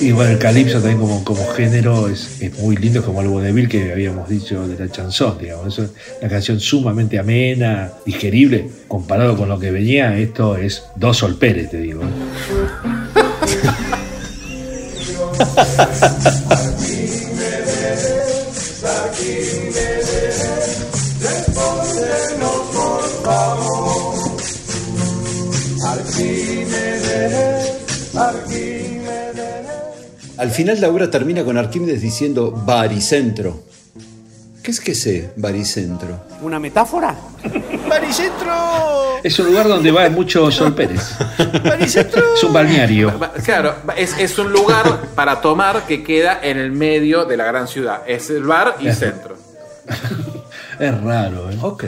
Y 0.08 0.12
bueno, 0.12 0.30
el 0.30 0.38
calipso 0.38 0.78
también 0.80 0.98
como, 1.00 1.22
como 1.22 1.46
género 1.48 2.08
es, 2.08 2.40
es 2.40 2.58
muy 2.58 2.76
lindo, 2.76 3.04
como 3.04 3.20
el 3.20 3.28
vodevil 3.28 3.68
que 3.68 3.92
habíamos 3.92 4.26
dicho 4.26 4.66
de 4.66 4.78
la 4.78 4.90
chanson, 4.90 5.36
digamos. 5.38 5.78
Es 5.78 5.90
una 6.22 6.30
canción 6.30 6.58
sumamente 6.60 7.18
amena, 7.18 7.92
digerible, 8.06 8.70
comparado 8.88 9.36
con 9.36 9.50
lo 9.50 9.58
que 9.58 9.70
venía, 9.70 10.16
esto 10.16 10.56
es 10.56 10.82
dos 10.96 11.18
Sol 11.18 11.36
Pérez, 11.36 11.68
te 11.68 11.76
digo. 11.76 12.00
Al 30.38 30.50
final 30.50 30.80
la 30.80 30.88
obra 30.88 31.10
termina 31.10 31.44
con 31.44 31.58
Arquímedes 31.58 32.00
diciendo 32.00 32.50
baricentro. 32.52 33.62
¿Qué 34.62 34.70
es 34.70 34.80
que 34.80 34.94
sé, 34.94 35.30
baricentro? 35.36 36.20
¿Una 36.42 36.58
metáfora? 36.60 37.16
¡Baricentro! 37.88 38.52
Es 39.24 39.38
un 39.38 39.46
lugar 39.46 39.66
donde 39.66 39.90
va 39.90 40.08
mucho 40.10 40.50
Sol 40.50 40.74
Pérez. 40.74 41.00
Es 41.80 42.44
un 42.44 42.52
balneario. 42.52 43.18
Claro, 43.44 43.74
es, 43.96 44.16
es 44.18 44.38
un 44.38 44.52
lugar 44.52 45.08
para 45.14 45.40
tomar 45.40 45.86
que 45.86 46.02
queda 46.04 46.38
en 46.42 46.58
el 46.58 46.70
medio 46.70 47.24
de 47.24 47.36
la 47.36 47.44
gran 47.46 47.66
ciudad. 47.66 48.02
Es 48.06 48.30
el 48.30 48.44
bar 48.44 48.76
y 48.78 48.82
Claro. 48.84 48.96
centro. 48.98 49.36
Es 50.78 51.00
raro, 51.02 51.50
¿eh? 51.50 51.58
Ok. 51.60 51.84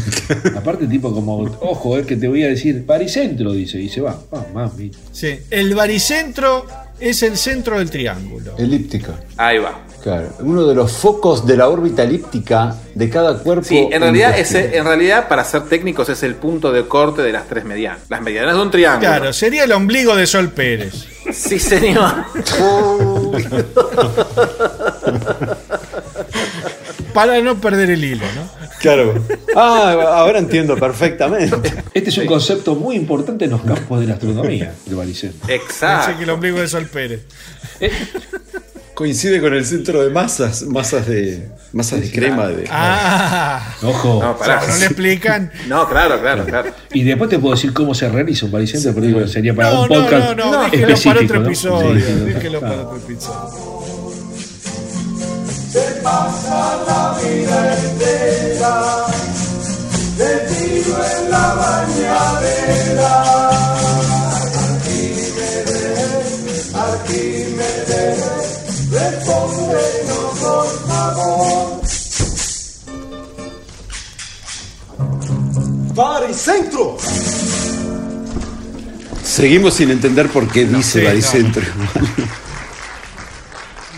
Aparte, 0.58 0.86
tipo 0.86 1.10
como, 1.14 1.38
ojo, 1.38 1.96
es 1.96 2.04
que 2.06 2.16
te 2.16 2.28
voy 2.28 2.44
a 2.44 2.48
decir 2.48 2.84
baricentro, 2.84 3.52
dice, 3.52 3.80
y 3.80 3.88
se 3.88 4.02
va. 4.02 4.18
Ah, 4.30 4.44
mami. 4.52 4.90
Sí, 5.10 5.38
el 5.50 5.74
baricentro 5.74 6.66
es 7.00 7.22
el 7.22 7.36
centro 7.36 7.78
del 7.78 7.90
triángulo. 7.90 8.56
Elíptica. 8.58 9.14
Ahí 9.36 9.58
va. 9.58 9.82
Claro. 10.02 10.28
Uno 10.38 10.66
de 10.66 10.74
los 10.74 10.92
focos 10.92 11.46
de 11.46 11.56
la 11.56 11.68
órbita 11.68 12.04
elíptica 12.04 12.76
de 12.94 13.10
cada 13.10 13.38
cuerpo. 13.38 13.64
Sí, 13.64 13.88
en 13.90 14.00
realidad, 14.00 14.38
en 14.38 14.84
realidad, 14.84 15.28
para 15.28 15.42
ser 15.42 15.64
técnicos, 15.64 16.08
es 16.08 16.22
el 16.22 16.36
punto 16.36 16.70
de 16.70 16.86
corte 16.86 17.22
de 17.22 17.32
las 17.32 17.48
tres 17.48 17.64
medianas. 17.64 18.02
Las 18.08 18.22
medianas 18.22 18.54
de 18.54 18.62
un 18.62 18.70
triángulo. 18.70 19.08
Claro, 19.08 19.32
sería 19.32 19.64
el 19.64 19.72
ombligo 19.72 20.14
de 20.14 20.28
Sol 20.28 20.50
Pérez. 20.50 21.06
Sí, 21.32 21.58
señor. 21.58 22.24
Para 27.16 27.40
no 27.40 27.58
perder 27.58 27.88
el 27.90 28.04
hilo, 28.04 28.26
¿no? 28.34 28.46
Claro. 28.78 29.24
Ah, 29.56 29.94
ahora 30.18 30.38
entiendo 30.38 30.76
perfectamente. 30.76 31.72
Este 31.94 32.10
es 32.10 32.18
un 32.18 32.26
concepto 32.26 32.74
muy 32.74 32.94
importante 32.94 33.46
en 33.46 33.52
los 33.52 33.62
campos 33.62 34.00
de 34.00 34.06
la 34.06 34.14
astronomía, 34.14 34.74
el 34.86 34.94
baricentro. 34.96 35.40
Pensé 35.46 35.54
Exacto. 35.64 36.18
que 36.18 36.24
el 36.24 36.30
ombligo 36.30 36.60
de 36.60 36.68
Sol 36.68 36.84
Pérez. 36.86 37.22
Coincide 38.92 39.40
con 39.40 39.52
el 39.54 39.64
centro 39.64 40.02
de 40.02 40.10
masas, 40.10 40.62
masas 40.62 41.06
de 41.06 41.48
masas 41.72 42.00
de 42.02 42.10
crema. 42.10 42.48
De, 42.48 42.64
Ah, 42.70 43.62
Ojo. 43.82 44.20
No, 44.22 44.36
pará. 44.38 44.60
no 44.66 44.76
le 44.76 44.84
explican. 44.86 45.50
No, 45.68 45.86
claro, 45.88 46.20
claro, 46.20 46.44
claro. 46.46 46.70
Y 46.92 47.02
después 47.02 47.28
te 47.30 47.38
puedo 47.38 47.54
decir 47.54 47.72
cómo 47.74 47.94
se 47.94 48.08
realiza 48.10 48.46
un 48.46 48.52
baricentro, 48.52 48.94
pero 48.94 49.06
digo, 49.06 49.26
sería 49.26 49.54
para 49.54 49.70
No, 49.70 49.82
un 49.82 49.88
no, 49.88 49.94
podcast 50.02 50.36
no, 50.36 50.52
no, 50.52 50.70
déjelo 50.70 50.96
para 51.04 51.20
otro 51.24 51.40
¿no? 51.40 51.46
episodio. 51.46 52.16
Déjelo 52.26 52.60
para 52.60 52.82
otro 52.82 52.96
episodio. 52.96 53.75
Pasa 56.06 56.62
la 56.86 57.02
vida 57.18 57.58
entera 57.82 58.76
metido 60.16 60.94
en 61.04 61.22
la 61.32 61.46
bañadera. 61.62 63.14
Arquímedes, 64.66 65.90
Arquímedes, 66.76 68.18
respóndenos 68.92 70.30
por 70.40 70.68
favor. 70.86 71.64
Baricentro. 75.92 76.84
Seguimos 79.24 79.74
sin 79.74 79.90
entender 79.90 80.28
por 80.28 80.46
qué 80.46 80.66
dice 80.66 81.00
sí, 81.00 81.04
baricentro. 81.04 81.64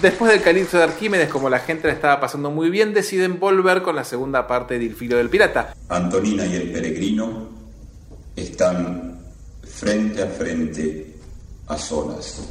Después 0.01 0.31
del 0.31 0.43
calipso 0.43 0.77
de 0.79 0.85
Arquímedes, 0.85 1.29
como 1.29 1.51
la 1.51 1.59
gente 1.59 1.89
la 1.89 1.95
estaba 1.95 2.21
pasando 2.21 2.53
muy 2.53 2.71
bien, 2.71 2.95
deciden 2.95 3.41
volver 3.41 3.83
con 3.83 3.97
la 3.97 4.05
segunda 4.05 4.47
parte 4.47 4.79
de 4.79 4.85
Il 4.85 4.95
filo 4.95 5.17
del 5.17 5.29
pirata. 5.29 5.75
Antonina 5.89 6.47
y 6.47 6.55
el 6.55 6.71
peregrino 6.71 7.49
están 8.37 9.19
frente 9.65 10.23
a 10.23 10.27
frente, 10.27 11.17
a 11.67 11.77
solas. 11.77 12.49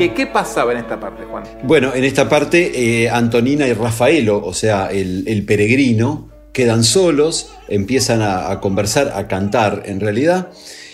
¿Qué, 0.00 0.14
¿Qué 0.14 0.26
pasaba 0.26 0.72
en 0.72 0.78
esta 0.78 0.98
parte, 0.98 1.24
Juan? 1.24 1.44
Bueno, 1.62 1.94
en 1.94 2.04
esta 2.04 2.26
parte, 2.26 3.02
eh, 3.02 3.10
Antonina 3.10 3.68
y 3.68 3.74
Rafaelo, 3.74 4.42
o 4.42 4.54
sea, 4.54 4.90
el, 4.90 5.28
el 5.28 5.44
peregrino, 5.44 6.30
quedan 6.54 6.84
solos, 6.84 7.52
empiezan 7.68 8.22
a, 8.22 8.50
a 8.50 8.60
conversar, 8.60 9.12
a 9.14 9.28
cantar 9.28 9.82
en 9.84 10.00
realidad. 10.00 10.48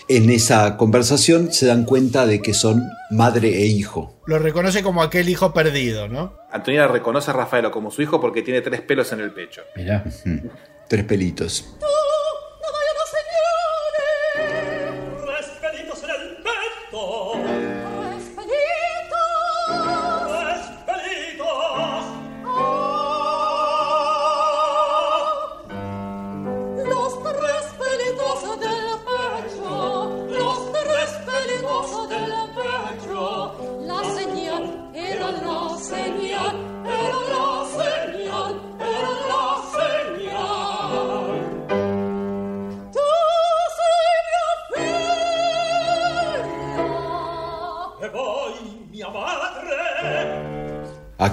En 0.09 0.29
esa 0.29 0.77
conversación 0.77 1.53
se 1.53 1.67
dan 1.67 1.85
cuenta 1.85 2.27
de 2.27 2.43
que 2.43 2.53
son 2.53 2.83
madre 3.13 3.63
e 3.63 3.67
hijo. 3.67 4.21
Lo 4.27 4.41
reconoce 4.41 4.83
como 4.83 5.05
aquel 5.05 5.29
hijo 5.29 5.55
perdido, 5.55 6.09
¿no? 6.09 6.35
Antonina 6.51 6.89
reconoce 6.89 7.31
a 7.31 7.35
Rafaelo 7.35 7.71
como 7.71 7.93
su 7.93 8.03
hijo 8.03 8.21
porque 8.21 8.43
tiene 8.43 8.61
tres 8.61 8.81
pelos 8.81 9.13
en 9.13 9.21
el 9.21 9.31
pecho. 9.31 9.63
Mirá. 9.77 10.03
Tres 10.89 11.05
pelitos. 11.05 11.77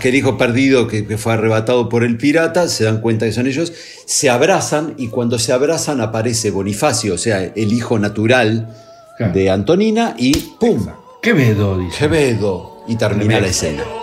Aquel 0.03 0.15
hijo 0.15 0.37
perdido 0.37 0.89
que, 0.89 1.07
que 1.07 1.17
fue 1.17 1.31
arrebatado 1.31 1.87
por 1.87 2.03
el 2.03 2.17
pirata, 2.17 2.67
se 2.67 2.83
dan 2.83 2.99
cuenta 2.99 3.25
que 3.25 3.31
son 3.31 3.47
ellos, 3.47 3.71
se 4.03 4.29
abrazan 4.29 4.95
y 4.97 5.07
cuando 5.07 5.39
se 5.39 5.53
abrazan 5.53 6.01
aparece 6.01 6.51
Bonifacio, 6.51 7.13
o 7.13 7.17
sea, 7.17 7.41
el 7.41 7.71
hijo 7.71 7.97
natural 7.97 8.67
de 9.33 9.49
Antonina 9.49 10.13
y 10.17 10.33
¡pum! 10.59 10.87
Quevedo, 11.21 11.79
dice. 11.79 11.99
Quevedo. 11.99 12.83
Y 12.85 12.97
termina 12.97 13.39
la 13.39 13.47
escena. 13.47 14.02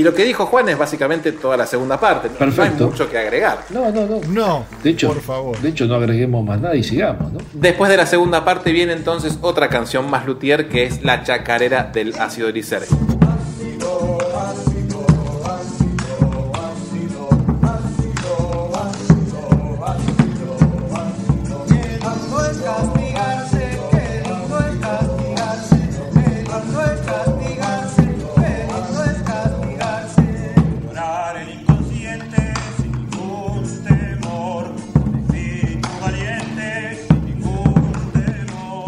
Y 0.00 0.02
lo 0.02 0.14
que 0.14 0.24
dijo 0.24 0.46
Juan 0.46 0.66
es 0.70 0.78
básicamente 0.78 1.30
toda 1.32 1.58
la 1.58 1.66
segunda 1.66 2.00
parte. 2.00 2.30
No- 2.30 2.38
Perfecto. 2.38 2.78
No 2.78 2.84
hay 2.86 2.90
mucho 2.92 3.10
que 3.10 3.18
agregar. 3.18 3.58
No, 3.68 3.90
no, 3.92 4.06
no. 4.06 4.20
No, 4.30 4.64
De 4.82 4.88
hecho, 4.88 5.08
por 5.08 5.20
favor. 5.20 5.60
De 5.60 5.68
hecho, 5.68 5.84
no 5.84 5.96
agreguemos 5.96 6.42
más 6.42 6.58
nada 6.58 6.74
y 6.74 6.82
sigamos, 6.82 7.30
¿no? 7.34 7.38
Después 7.52 7.90
de 7.90 7.98
la 7.98 8.06
segunda 8.06 8.42
parte 8.42 8.72
viene 8.72 8.94
entonces 8.94 9.36
otra 9.42 9.68
canción 9.68 10.08
más 10.08 10.24
luthier 10.24 10.70
que 10.70 10.84
es 10.84 11.02
La 11.04 11.22
chacarera 11.22 11.90
del 11.92 12.14
ácido 12.18 12.48
glicérico. 12.48 12.96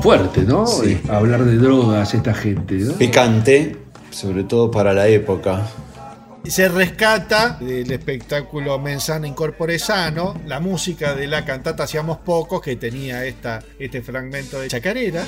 Fuerte, 0.03 0.43
¿no? 0.43 0.67
Sí. 0.67 0.93
Eh, 0.93 1.03
Hablar 1.09 1.45
de 1.45 1.57
drogas, 1.57 2.13
esta 2.13 2.35
gente, 2.35 2.75
¿no? 2.75 2.95
Picante, 2.95 3.77
sobre 4.11 4.43
todo 4.43 4.69
para 4.69 4.93
la 4.93 5.07
época. 5.07 5.65
Se 6.45 6.69
rescata 6.69 7.57
del 7.61 7.91
espectáculo 7.93 8.77
Mensana 8.81 9.29
Incorpore 9.29 9.79
Sano 9.79 10.35
la 10.45 10.59
música 10.59 11.15
de 11.15 11.29
la 11.29 11.45
cantata 11.45 11.85
Hacíamos 11.85 12.19
Pocos, 12.19 12.61
que 12.61 12.75
tenía 12.75 13.25
esta, 13.25 13.63
este 13.79 14.03
fragmento 14.03 14.59
de 14.59 14.67
chacarera. 14.67 15.25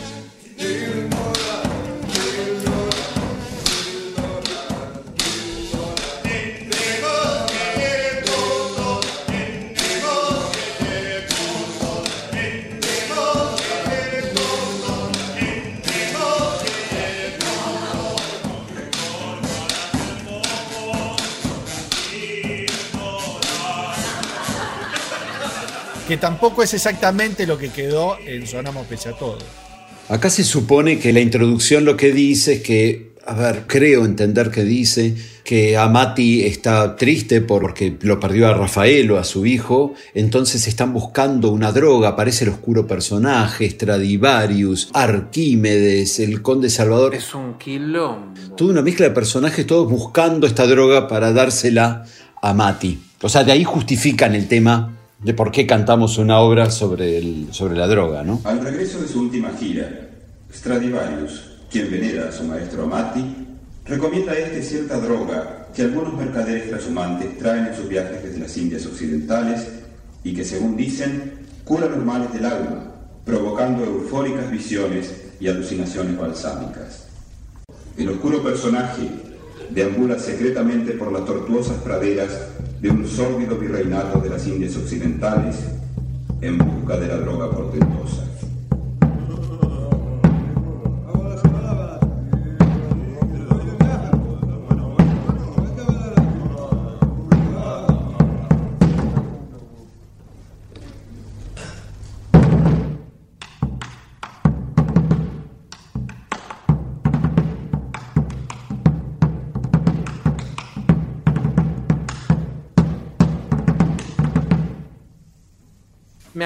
Que 26.07 26.16
tampoco 26.16 26.62
es 26.62 26.74
exactamente 26.74 27.46
lo 27.46 27.59
que 27.59 27.70
quedó 27.70 28.18
en 28.18 28.46
Sonamos 28.46 28.86
Pese 28.86 29.11
a 29.11 29.12
Todo. 29.12 29.38
Acá 30.09 30.28
se 30.28 30.44
supone 30.44 30.98
que 30.98 31.12
la 31.12 31.20
introducción 31.20 31.84
lo 31.84 31.96
que 31.96 32.12
dice 32.12 32.55
es 32.55 32.62
que, 32.62 33.14
a 33.26 33.32
ver, 33.34 33.64
creo 33.66 34.05
entender 34.05 34.50
que 34.50 34.62
dice 34.62 35.14
que 35.44 35.78
Amati 35.78 36.42
está 36.42 36.94
triste 36.96 37.40
porque 37.40 37.96
lo 38.02 38.20
perdió 38.20 38.48
a 38.48 38.55
Rafael 38.55 39.11
o 39.12 39.18
a 39.18 39.24
su 39.24 39.46
hijo, 39.46 39.94
entonces 40.14 40.66
están 40.66 40.92
buscando 40.92 41.50
una 41.50 41.72
droga, 41.72 42.11
aparece 42.11 42.44
el 42.44 42.50
oscuro 42.50 42.86
personaje, 42.86 43.68
Stradivarius, 43.70 44.90
Arquímedes, 44.92 46.20
el 46.20 46.42
conde 46.42 46.68
Salvador. 46.68 47.14
Es 47.14 47.34
un 47.34 47.57
quilombo. 47.57 48.34
Toda 48.57 48.72
una 48.72 48.82
mezcla 48.82 49.09
de 49.09 49.14
personajes 49.14 49.66
todos 49.66 49.90
buscando 49.90 50.46
esta 50.46 50.66
droga 50.66 51.09
para 51.09 51.32
dársela 51.32 52.05
a 52.42 52.52
Mati. 52.52 52.98
O 53.22 53.28
sea, 53.30 53.42
de 53.42 53.52
ahí 53.52 53.64
justifican 53.64 54.34
el 54.34 54.48
tema 54.48 54.94
de 55.25 55.33
por 55.33 55.51
qué 55.51 55.66
cantamos 55.66 56.18
una 56.18 56.39
obra 56.41 56.70
sobre, 56.70 57.16
el, 57.16 57.49
sobre 57.51 57.77
la 57.77 57.87
droga, 57.87 58.22
¿no? 58.22 58.43
Al 58.45 58.61
regreso 58.61 59.01
de 59.01 59.09
su 59.09 59.20
última 59.20 59.51
gira, 59.59 60.11
Stradivarius, 60.53 61.51
quien 61.70 61.91
venera 61.91 62.29
a 62.29 62.33
su 62.33 62.45
maestro 62.45 62.85
Amati, 62.85 63.25
recomienda 63.87 64.33
a 64.33 64.39
este 64.39 64.62
cierta 64.62 65.01
droga 65.01 65.68
que 65.75 65.83
algunos 65.83 66.12
mercaderes 66.14 66.68
trashumantes 66.68 67.39
traen 67.39 67.66
en 67.66 67.75
sus 67.75 67.89
viajes 67.89 68.22
desde 68.22 68.39
las 68.39 68.57
Indias 68.57 68.85
occidentales 68.85 69.66
y 70.22 70.35
que, 70.35 70.45
según 70.45 70.77
dicen, 70.77 71.33
cura 71.64 71.89
los 71.89 72.05
males 72.05 72.33
del 72.35 72.45
alma, 72.45 72.93
provocando 73.25 73.83
eufóricas 73.83 74.51
visiones 74.51 75.11
y 75.41 75.49
alucinaciones 75.49 76.18
balsámicas. 76.18 77.07
El 77.97 78.11
oscuro 78.11 78.43
personaje 78.43 79.09
deambula 79.70 80.18
secretamente 80.18 80.92
por 80.92 81.12
las 81.12 81.24
tortuosas 81.24 81.78
praderas 81.78 82.48
de 82.80 82.90
un 82.90 83.06
sórdido 83.06 83.56
virreinato 83.56 84.20
de 84.20 84.30
las 84.30 84.46
Indias 84.46 84.76
occidentales 84.76 85.56
en 86.40 86.58
busca 86.58 86.98
de 86.98 87.08
la 87.08 87.16
droga 87.16 87.50
portentosa. 87.50 88.24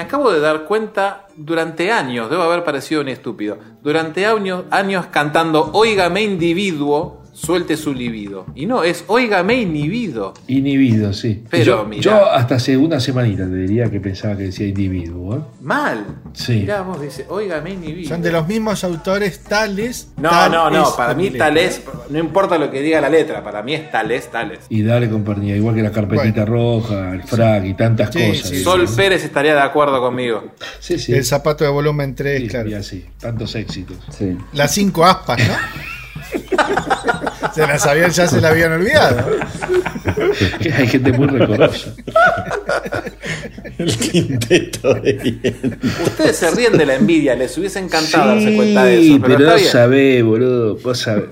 Acabo 0.09 0.31
de 0.31 0.39
dar 0.39 0.65
cuenta 0.65 1.27
durante 1.35 1.91
años, 1.91 2.31
debo 2.31 2.41
haber 2.41 2.63
parecido 2.63 3.01
un 3.01 3.09
estúpido, 3.09 3.59
durante 3.83 4.25
años, 4.25 4.63
años 4.71 5.05
cantando 5.11 5.69
Óigame 5.73 6.23
individuo, 6.23 7.18
suelte 7.39 7.77
su 7.77 7.93
libido. 7.93 8.45
Y 8.55 8.65
no, 8.65 8.83
es 8.83 9.03
Óigame 9.07 9.55
inhibido. 9.61 10.33
Inhibido, 10.47 11.13
sí. 11.13 11.43
Pero, 11.49 11.63
yo, 11.63 11.85
mirá. 11.85 12.01
yo 12.01 12.31
hasta 12.31 12.55
hace 12.55 12.75
una 12.75 12.99
semanita 12.99 13.43
te 13.45 13.55
diría 13.55 13.89
que 13.89 13.99
pensaba 14.01 14.35
que 14.35 14.43
decía 14.43 14.67
individuo. 14.67 15.37
¿eh? 15.37 15.39
Mal. 15.61 16.05
Sí. 16.33 16.53
Mirá, 16.59 16.81
vos 16.81 17.01
dice, 17.01 17.25
Óigame 17.29 17.71
inhibido. 17.71 18.09
Son 18.09 18.21
de 18.21 18.31
los 18.31 18.47
mismos 18.47 18.83
autores 18.83 19.39
tales. 19.43 20.09
No, 20.17 20.29
tal 20.29 20.51
no, 20.51 20.69
no, 20.69 20.95
para 20.97 21.13
mí 21.13 21.23
Aguilera. 21.27 21.45
tal 21.45 21.57
es, 21.57 21.81
no 22.09 22.19
importa 22.19 22.57
lo 22.57 22.69
que 22.69 22.81
diga 22.81 22.99
la 22.99 23.09
letra, 23.09 23.43
para 23.43 23.63
mí 23.63 23.73
es 23.73 23.89
tal 23.89 24.11
es, 24.11 24.29
tal 24.29 24.51
es. 24.51 24.59
Y 24.69 24.83
dale 24.83 25.09
compañía, 25.09 25.55
igual 25.55 25.75
que 25.75 25.81
la 25.81 25.91
carpetita 25.91 26.43
roja, 26.45 27.13
el 27.13 27.23
frac 27.23 27.63
y 27.65 27.73
tantas 27.73 28.09
Sí, 28.13 28.27
cosas. 28.27 28.49
sí, 28.49 28.63
Sol 28.63 28.85
Pérez 28.95 29.23
estaría 29.23 29.53
de 29.55 29.61
acuerdo 29.61 30.01
conmigo. 30.01 30.43
Sí, 30.79 30.99
sí. 30.99 31.13
El 31.13 31.23
zapato 31.23 31.63
de 31.63 31.69
volumen 31.69 32.15
3, 32.15 32.41
Sí, 32.41 32.47
claro. 32.49 32.69
y 32.69 32.73
así, 32.73 33.05
tantos 33.19 33.55
éxitos. 33.55 33.97
Las 34.53 34.73
cinco 34.73 35.05
aspas, 35.05 35.39
¿no? 35.47 35.53
se 37.53 37.61
las 37.67 37.85
habían, 37.85 38.11
ya 38.11 38.27
se 38.27 38.41
la 38.41 38.49
habían 38.49 38.71
olvidado. 38.73 39.25
Hay 40.77 40.87
gente 40.87 41.11
muy 41.13 41.27
recorosa. 41.27 41.93
El 43.77 43.95
quinteto 43.97 44.93
de 44.95 45.13
bien. 45.13 45.79
Ustedes 46.03 46.35
se 46.37 46.51
ríen 46.51 46.77
de 46.77 46.85
la 46.85 46.95
envidia, 46.95 47.35
les 47.35 47.57
hubiese 47.57 47.79
encantado 47.79 48.29
darse 48.35 48.53
cuenta 48.55 48.83
de 48.83 48.99
eso, 49.07 49.19
pero, 49.21 49.37
pero 49.37 49.55
bien. 49.55 49.67
sabés, 49.69 50.23
boludo. 50.23 50.75
Vos 50.77 50.99
sabés. 50.99 51.25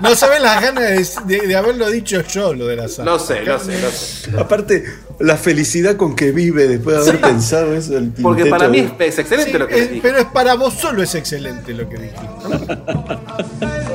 No 0.00 0.14
saben 0.14 0.42
las 0.42 0.62
ganas 0.62 0.84
de, 1.26 1.38
de- 1.38 1.46
de 1.46 1.56
haberlo 1.56 1.90
dicho 1.90 2.22
yo, 2.22 2.54
lo 2.54 2.66
de 2.66 2.76
las 2.76 2.92
aspas. 2.92 3.04
Lo 3.06 3.18
sé, 3.18 3.42
lo 3.42 3.58
sé, 3.58 3.80
lo 3.80 3.90
sé. 3.90 4.30
Aparte, 4.38 4.84
la 5.20 5.36
felicidad 5.36 5.96
con 5.96 6.14
que 6.14 6.30
vive 6.32 6.68
después 6.68 6.96
de 6.96 7.02
haber 7.02 7.16
Sí. 7.16 7.20
pensado 7.22 7.74
eso 7.74 7.92
del 7.94 8.10
Porque 8.10 8.46
para 8.46 8.68
mí 8.68 8.82
de- 8.98 9.06
es, 9.06 9.18
excelente 9.18 9.52
Sí, 9.52 9.58
lo 9.58 9.66
que 9.68 9.78
es- 9.78 9.88
dije. 9.90 10.00
pero 10.02 10.18
es 10.18 10.24
para 10.26 10.54
vos 10.54 10.74
solo 10.74 11.02
es 11.02 11.14
excelente 11.14 11.72
lo 11.74 11.88
que 11.88 11.96
dijiste. 11.98 12.20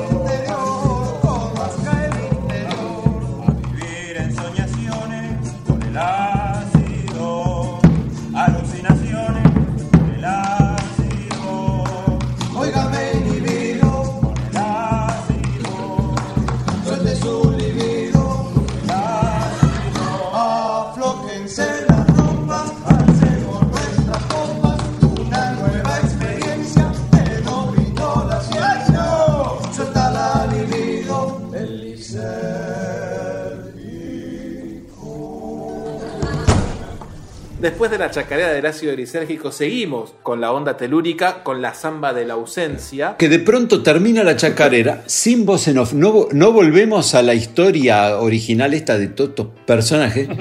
Después 37.60 37.90
de 37.90 37.98
la 37.98 38.10
chacarera 38.10 38.52
del 38.52 38.64
ácido 38.66 38.92
glisérgico, 38.92 39.50
seguimos 39.50 40.14
con 40.22 40.40
la 40.40 40.52
onda 40.52 40.76
telúrica, 40.76 41.42
con 41.42 41.60
la 41.60 41.74
samba 41.74 42.12
de 42.12 42.24
la 42.24 42.34
ausencia. 42.34 43.16
Que 43.18 43.28
de 43.28 43.40
pronto 43.40 43.82
termina 43.82 44.22
la 44.22 44.36
chacarera 44.36 45.02
sin 45.06 45.44
voz 45.44 45.66
en 45.66 45.78
off. 45.78 45.92
No, 45.92 46.28
no 46.30 46.52
volvemos 46.52 47.16
a 47.16 47.22
la 47.22 47.34
historia 47.34 48.18
original 48.18 48.74
esta 48.74 48.96
de 48.96 49.08
todos 49.08 49.30
estos 49.30 49.46
personajes. 49.66 50.28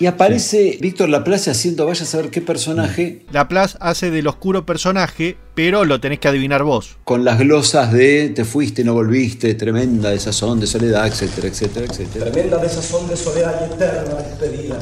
Y 0.00 0.06
aparece 0.06 0.76
Víctor 0.80 1.08
Laplace 1.08 1.52
haciendo, 1.52 1.86
vaya 1.86 2.02
a 2.02 2.06
saber 2.06 2.28
qué 2.30 2.40
personaje, 2.40 3.22
Laplace 3.30 3.78
hace 3.80 4.10
del 4.10 4.26
oscuro 4.26 4.66
personaje, 4.66 5.36
pero 5.54 5.84
lo 5.84 6.00
tenés 6.00 6.18
que 6.18 6.26
adivinar 6.26 6.64
vos. 6.64 6.96
con 7.04 7.24
las 7.24 7.38
glosas 7.38 7.92
de 7.92 8.30
te 8.30 8.44
fuiste, 8.44 8.82
no 8.82 8.94
volviste, 8.94 9.54
tremenda 9.54 10.10
desazón 10.10 10.58
de 10.58 10.66
soledad, 10.66 11.06
etcétera, 11.06 11.46
etcétera, 11.46 11.86
etcétera. 11.86 12.32
Tremenda 12.32 12.58
desazón 12.58 13.08
de 13.08 13.16
soledad 13.16 13.54
y 13.60 13.72
eterna 13.72 14.14
despedida. 14.16 14.78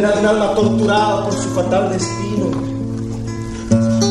Condena 0.00 0.16
de 0.16 0.20
un 0.22 0.26
alma 0.28 0.54
torturada 0.54 1.24
por 1.24 1.34
su 1.34 1.50
fatal 1.50 1.90
destino. 1.92 2.46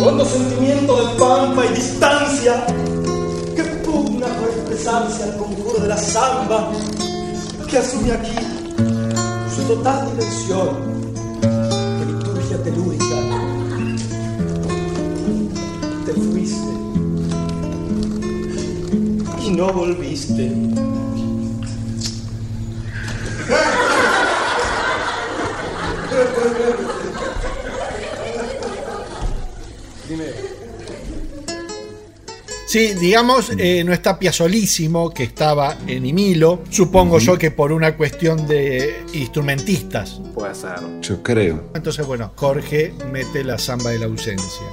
Hondo 0.06 0.24
sentimiento 0.24 0.96
de 0.96 1.18
pampa 1.18 1.66
y 1.66 1.74
distancia 1.74 2.64
que 3.56 3.64
pugna 3.84 4.28
por 4.28 4.50
expresarse 4.50 5.24
al 5.24 5.38
conjuro 5.38 5.80
de 5.82 5.88
la 5.88 5.98
samba 5.98 6.70
que 7.68 7.78
asume 7.80 8.12
aquí 8.12 8.36
su 9.56 9.64
total 9.64 10.10
dimensión 10.12 10.70
de 11.42 12.06
liturgia 12.06 12.64
telúrica. 12.64 13.16
Te 16.06 16.14
fuiste 16.14 16.70
y 19.44 19.50
no 19.50 19.74
volviste. 19.74 20.99
Sí, 32.70 32.94
digamos, 32.94 33.52
eh, 33.58 33.84
no 33.84 33.94
está 33.94 34.20
Piazzolísimo, 34.20 35.12
que 35.12 35.24
estaba 35.24 35.76
en 35.88 36.06
Imilo. 36.06 36.62
Supongo 36.70 37.18
yo 37.18 37.36
que 37.36 37.50
por 37.50 37.72
una 37.72 37.98
cuestión 37.98 38.46
de 38.46 39.06
instrumentistas. 39.14 40.22
Puede 40.36 40.54
ser. 40.54 40.76
Yo 41.02 41.24
creo. 41.24 41.72
Entonces, 41.74 42.06
bueno, 42.06 42.32
Jorge 42.36 42.94
mete 43.12 43.44
la 43.44 43.58
samba 43.58 43.90
de 43.90 43.98
la 43.98 44.06
ausencia. 44.06 44.68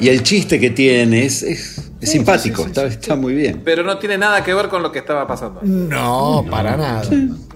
Y 0.00 0.08
el 0.08 0.22
chiste 0.22 0.58
que 0.60 0.70
tiene 0.70 1.24
es, 1.24 1.42
es- 1.42 1.82
es 1.98 2.10
simpático, 2.10 2.66
está, 2.66 2.86
está 2.86 3.16
muy 3.16 3.34
bien. 3.34 3.62
Pero 3.64 3.82
no 3.82 3.96
tiene 3.98 4.18
nada 4.18 4.44
que 4.44 4.52
ver 4.52 4.68
con 4.68 4.82
lo 4.82 4.92
que 4.92 4.98
estaba 4.98 5.26
pasando. 5.26 5.60
No, 5.62 6.44
para 6.50 6.76
nada. 6.76 7.02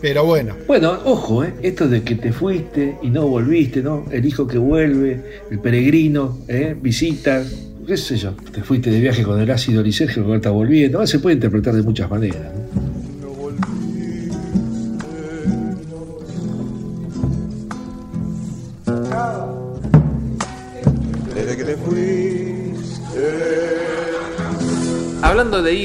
Pero 0.01 0.25
bueno. 0.25 0.57
Bueno, 0.67 0.99
ojo, 1.05 1.45
¿eh? 1.45 1.53
esto 1.63 1.87
de 1.89 2.03
que 2.03 2.15
te 2.15 2.33
fuiste 2.33 2.97
y 3.03 3.11
no 3.11 3.27
volviste, 3.29 3.83
¿no? 3.83 4.07
El 4.11 4.25
hijo 4.25 4.47
que 4.47 4.57
vuelve, 4.57 5.41
el 5.51 5.59
peregrino, 5.59 6.39
¿eh? 6.49 6.75
visita, 6.81 7.45
qué 7.87 7.97
sé 7.99 8.17
yo. 8.17 8.33
Te 8.53 8.63
fuiste 8.63 8.91
de 8.91 8.99
viaje 9.01 9.23
con 9.23 9.39
el 9.39 9.51
ácido 9.51 9.83
lisérgico 9.83 10.23
que 10.23 10.27
ahora 10.27 10.37
está 10.37 10.51
volviendo. 10.51 11.07
Se 11.07 11.19
puede 11.19 11.35
interpretar 11.35 11.75
de 11.75 11.83
muchas 11.83 12.11
maneras. 12.11 12.41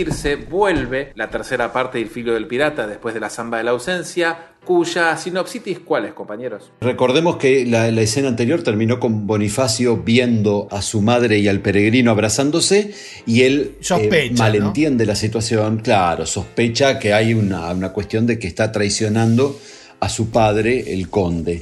Irse, 0.05 0.35
vuelve 0.35 1.11
la 1.15 1.29
tercera 1.29 1.71
parte 1.71 1.97
del 1.97 2.09
Filo 2.09 2.33
del 2.33 2.47
Pirata 2.47 2.87
después 2.87 3.13
de 3.13 3.19
la 3.19 3.29
Zamba 3.29 3.57
de 3.57 3.63
la 3.63 3.71
Ausencia, 3.71 4.37
cuya 4.63 5.15
sinopsitis, 5.17 5.79
¿cuál 5.79 6.05
es, 6.05 6.13
compañeros? 6.13 6.71
Recordemos 6.81 7.37
que 7.37 7.65
la, 7.65 7.91
la 7.91 8.01
escena 8.01 8.27
anterior 8.27 8.63
terminó 8.63 8.99
con 8.99 9.27
Bonifacio 9.27 9.97
viendo 9.97 10.67
a 10.71 10.81
su 10.81 11.01
madre 11.01 11.39
y 11.39 11.47
al 11.47 11.59
peregrino 11.61 12.11
abrazándose 12.11 12.93
y 13.25 13.43
él 13.43 13.75
eh, 13.75 13.83
Sospecha, 13.83 14.43
malentiende 14.43 15.05
la 15.05 15.15
situación, 15.15 15.79
claro, 15.79 16.25
sospecha 16.25 16.99
que 16.99 17.13
hay 17.13 17.33
una, 17.33 17.71
una 17.71 17.93
cuestión 17.93 18.25
de 18.25 18.39
que 18.39 18.47
está 18.47 18.71
traicionando 18.71 19.59
a 19.99 20.09
su 20.09 20.29
padre, 20.29 20.93
el 20.93 21.09
conde. 21.09 21.61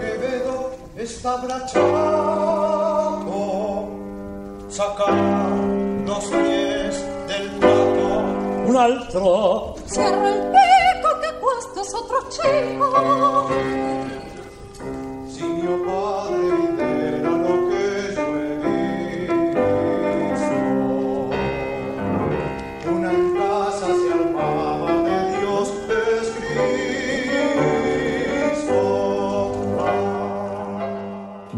Quevedo 0.00 0.76
está 0.98 1.40
un 8.70 8.76
altro. 8.76 9.74
C'era 9.90 10.28
il 10.28 10.40
becco 10.48 11.18
che 11.18 11.38
questo 11.40 11.82
sotto 11.82 12.26
cieco 12.30 13.79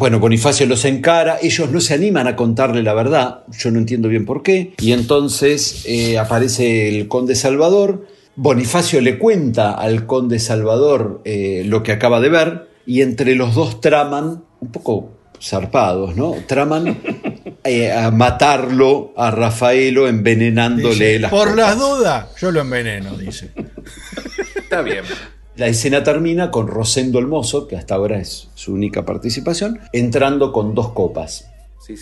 Bueno, 0.03 0.18
Bonifacio 0.18 0.66
los 0.66 0.84
encara, 0.84 1.38
ellos 1.40 1.70
no 1.70 1.80
se 1.80 1.94
animan 1.94 2.26
a 2.26 2.34
contarle 2.34 2.82
la 2.82 2.92
verdad, 2.92 3.44
yo 3.57 3.70
no 3.70 3.78
entiendo 3.78 4.09
bien 4.09 4.26
por 4.26 4.42
qué, 4.42 4.74
y 4.80 4.90
entonces 4.90 5.84
eh, 5.86 6.18
aparece 6.18 6.88
el 6.88 7.07
conde 7.07 7.36
Salvador, 7.36 8.09
Bonifacio 8.34 9.00
le 9.00 9.16
cuenta 9.16 9.74
al 9.74 10.07
conde 10.07 10.40
Salvador 10.40 11.20
eh, 11.24 11.62
lo 11.66 11.84
que 11.84 11.92
acaba 11.92 12.18
de 12.18 12.30
ver, 12.30 12.68
y 12.84 13.03
entre 13.03 13.36
los 13.36 13.55
dos 13.55 13.80
traman, 13.80 14.42
un 14.59 14.72
poco 14.72 15.12
zarpados, 15.40 16.16
¿no? 16.16 16.34
Traman 16.48 16.98
eh, 17.62 17.92
a 17.92 18.11
matarlo 18.11 19.12
a 19.16 19.30
Rafaelo 19.30 20.09
envenenándole 20.09 20.94
Dice, 20.94 21.18
las 21.20 21.30
Por 21.30 21.50
copas. 21.50 21.57
las 21.57 21.78
dudas, 21.78 22.26
yo 22.40 22.50
lo 22.50 22.61
enveneno, 22.61 23.16
dice. 23.16 23.53
Está 24.57 24.82
bien. 24.82 25.05
La 25.57 25.66
escena 25.66 26.03
termina 26.03 26.50
con 26.50 26.66
Rosendo 26.66 27.18
el 27.18 27.26
Mozo, 27.26 27.68
que 27.68 27.76
hasta 27.76 27.94
ahora 27.94 28.18
es 28.18 28.48
su 28.55 28.72
única 28.72 29.05
participación, 29.05 29.80
entrando 29.92 30.53
con 30.53 30.74
dos 30.74 30.92
copas. 30.92 31.48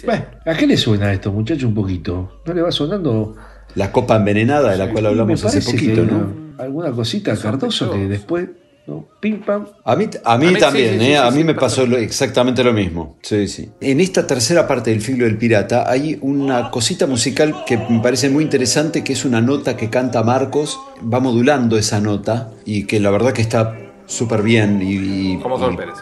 Bueno, 0.05 0.27
¿a 0.45 0.55
qué 0.55 0.67
le 0.67 0.77
suena 0.77 1.13
esto, 1.13 1.33
muchacho, 1.33 1.67
un 1.67 1.75
poquito? 1.75 2.41
¿No 2.45 2.55
le 2.55 2.63
va 2.63 2.71
sonando? 2.71 3.35
La 3.75 3.91
copa 3.93 4.17
envenenada 4.17 4.71
de 4.71 4.77
la 4.77 4.93
cual 4.93 5.07
hablamos 5.07 5.45
hace 5.45 5.63
poquito, 5.63 6.07
que 6.07 6.13
¿no? 6.13 6.51
Alguna 6.59 6.93
cosita 6.93 7.37
Cardoso 7.37 7.91
que 7.91 8.07
después, 8.07 8.49
¿no? 8.91 9.07
Pim 9.21 9.41
pam. 9.41 9.67
A 9.85 9.97
mí, 9.97 10.05
a 10.25 10.37
mí 10.39 10.47
A 10.47 10.51
mí 10.51 10.55
sí, 10.57 10.61
también, 10.61 10.99
sí, 10.99 11.07
sí, 11.07 11.11
¿eh? 11.13 11.17
a 11.17 11.31
sí, 11.31 11.37
mí 11.37 11.43
sí, 11.43 11.45
me 11.47 11.55
pasó 11.55 11.87
lo- 11.87 11.97
exactamente 11.97 12.63
lo 12.65 12.73
mismo. 12.73 13.17
Sí, 13.23 13.47
sí. 13.49 13.71
En 13.81 14.01
esta 14.01 14.27
tercera 14.27 14.67
parte 14.69 14.91
del 14.91 15.01
filo 15.01 15.25
del 15.25 15.39
pirata 15.39 15.89
hay 15.91 16.19
una 16.21 16.71
cosita 16.71 17.07
musical 17.07 17.65
que 17.67 17.79
me 17.79 18.01
parece 18.01 18.29
muy 18.29 18.45
interesante, 18.45 19.03
que 19.05 19.13
es 19.15 19.25
una 19.25 19.41
nota 19.41 19.77
que 19.77 19.89
canta 19.89 20.23
Marcos, 20.23 20.79
va 21.03 21.21
modulando 21.21 21.79
esa 21.79 22.01
nota 22.01 22.51
y 22.67 22.85
que 22.85 23.01
la 23.01 23.11
verdad 23.11 23.33
que 23.33 23.43
está 23.43 23.77
súper 24.07 24.43
bien 24.43 24.83
y, 24.83 25.35
y- 25.35 25.39
Como 25.41 25.57
Sol 25.59 25.77
Pérez. 25.77 25.95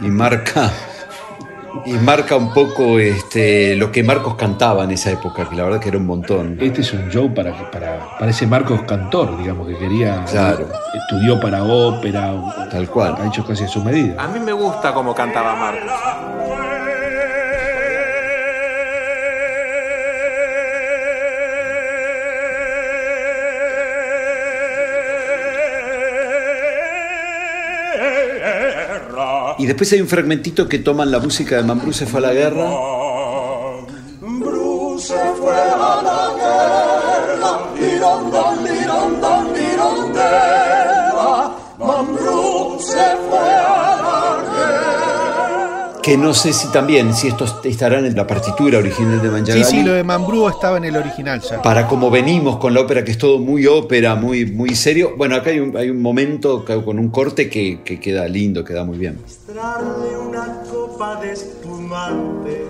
y 0.00 0.06
marca 0.08 0.72
y 1.86 1.92
marca 1.94 2.36
un 2.36 2.52
poco 2.52 2.98
este, 2.98 3.74
lo 3.76 3.90
que 3.90 4.02
Marcos 4.02 4.34
cantaba 4.36 4.84
en 4.84 4.90
esa 4.92 5.10
época, 5.10 5.48
que 5.48 5.56
la 5.56 5.64
verdad 5.64 5.80
que 5.80 5.88
era 5.88 5.98
un 5.98 6.06
montón. 6.06 6.58
Este 6.60 6.80
es 6.82 6.92
un 6.92 7.08
show 7.10 7.32
para, 7.34 7.52
que- 7.56 7.64
para, 7.64 8.16
para 8.18 8.30
ese 8.30 8.46
Marcos 8.46 8.82
Cantor, 8.82 9.36
digamos, 9.38 9.66
que 9.68 9.76
quería. 9.76 10.24
Claro. 10.30 10.68
Estudió 10.94 11.40
para 11.40 11.62
ópera. 11.64 12.32
Tal 12.70 12.88
cual. 12.88 13.16
Ha 13.20 13.26
hecho 13.26 13.44
casi 13.46 13.64
a 13.64 13.68
su 13.68 13.82
medida. 13.82 14.22
A 14.22 14.28
mí 14.28 14.38
me 14.40 14.52
gusta 14.52 14.92
cómo 14.92 15.14
cantaba 15.14 15.54
Marcos. 15.56 15.92
Y 29.62 29.66
después 29.66 29.92
hay 29.92 30.00
un 30.00 30.08
fragmentito 30.08 30.68
que 30.68 30.80
toman 30.80 31.12
la 31.12 31.20
música 31.20 31.54
de 31.54 31.62
Mambrú 31.62 31.92
se 31.92 32.04
fue 32.04 32.18
a 32.18 32.22
la 32.22 32.32
guerra. 32.32 32.68
Que 46.12 46.18
no 46.18 46.34
sé 46.34 46.52
si 46.52 46.68
también, 46.70 47.14
si 47.14 47.28
estos 47.28 47.54
estarán 47.64 48.04
en 48.04 48.14
la 48.14 48.26
partitura 48.26 48.76
original 48.76 49.22
de 49.22 49.28
Sí, 49.28 49.32
Mangiagalli. 49.32 49.64
sí, 49.64 49.82
lo 49.82 49.94
de 49.94 50.04
Mambrú 50.04 50.46
estaba 50.46 50.76
en 50.76 50.84
el 50.84 50.94
original 50.94 51.40
ya. 51.40 51.62
Para 51.62 51.88
como 51.88 52.10
venimos 52.10 52.58
con 52.58 52.74
la 52.74 52.82
ópera, 52.82 53.02
que 53.02 53.12
es 53.12 53.16
todo 53.16 53.38
muy 53.38 53.66
ópera, 53.66 54.14
muy, 54.14 54.44
muy 54.44 54.74
serio. 54.74 55.14
Bueno, 55.16 55.36
acá 55.36 55.48
hay 55.48 55.60
un, 55.60 55.74
hay 55.74 55.88
un 55.88 56.02
momento 56.02 56.66
con 56.66 56.98
un 56.98 57.08
corte 57.08 57.48
que, 57.48 57.80
que 57.82 57.98
queda 57.98 58.28
lindo, 58.28 58.62
queda 58.62 58.84
muy 58.84 58.98
bien. 58.98 59.20
Una 60.28 60.60
copa 60.70 61.18
de 61.22 61.32
espumante, 61.32 62.66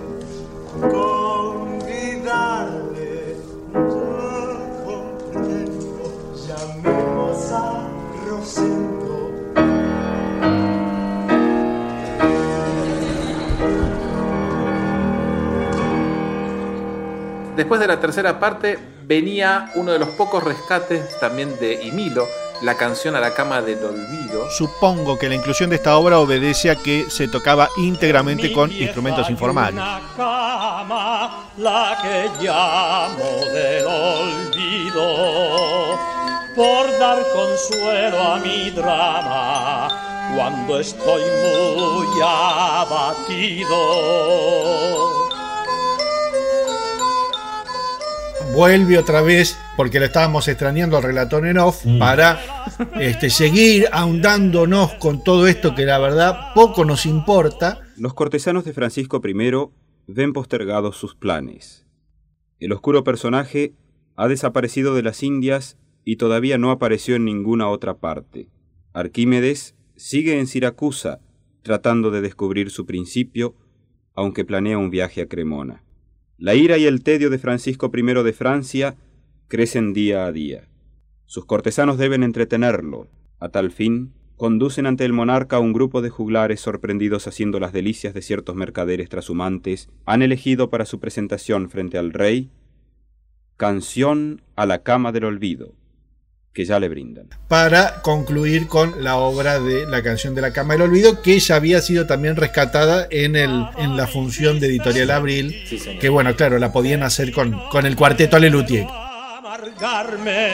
Después 17.55 17.79
de 17.79 17.87
la 17.87 17.99
tercera 17.99 18.39
parte 18.39 18.79
venía 19.05 19.71
uno 19.75 19.91
de 19.91 19.99
los 19.99 20.09
pocos 20.09 20.43
rescates 20.43 21.19
también 21.19 21.59
de 21.59 21.83
Imilo, 21.83 22.25
la 22.63 22.75
canción 22.75 23.15
a 23.15 23.19
la 23.19 23.35
cama 23.35 23.61
del 23.61 23.83
olvido. 23.83 24.49
Supongo 24.49 25.19
que 25.19 25.29
la 25.29 25.35
inclusión 25.35 25.69
de 25.69 25.75
esta 25.75 25.95
obra 25.97 26.17
obedece 26.19 26.71
a 26.71 26.75
que 26.75 27.05
se 27.09 27.27
tocaba 27.27 27.69
íntegramente 27.77 28.51
con 28.51 28.71
instrumentos 28.71 29.29
informales. 29.29 29.75
Una 29.75 30.01
cama, 30.17 31.49
la 31.57 31.95
que 32.01 32.31
llamo 32.43 33.45
del 33.53 33.85
olvido, 33.85 35.05
por 36.55 36.97
dar 36.97 37.23
consuelo 37.33 38.19
a 38.33 38.39
mi 38.39 38.71
drama 38.71 39.87
cuando 40.35 40.79
estoy 40.79 41.21
muy 41.21 42.07
abatido. 42.23 43.73
Vuelve 48.53 48.99
otra 48.99 49.23
vez, 49.23 49.57
porque 49.75 49.99
lo 49.99 50.05
estábamos 50.05 50.47
extrañando 50.47 50.95
al 50.95 51.01
relator 51.01 51.47
en 51.47 51.57
off, 51.57 51.83
para 51.97 52.39
este, 52.99 53.31
seguir 53.31 53.87
ahondándonos 53.91 54.93
con 54.93 55.23
todo 55.23 55.47
esto 55.47 55.73
que 55.73 55.85
la 55.85 55.97
verdad 55.97 56.53
poco 56.53 56.85
nos 56.85 57.07
importa. 57.07 57.81
Los 57.97 58.13
cortesanos 58.13 58.63
de 58.63 58.73
Francisco 58.73 59.19
I 59.25 59.33
ven 60.05 60.33
postergados 60.33 60.97
sus 60.97 61.15
planes. 61.15 61.87
El 62.59 62.73
oscuro 62.73 63.03
personaje 63.03 63.73
ha 64.15 64.27
desaparecido 64.27 64.93
de 64.93 65.01
las 65.01 65.23
Indias 65.23 65.79
y 66.05 66.17
todavía 66.17 66.59
no 66.59 66.69
apareció 66.69 67.15
en 67.15 67.25
ninguna 67.25 67.69
otra 67.69 67.95
parte. 67.95 68.49
Arquímedes 68.93 69.75
sigue 69.95 70.39
en 70.39 70.45
Siracusa 70.45 71.21
tratando 71.63 72.11
de 72.11 72.21
descubrir 72.21 72.69
su 72.69 72.85
principio, 72.85 73.55
aunque 74.13 74.45
planea 74.45 74.77
un 74.77 74.91
viaje 74.91 75.23
a 75.23 75.27
Cremona. 75.27 75.83
La 76.43 76.55
ira 76.55 76.77
y 76.77 76.83
el 76.87 77.03
tedio 77.03 77.29
de 77.29 77.37
Francisco 77.37 77.89
I 77.95 78.01
de 78.01 78.33
Francia 78.33 78.97
crecen 79.47 79.93
día 79.93 80.25
a 80.25 80.33
día. 80.33 80.67
Sus 81.25 81.45
cortesanos 81.45 81.97
deben 81.97 82.21
entretenerlo. 82.21 83.07
A 83.39 83.47
tal 83.47 83.71
fin, 83.71 84.11
conducen 84.35 84.85
ante 84.85 85.05
el 85.05 85.13
monarca 85.13 85.59
un 85.59 85.71
grupo 85.71 86.01
de 86.01 86.09
juglares 86.09 86.59
sorprendidos 86.59 87.27
haciendo 87.27 87.61
las 87.61 87.71
delicias 87.71 88.13
de 88.13 88.21
ciertos 88.21 88.57
mercaderes 88.57 89.07
trashumantes, 89.07 89.87
han 90.05 90.21
elegido 90.21 90.69
para 90.69 90.85
su 90.85 90.99
presentación 90.99 91.69
frente 91.69 91.97
al 91.97 92.11
rey 92.11 92.51
Canción 93.55 94.41
a 94.57 94.65
la 94.65 94.83
cama 94.83 95.13
del 95.13 95.23
olvido, 95.23 95.75
que 96.53 96.65
ya 96.65 96.79
le 96.79 96.87
brindan. 96.87 97.27
Para 97.47 98.01
concluir 98.01 98.67
con 98.67 99.03
la 99.03 99.17
obra 99.17 99.59
de 99.59 99.85
La 99.87 100.03
canción 100.03 100.35
de 100.35 100.41
la 100.41 100.53
cama 100.53 100.73
del 100.75 100.83
olvido, 100.83 101.21
que 101.21 101.39
ya 101.39 101.55
había 101.55 101.81
sido 101.81 102.05
también 102.05 102.35
rescatada 102.35 103.07
en, 103.09 103.35
el, 103.35 103.65
en 103.77 103.97
la 103.97 104.05
función 104.07 104.59
de 104.59 104.67
Editorial 104.67 105.09
Abril, 105.11 105.63
que 105.99 106.09
bueno, 106.09 106.35
claro, 106.35 106.59
la 106.59 106.71
podían 106.71 107.01
hacer 107.03 107.31
con, 107.31 107.53
con 107.69 107.85
el 107.87 107.95
cuarteto 107.95 108.37
Lelutier. 108.37 108.85
amargarme 109.35 110.49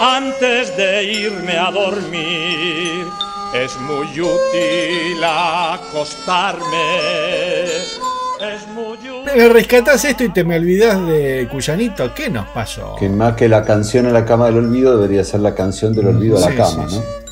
antes 0.00 0.76
de 0.76 1.04
irme 1.04 1.56
a 1.56 1.70
dormir. 1.70 3.06
Es 3.54 3.76
muy 3.80 4.06
útil 4.20 5.24
acostarme. 5.24 6.66
Me 9.34 9.48
rescatas 9.48 10.04
esto 10.04 10.24
y 10.24 10.32
te 10.32 10.44
me 10.44 10.56
olvidas 10.56 11.06
de 11.06 11.48
Cuyanito. 11.50 12.12
¿Qué 12.14 12.28
nos 12.30 12.46
pasó? 12.48 12.96
Que 12.98 13.08
más 13.08 13.34
que 13.34 13.48
la 13.48 13.64
canción 13.64 14.06
a 14.06 14.10
la 14.10 14.24
cama 14.24 14.46
del 14.46 14.58
olvido 14.58 14.96
debería 14.96 15.24
ser 15.24 15.40
la 15.40 15.54
canción 15.54 15.94
del 15.94 16.08
olvido 16.08 16.36
a 16.36 16.40
la 16.40 16.50
Sí, 16.50 16.56
cama, 16.56 16.88
sí, 16.88 16.96
¿no? 16.96 17.26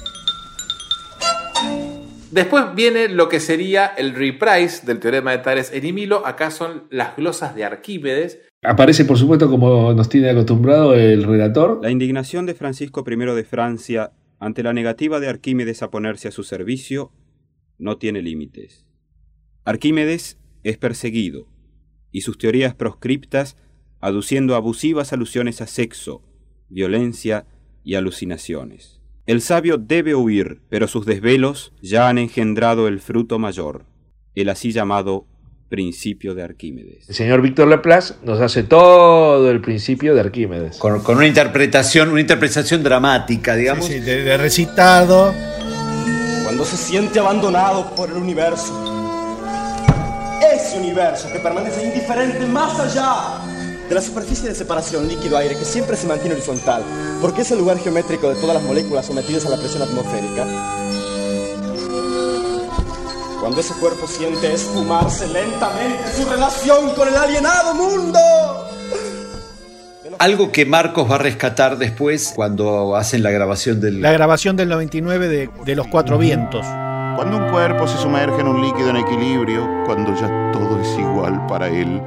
Después 2.30 2.64
viene 2.74 3.08
lo 3.08 3.28
que 3.28 3.38
sería 3.38 3.86
el 3.86 4.14
reprise 4.14 4.84
del 4.84 4.98
teorema 4.98 5.30
de 5.30 5.38
Tales 5.38 5.70
en 5.72 5.86
Himilo. 5.86 6.26
Acá 6.26 6.50
son 6.50 6.84
las 6.90 7.16
glosas 7.16 7.54
de 7.54 7.64
Arquímedes. 7.64 8.40
Aparece, 8.62 9.04
por 9.04 9.18
supuesto, 9.18 9.48
como 9.48 9.92
nos 9.92 10.08
tiene 10.08 10.30
acostumbrado 10.30 10.94
el 10.94 11.22
relator. 11.22 11.78
La 11.82 11.90
indignación 11.90 12.44
de 12.44 12.54
Francisco 12.54 13.04
I 13.06 13.16
de 13.16 13.44
Francia 13.44 14.10
ante 14.40 14.62
la 14.62 14.72
negativa 14.72 15.20
de 15.20 15.28
Arquímedes 15.28 15.82
a 15.82 15.90
ponerse 15.90 16.26
a 16.28 16.32
su 16.32 16.42
servicio 16.42 17.12
no 17.78 17.98
tiene 17.98 18.20
límites. 18.20 18.84
Arquímedes 19.64 20.38
es 20.64 20.76
perseguido 20.78 21.46
y 22.10 22.22
sus 22.22 22.38
teorías 22.38 22.74
proscriptas 22.74 23.56
aduciendo 24.00 24.54
abusivas 24.54 25.12
alusiones 25.12 25.60
a 25.60 25.66
sexo, 25.66 26.22
violencia 26.68 27.46
y 27.84 27.94
alucinaciones. 27.94 29.00
El 29.26 29.40
sabio 29.40 29.78
debe 29.78 30.14
huir, 30.14 30.60
pero 30.68 30.88
sus 30.88 31.06
desvelos 31.06 31.72
ya 31.80 32.08
han 32.08 32.18
engendrado 32.18 32.88
el 32.88 33.00
fruto 33.00 33.38
mayor, 33.38 33.86
el 34.34 34.50
así 34.50 34.72
llamado 34.72 35.26
principio 35.70 36.34
de 36.34 36.42
Arquímedes. 36.42 37.08
El 37.08 37.14
señor 37.14 37.40
Víctor 37.40 37.68
Laplace 37.68 38.14
nos 38.22 38.40
hace 38.40 38.62
todo 38.62 39.50
el 39.50 39.60
principio 39.60 40.14
de 40.14 40.20
Arquímedes. 40.20 40.76
Con, 40.76 41.02
con 41.02 41.16
una 41.16 41.26
interpretación, 41.26 42.10
una 42.10 42.20
interpretación 42.20 42.82
dramática, 42.82 43.56
digamos. 43.56 43.86
Sí, 43.86 43.94
sí, 43.94 44.00
de, 44.00 44.22
de 44.22 44.36
recitado. 44.36 45.34
Cuando 46.44 46.64
se 46.64 46.76
siente 46.76 47.18
abandonado 47.18 47.94
por 47.94 48.10
el 48.10 48.16
universo. 48.16 48.93
Ese 50.74 50.82
universo 50.82 51.30
que 51.32 51.38
permanece 51.38 51.84
indiferente 51.84 52.44
más 52.46 52.80
allá 52.80 53.38
de 53.88 53.94
la 53.94 54.00
superficie 54.00 54.48
de 54.48 54.56
separación 54.56 55.06
líquido-aire 55.06 55.56
que 55.56 55.64
siempre 55.64 55.96
se 55.96 56.08
mantiene 56.08 56.34
horizontal, 56.34 56.82
porque 57.20 57.42
es 57.42 57.50
el 57.52 57.58
lugar 57.58 57.78
geométrico 57.78 58.28
de 58.28 58.40
todas 58.40 58.56
las 58.56 58.64
moléculas 58.64 59.06
sometidas 59.06 59.46
a 59.46 59.50
la 59.50 59.56
presión 59.56 59.82
atmosférica. 59.82 60.44
Cuando 63.40 63.60
ese 63.60 63.74
cuerpo 63.74 64.08
siente 64.08 64.52
esfumarse 64.52 65.28
lentamente 65.28 66.10
su 66.16 66.28
relación 66.28 66.90
con 66.96 67.06
el 67.06 67.16
alienado 67.16 67.74
mundo. 67.76 68.18
Algo 70.18 70.50
que 70.50 70.66
Marcos 70.66 71.08
va 71.08 71.14
a 71.14 71.18
rescatar 71.18 71.78
después 71.78 72.32
cuando 72.34 72.96
hacen 72.96 73.22
la 73.22 73.30
grabación 73.30 73.80
del... 73.80 74.02
La 74.02 74.10
grabación 74.10 74.56
del 74.56 74.70
99 74.70 75.28
de, 75.28 75.50
de 75.64 75.76
Los 75.76 75.86
Cuatro 75.86 76.18
Vientos. 76.18 76.66
Cuando 77.16 77.36
un 77.36 77.50
cuerpo 77.50 77.86
se 77.86 77.96
sumerge 77.98 78.40
en 78.40 78.48
un 78.48 78.60
líquido 78.60 78.90
en 78.90 78.96
equilibrio, 78.96 79.68
cuando 79.86 80.14
ya 80.14 80.50
todo 80.52 80.80
es 80.80 80.98
igual 80.98 81.46
para 81.46 81.68
él, 81.68 82.02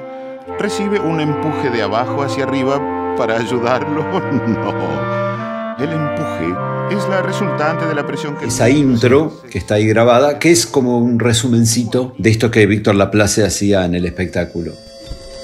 recibe 0.60 1.00
un 1.00 1.22
empuje 1.22 1.70
de 1.70 1.82
abajo 1.82 2.24
hacia 2.24 2.44
arriba 2.44 3.16
para 3.18 3.38
ayudarlo. 3.38 4.04
No. 4.48 5.84
El 5.84 5.92
empuje 5.92 6.96
es 6.96 7.08
la 7.08 7.22
resultante 7.22 7.86
de 7.86 7.94
la 7.94 8.06
presión 8.06 8.36
que... 8.36 8.48
Esa 8.48 8.70
intro 8.70 9.42
que 9.50 9.60
está 9.60 9.76
ahí 9.76 9.88
grabada, 9.88 10.40
que 10.40 10.52
es 10.52 10.66
como 10.66 10.98
un 10.98 11.20
resumencito 11.20 12.14
de 12.18 12.32
esto 12.32 12.50
que 12.50 12.66
Víctor 12.66 12.96
Laplace 12.96 13.46
hacía 13.46 13.86
en 13.86 13.96
el 13.96 14.06
espectáculo. 14.06 14.74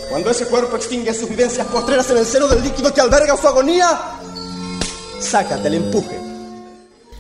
Cuando 0.10 0.32
ese 0.32 0.46
cuerpo 0.46 0.76
extingue 0.76 1.14
sus 1.14 1.30
vivencias 1.30 1.68
postreras 1.68 2.10
en 2.10 2.18
el 2.18 2.26
seno 2.26 2.48
del 2.48 2.64
líquido 2.64 2.94
que 2.94 3.02
alberga 3.02 3.38
su 3.38 3.48
agonía, 3.48 3.88
sácate 5.20 5.68
el 5.68 5.76
empuje. 5.76 6.33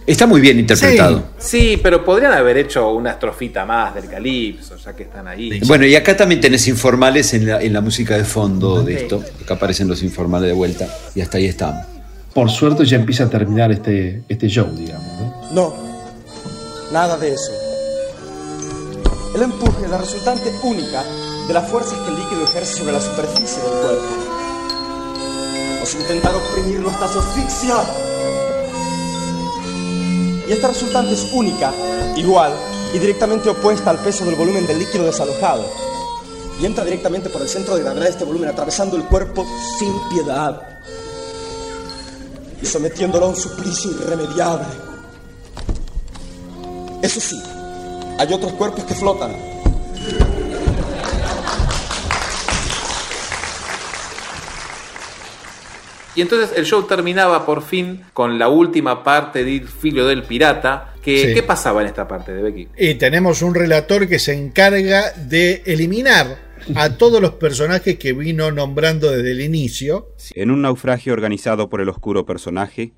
Está 0.06 0.28
muy 0.28 0.42
bien 0.42 0.60
interpretado. 0.60 1.24
Sí, 1.38 1.80
pero 1.82 2.04
podrían 2.04 2.34
haber 2.34 2.58
hecho 2.58 2.92
una 2.92 3.12
estrofita 3.12 3.66
más 3.66 3.96
del 3.96 4.10
calipso, 4.10 4.76
ya 4.76 4.94
que 4.94 5.04
están 5.04 5.28
ahí. 5.28 5.62
Bueno, 5.66 5.86
y 5.86 5.96
acá 5.96 6.18
también 6.18 6.42
tenés 6.42 6.68
informales 6.68 7.34
en 7.34 7.48
la, 7.48 7.62
en 7.62 7.72
la 7.72 7.82
música 7.82 8.18
de 8.18 8.26
fondo 8.26 8.84
de 8.84 8.96
esto. 8.96 9.24
Acá 9.42 9.54
aparecen 9.54 9.88
los 9.88 10.04
informales 10.04 10.50
de 10.50 10.54
vuelta 10.54 10.88
y 11.16 11.22
hasta 11.22 11.38
ahí 11.38 11.46
estamos. 11.46 11.86
Por 12.34 12.50
suerte 12.50 12.86
ya 12.86 12.98
empieza 12.98 13.26
a 13.26 13.30
terminar 13.30 13.72
este, 13.72 14.24
este 14.28 14.48
show, 14.50 14.68
digamos. 14.76 15.08
¿no? 15.20 15.52
No, 15.54 15.76
nada 16.92 17.18
de 17.18 17.34
eso. 17.34 17.52
El 19.36 19.44
empuje 19.44 19.86
es 19.86 19.90
la 19.90 19.98
resultante 19.98 20.52
única 20.64 21.04
de 21.48 21.54
las 21.54 21.70
fuerzas 21.70 21.98
que 22.00 22.10
el 22.10 22.16
líquido 22.20 22.44
ejerce 22.44 22.80
sobre 22.80 22.94
la 22.94 23.02
superficie 23.02 23.62
del 23.62 23.72
cuerpo. 23.72 24.04
Vamos 25.76 25.96
a 25.96 26.00
intentar 26.00 26.34
oprimirlo 26.36 26.90
hasta 26.90 27.08
su 27.08 27.20
asfixia. 27.20 27.76
Esta 30.54 30.68
resultante 30.68 31.16
es 31.16 31.30
única, 31.34 31.74
igual 32.16 32.54
y 32.94 33.00
directamente 33.00 33.50
opuesta 33.50 33.90
al 33.90 33.98
peso 33.98 34.24
del 34.24 34.36
volumen 34.36 34.68
del 34.68 34.78
líquido 34.78 35.04
desalojado. 35.04 35.66
Y 36.62 36.66
entra 36.68 36.86
directamente 36.86 37.28
por 37.28 37.42
el 37.42 37.50
centro 37.50 37.76
de 37.76 37.82
gravedad 37.82 38.04
de 38.04 38.10
este 38.12 38.24
volumen, 38.24 38.50
atravesando 38.50 38.96
el 38.96 39.04
cuerpo 39.06 39.48
sin 39.80 39.92
piedad 40.10 40.62
y 42.62 42.66
sometiéndolo 42.68 43.26
a 43.26 43.30
un 43.30 43.36
suplicio 43.36 43.90
irremediable. 43.94 44.68
Eso 47.02 47.20
sí, 47.20 47.42
hay 48.20 48.32
otros 48.32 48.54
cuerpos 48.54 48.84
que 48.84 48.94
flotan. 48.94 49.36
Y 56.16 56.22
entonces 56.22 56.58
el 56.58 56.66
show 56.66 56.84
terminaba 56.84 57.46
por 57.46 57.62
fin 57.62 58.02
con 58.14 58.38
la 58.38 58.50
última 58.50 59.04
parte 59.04 59.44
del 59.44 59.68
Filio 59.68 60.06
del 60.06 60.24
Pirata. 60.24 60.94
Que, 61.02 61.28
Sí. 61.28 61.34
¿Qué 61.34 61.44
pasaba 61.44 61.82
en 61.82 61.88
esta 61.88 62.08
parte 62.08 62.34
de 62.34 62.42
Becky? 62.42 62.68
Y 62.78 62.96
tenemos 62.96 63.42
un 63.42 63.54
relator 63.54 64.08
que 64.08 64.20
se 64.20 64.34
encarga 64.34 65.12
de 65.12 65.62
eliminar 65.66 66.38
a 66.76 66.90
todos 66.98 67.22
los 67.22 67.34
personajes 67.34 67.98
que 67.98 68.14
vino 68.14 68.52
nombrando 68.52 69.12
desde 69.12 69.32
el 69.32 69.42
inicio. 69.42 70.14
En 70.34 70.52
un 70.52 70.62
naufragio 70.62 71.14
organizado 71.14 71.70
por 71.70 71.82
el 71.82 71.90
oscuro 71.90 72.26
personaje, 72.26 72.94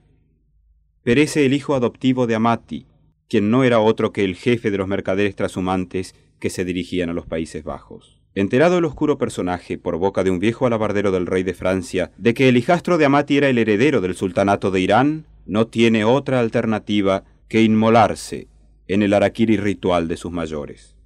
perece 1.03 1.45
el 1.45 1.53
hijo 1.53 1.75
adoptivo 1.75 2.27
de 2.27 2.35
Amati, 2.35 2.85
quien 3.27 3.49
no 3.49 3.63
era 3.63 3.79
otro 3.79 4.11
que 4.11 4.23
el 4.23 4.35
jefe 4.35 4.71
de 4.71 4.77
los 4.77 4.87
mercaderes 4.87 5.35
trashumantes 5.35 6.15
que 6.39 6.49
se 6.49 6.65
dirigían 6.65 7.09
a 7.09 7.13
los 7.13 7.25
Países 7.25 7.63
Bajos. 7.63 8.14
Enterado 8.35 8.77
el 8.77 8.85
oscuro 8.85 9.17
personaje, 9.17 9.77
por 9.77 9.97
boca 9.97 10.25
de 10.25 10.29
un 10.29 10.39
viejo 10.39 10.67
alabardero 10.67 11.11
del 11.11 11.25
rey 11.25 11.43
de 11.43 11.53
Francia, 11.53 12.11
de 12.17 12.33
que 12.33 12.49
el 12.49 12.57
hijastro 12.57 12.97
de 12.97 13.05
Amati 13.05 13.37
era 13.37 13.47
el 13.47 13.57
heredero 13.57 14.01
del 14.01 14.13
sultanato 14.13 14.71
de 14.71 14.81
Irán, 14.81 15.25
no 15.45 15.67
tiene 15.67 16.03
otra 16.03 16.41
alternativa 16.41 17.23
que 17.47 17.63
inmolarse 17.63 18.49
en 18.89 19.03
el 19.03 19.13
araquiri 19.13 19.55
ritual 19.55 20.09
de 20.09 20.17
sus 20.17 20.33
mayores. 20.33 20.97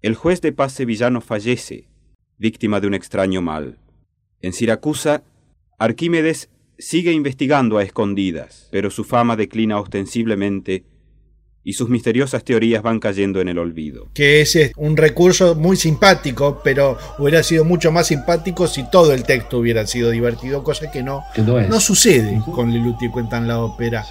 El 0.00 0.14
juez 0.14 0.40
de 0.40 0.52
paz 0.52 0.74
sevillano 0.74 1.20
fallece, 1.20 1.88
víctima 2.38 2.78
de 2.78 2.86
un 2.86 2.94
extraño 2.94 3.42
mal. 3.42 3.78
En 4.40 4.52
Siracusa, 4.52 5.24
Arquímedes 5.78 6.50
sigue 6.78 7.10
investigando 7.10 7.78
a 7.78 7.82
escondidas, 7.82 8.68
pero 8.70 8.90
su 8.90 9.02
fama 9.02 9.34
declina 9.34 9.80
ostensiblemente 9.80 10.84
y 11.66 11.72
sus 11.72 11.88
misteriosas 11.88 12.44
teorías 12.44 12.80
van 12.80 13.00
cayendo 13.00 13.40
en 13.40 13.48
el 13.48 13.58
olvido. 13.58 14.06
que 14.14 14.40
es 14.40 14.54
eh, 14.54 14.72
un 14.76 14.96
recurso 14.96 15.56
muy 15.56 15.76
simpático, 15.76 16.60
pero 16.62 16.96
hubiera 17.18 17.42
sido 17.42 17.64
mucho 17.64 17.90
más 17.90 18.06
simpático 18.06 18.68
si 18.68 18.88
todo 18.88 19.12
el 19.12 19.24
texto 19.24 19.58
hubiera 19.58 19.84
sido 19.84 20.10
divertido, 20.10 20.62
cosa 20.62 20.92
que 20.92 21.02
no, 21.02 21.24
Que 21.34 21.42
no 21.42 21.58
es. 21.58 21.82
sucede 21.82 22.40
con 22.54 22.72
Leluti 22.72 23.08
cuentan 23.08 23.48
la 23.48 23.58
ópera. 23.58 24.06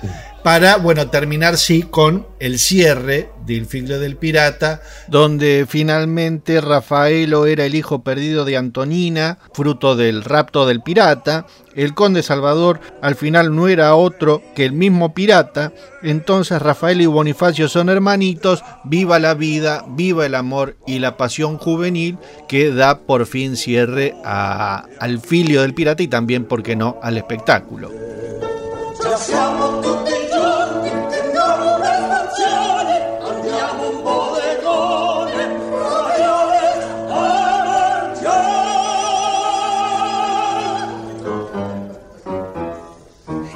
Para, 0.45 0.77
bueno, 0.77 1.09
terminar 1.09 1.57
sí 1.57 1.81
con 1.81 2.27
el 2.39 2.59
cierre 2.59 3.31
del 3.47 3.65
Figlio 3.65 3.99
del 3.99 4.15
Pirata, 4.15 4.79
donde 5.07 5.65
finalmente 5.67 6.61
Rafaelo 6.61 7.47
era 7.47 7.65
el 7.65 7.73
hijo 7.73 8.03
perdido 8.03 8.45
de 8.45 8.55
Antonina, 8.55 9.39
fruto 9.55 9.95
del 9.95 10.23
rapto 10.23 10.67
del 10.67 10.83
pirata. 10.83 11.47
El 11.73 11.95
conde 11.95 12.21
Salvador 12.21 12.79
al 13.01 13.15
final 13.15 13.55
no 13.55 13.67
era 13.67 13.95
otro 13.95 14.43
que 14.53 14.65
el 14.65 14.73
mismo 14.73 15.15
pirata. 15.15 15.73
Entonces 16.03 16.61
Rafael 16.61 17.01
y 17.01 17.07
Bonifacio 17.07 17.67
son 17.67 17.89
hermanitos. 17.89 18.63
Viva 18.83 19.17
la 19.17 19.33
vida, 19.33 19.83
viva 19.87 20.27
el 20.27 20.35
amor 20.35 20.77
y 20.85 20.99
la 20.99 21.17
pasión 21.17 21.57
juvenil 21.57 22.19
que 22.47 22.69
da 22.69 22.99
por 22.99 23.25
fin 23.25 23.55
cierre 23.55 24.13
al 24.23 25.19
filio 25.21 25.63
del 25.63 25.73
pirata 25.73 26.03
y 26.03 26.07
también, 26.07 26.45
¿por 26.45 26.61
qué 26.61 26.75
no?, 26.75 26.99
al 27.01 27.17
espectáculo. 27.17 27.89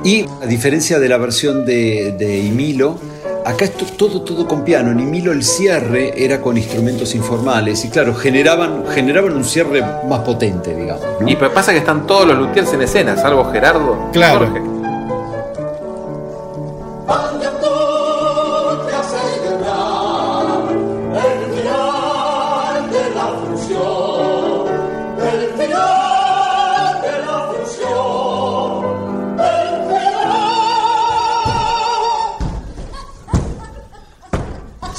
Y 0.04 0.26
a 0.42 0.46
diferencia 0.46 1.00
de 1.00 1.10
la 1.10 1.18
versión 1.18 1.66
de, 1.66 2.14
de 2.18 2.48
Emilo, 2.48 2.98
acá 3.46 3.66
es 3.66 3.74
to- 3.74 3.86
todo, 3.98 4.22
todo 4.22 4.48
con 4.48 4.64
piano. 4.64 4.92
En 4.92 5.00
Emilo 5.00 5.32
el 5.32 5.44
cierre 5.44 6.14
era 6.24 6.40
con 6.42 6.58
instrumentos 6.58 7.14
informales 7.16 7.84
y 7.86 7.90
claro, 7.90 8.16
generaban, 8.16 8.86
generaban 8.94 9.34
un 9.34 9.44
cierre 9.44 9.82
más 10.08 10.20
potente, 10.22 10.74
digamos. 10.76 11.04
¿no? 11.20 11.28
Y 11.30 11.36
pa- 11.36 11.50
pasa 11.54 11.72
que 11.74 11.80
están 11.80 12.08
todos 12.08 12.26
los 12.28 12.38
luthiers 12.38 12.72
en 12.74 12.82
escena, 12.82 13.16
salvo 13.18 13.52
Gerardo. 13.52 14.10
Claro. 14.14 14.48
Jorge. 14.48 14.62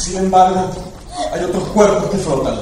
Sin 0.00 0.16
embargo, 0.16 0.70
hay 1.30 1.44
otros 1.44 1.62
cuerpos 1.68 2.10
que 2.10 2.16
flotan. 2.16 2.54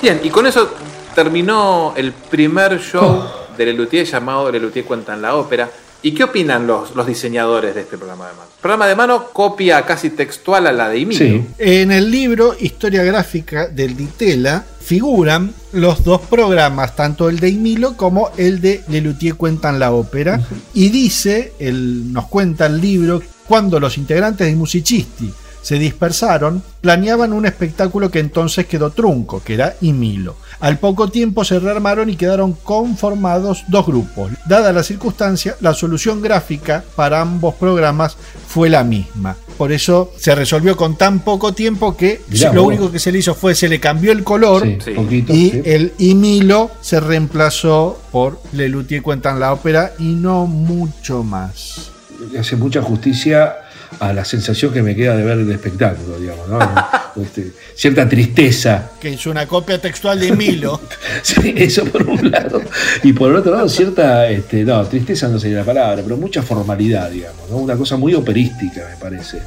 Bien, 0.00 0.20
y 0.22 0.30
con 0.30 0.46
eso 0.46 0.70
terminó 1.16 1.94
el 1.96 2.12
primer 2.12 2.78
show 2.78 3.24
de 3.56 3.66
Lelutier 3.66 4.06
llamado 4.06 4.52
Lelutier 4.52 4.84
Cuentan 4.84 5.20
la 5.20 5.34
Ópera. 5.34 5.68
¿Y 6.00 6.12
qué 6.12 6.24
opinan 6.24 6.66
los, 6.66 6.94
los 6.94 7.06
diseñadores 7.06 7.74
de 7.74 7.80
este 7.80 7.98
programa 7.98 8.28
de 8.28 8.32
mano? 8.32 8.44
El 8.44 8.60
programa 8.60 8.86
de 8.86 8.94
mano 8.94 9.24
copia 9.32 9.84
casi 9.84 10.10
textual 10.10 10.66
a 10.66 10.72
la 10.72 10.88
de 10.88 11.00
Emilio. 11.00 11.44
En 11.58 11.90
el 11.90 12.10
libro 12.10 12.54
Historia 12.58 13.02
Gráfica 13.02 13.66
del 13.66 13.96
Ditela 13.96 14.64
figuran 14.80 15.52
los 15.72 16.04
dos 16.04 16.20
programas, 16.22 16.94
tanto 16.94 17.28
el 17.28 17.40
de 17.40 17.48
Emilo 17.48 17.96
como 17.96 18.30
el 18.36 18.60
de 18.60 18.82
Lelutier 18.88 19.34
Cuentan 19.34 19.78
la 19.78 19.92
Ópera. 19.92 20.40
Y 20.72 20.88
dice, 20.90 21.54
el, 21.58 22.12
nos 22.12 22.28
cuenta 22.28 22.66
el 22.66 22.80
libro, 22.80 23.20
cuando 23.46 23.80
los 23.80 23.98
integrantes 23.98 24.46
de 24.46 24.54
Musicisti 24.54 25.32
se 25.68 25.78
dispersaron, 25.78 26.62
planeaban 26.80 27.34
un 27.34 27.44
espectáculo 27.44 28.10
que 28.10 28.20
entonces 28.20 28.64
quedó 28.64 28.88
trunco, 28.90 29.42
que 29.44 29.52
era 29.52 29.74
Emilo. 29.82 30.36
Al 30.60 30.78
poco 30.78 31.08
tiempo 31.10 31.44
se 31.44 31.58
rearmaron 31.58 32.08
y 32.08 32.16
quedaron 32.16 32.54
conformados 32.54 33.64
dos 33.68 33.84
grupos. 33.84 34.32
Dada 34.46 34.72
la 34.72 34.82
circunstancia, 34.82 35.56
la 35.60 35.74
solución 35.74 36.22
gráfica 36.22 36.82
para 36.96 37.20
ambos 37.20 37.54
programas 37.56 38.16
fue 38.46 38.70
la 38.70 38.82
misma. 38.82 39.36
Por 39.58 39.70
eso 39.70 40.10
se 40.16 40.34
resolvió 40.34 40.74
con 40.74 40.96
tan 40.96 41.18
poco 41.20 41.52
tiempo 41.52 41.94
que 41.94 42.22
Mirá 42.30 42.50
lo 42.54 42.62
vos. 42.62 42.68
único 42.68 42.90
que 42.90 42.98
se 42.98 43.12
le 43.12 43.18
hizo 43.18 43.34
fue 43.34 43.54
se 43.54 43.68
le 43.68 43.78
cambió 43.78 44.10
el 44.12 44.24
color 44.24 44.62
Sí, 44.62 44.78
Sí. 44.82 44.90
poquito, 44.92 45.34
y 45.34 45.50
sí. 45.50 45.62
el 45.66 45.92
Emilo 45.98 46.70
se 46.80 46.98
reemplazó 46.98 48.00
por 48.10 48.40
Lelutier 48.52 49.02
Cuentan 49.02 49.38
la 49.38 49.52
Ópera 49.52 49.92
y 49.98 50.14
no 50.14 50.46
mucho 50.46 51.22
más. 51.24 51.90
Le 52.32 52.38
hace 52.38 52.56
mucha 52.56 52.80
justicia 52.80 53.54
a 54.00 54.12
la 54.12 54.24
sensación 54.24 54.72
que 54.72 54.82
me 54.82 54.94
queda 54.94 55.16
de 55.16 55.24
ver 55.24 55.38
el 55.38 55.50
espectáculo, 55.50 56.18
digamos, 56.18 56.48
¿no? 56.48 56.58
Este, 57.18 57.50
cierta 57.74 58.08
tristeza. 58.08 58.92
Que 59.00 59.14
es 59.14 59.26
una 59.26 59.44
copia 59.46 59.80
textual 59.80 60.20
de 60.20 60.28
Emilo. 60.28 60.80
Sí, 61.22 61.52
eso 61.56 61.84
por 61.84 62.04
un 62.04 62.30
lado. 62.30 62.62
Y 63.02 63.12
por 63.12 63.30
el 63.30 63.38
otro 63.38 63.52
lado, 63.52 63.68
cierta, 63.68 64.28
este, 64.28 64.64
no, 64.64 64.84
tristeza 64.86 65.26
no 65.26 65.40
sería 65.40 65.58
la 65.58 65.64
palabra, 65.64 66.00
pero 66.02 66.16
mucha 66.16 66.42
formalidad, 66.42 67.10
digamos, 67.10 67.50
¿no? 67.50 67.56
Una 67.56 67.76
cosa 67.76 67.96
muy 67.96 68.14
operística, 68.14 68.86
me 68.88 68.96
parece. 68.96 69.42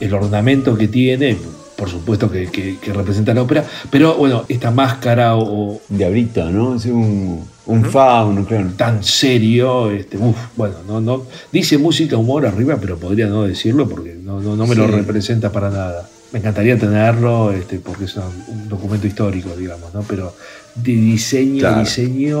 El 0.00 0.14
ornamento 0.14 0.74
que 0.76 0.88
tiene, 0.88 1.36
por 1.82 1.90
supuesto 1.90 2.30
que, 2.30 2.46
que- 2.46 2.78
que 2.78 2.92
representa 2.92 3.34
la 3.34 3.42
ópera, 3.42 3.64
pero 3.90 4.14
bueno, 4.14 4.44
esta 4.48 4.70
máscara 4.70 5.34
o. 5.36 5.80
Diablito, 5.88 6.48
¿no? 6.48 6.76
Es 6.76 6.84
un, 6.86 7.44
un 7.66 7.84
fauno, 7.84 8.44
claro. 8.46 8.70
Tan 8.76 9.02
serio, 9.02 9.90
este, 9.90 10.16
uf, 10.16 10.36
bueno, 10.54 10.76
no, 10.86 11.00
no. 11.00 11.24
Dice 11.50 11.78
música, 11.78 12.16
humor 12.16 12.46
arriba, 12.46 12.78
pero 12.80 12.98
podría 12.98 13.26
no 13.26 13.42
decirlo 13.42 13.88
porque 13.88 14.14
no, 14.14 14.40
no, 14.40 14.54
no 14.54 14.64
me 14.68 14.76
lo 14.76 14.86
representa 14.86 15.50
para 15.50 15.70
nada. 15.70 16.08
Me 16.32 16.38
encantaría 16.38 16.78
tenerlo, 16.78 17.50
este, 17.50 17.80
porque 17.80 18.04
es 18.04 18.14
un, 18.14 18.22
un 18.46 18.68
documento 18.68 19.08
histórico, 19.08 19.56
digamos, 19.56 19.92
¿no? 19.92 20.02
Pero 20.02 20.32
de 20.76 20.92
diseño, 20.92 21.58
Claro. 21.58 21.80
diseño, 21.80 22.36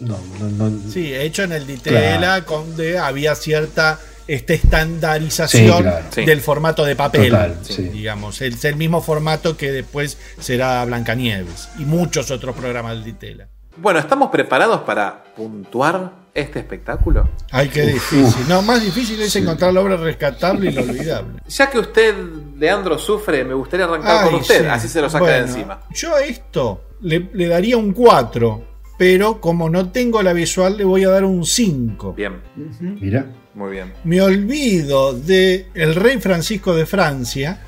no, 0.00 0.16
no, 0.40 0.70
no. 0.70 0.90
Sí, 0.90 1.12
hecho 1.12 1.42
en 1.42 1.52
el 1.52 1.66
Ditela, 1.66 2.40
donde 2.40 2.98
había 2.98 3.34
cierta 3.34 4.00
este, 4.34 4.54
estandarización 4.54 5.76
Sí, 5.78 5.82
claro. 5.82 6.04
Sí. 6.10 6.24
del 6.24 6.40
formato 6.40 6.84
de 6.84 6.96
papel. 6.96 7.30
Total, 7.30 7.58
Sí, 7.62 7.74
sí. 7.74 7.82
Digamos, 7.88 8.40
es 8.42 8.64
el 8.64 8.76
mismo 8.76 9.00
formato 9.02 9.56
que 9.56 9.72
después 9.72 10.18
será 10.38 10.84
Blancanieves 10.84 11.68
y 11.78 11.84
muchos 11.84 12.30
otros 12.30 12.54
programas 12.56 12.92
del 12.94 13.04
Ditela. 13.04 13.48
Bueno, 13.76 13.98
¿estamos 13.98 14.30
preparados 14.30 14.80
para 14.82 15.22
puntuar 15.36 16.12
este 16.34 16.58
espectáculo? 16.60 17.28
Ay, 17.50 17.68
qué 17.68 17.82
difícil. 17.86 18.46
No, 18.48 18.62
más 18.62 18.82
difícil 18.82 19.20
es 19.20 19.34
encontrar 19.36 19.72
la 19.72 19.80
obra 19.80 19.96
rescatable 19.96 20.70
y 20.70 20.72
lo 20.72 20.82
olvidable. 20.82 21.40
Ya 21.48 21.68
que 21.70 21.78
usted, 21.78 22.14
Leandro, 22.58 22.98
sufre, 22.98 23.44
me 23.44 23.54
gustaría 23.54 23.86
arrancar 23.86 24.24
Ay, 24.24 24.30
con 24.30 24.40
usted, 24.40 24.60
sí. 24.62 24.66
así 24.66 24.88
se 24.88 25.00
lo 25.00 25.08
saca 25.10 25.26
de 25.26 25.38
encima. 25.38 25.80
Yo 25.92 26.14
a 26.14 26.22
esto 26.22 26.84
le, 27.00 27.30
le 27.32 27.48
daría 27.48 27.76
un 27.76 27.92
4, 27.92 28.64
pero 29.00 29.40
como 29.40 29.70
no 29.70 29.90
tengo 29.92 30.22
la 30.22 30.34
visual, 30.34 30.76
le 30.76 30.84
voy 30.84 31.04
a 31.04 31.08
dar 31.08 31.24
un 31.24 31.46
5. 31.46 32.12
Bien, 32.12 32.34
Mira. 33.00 33.32
muy 33.54 33.70
bien. 33.70 33.94
Me 34.04 34.20
olvido 34.20 35.14
de 35.14 35.68
el 35.72 35.94
rey 35.94 36.20
Francisco 36.20 36.74
de 36.74 36.84
Francia. 36.84 37.62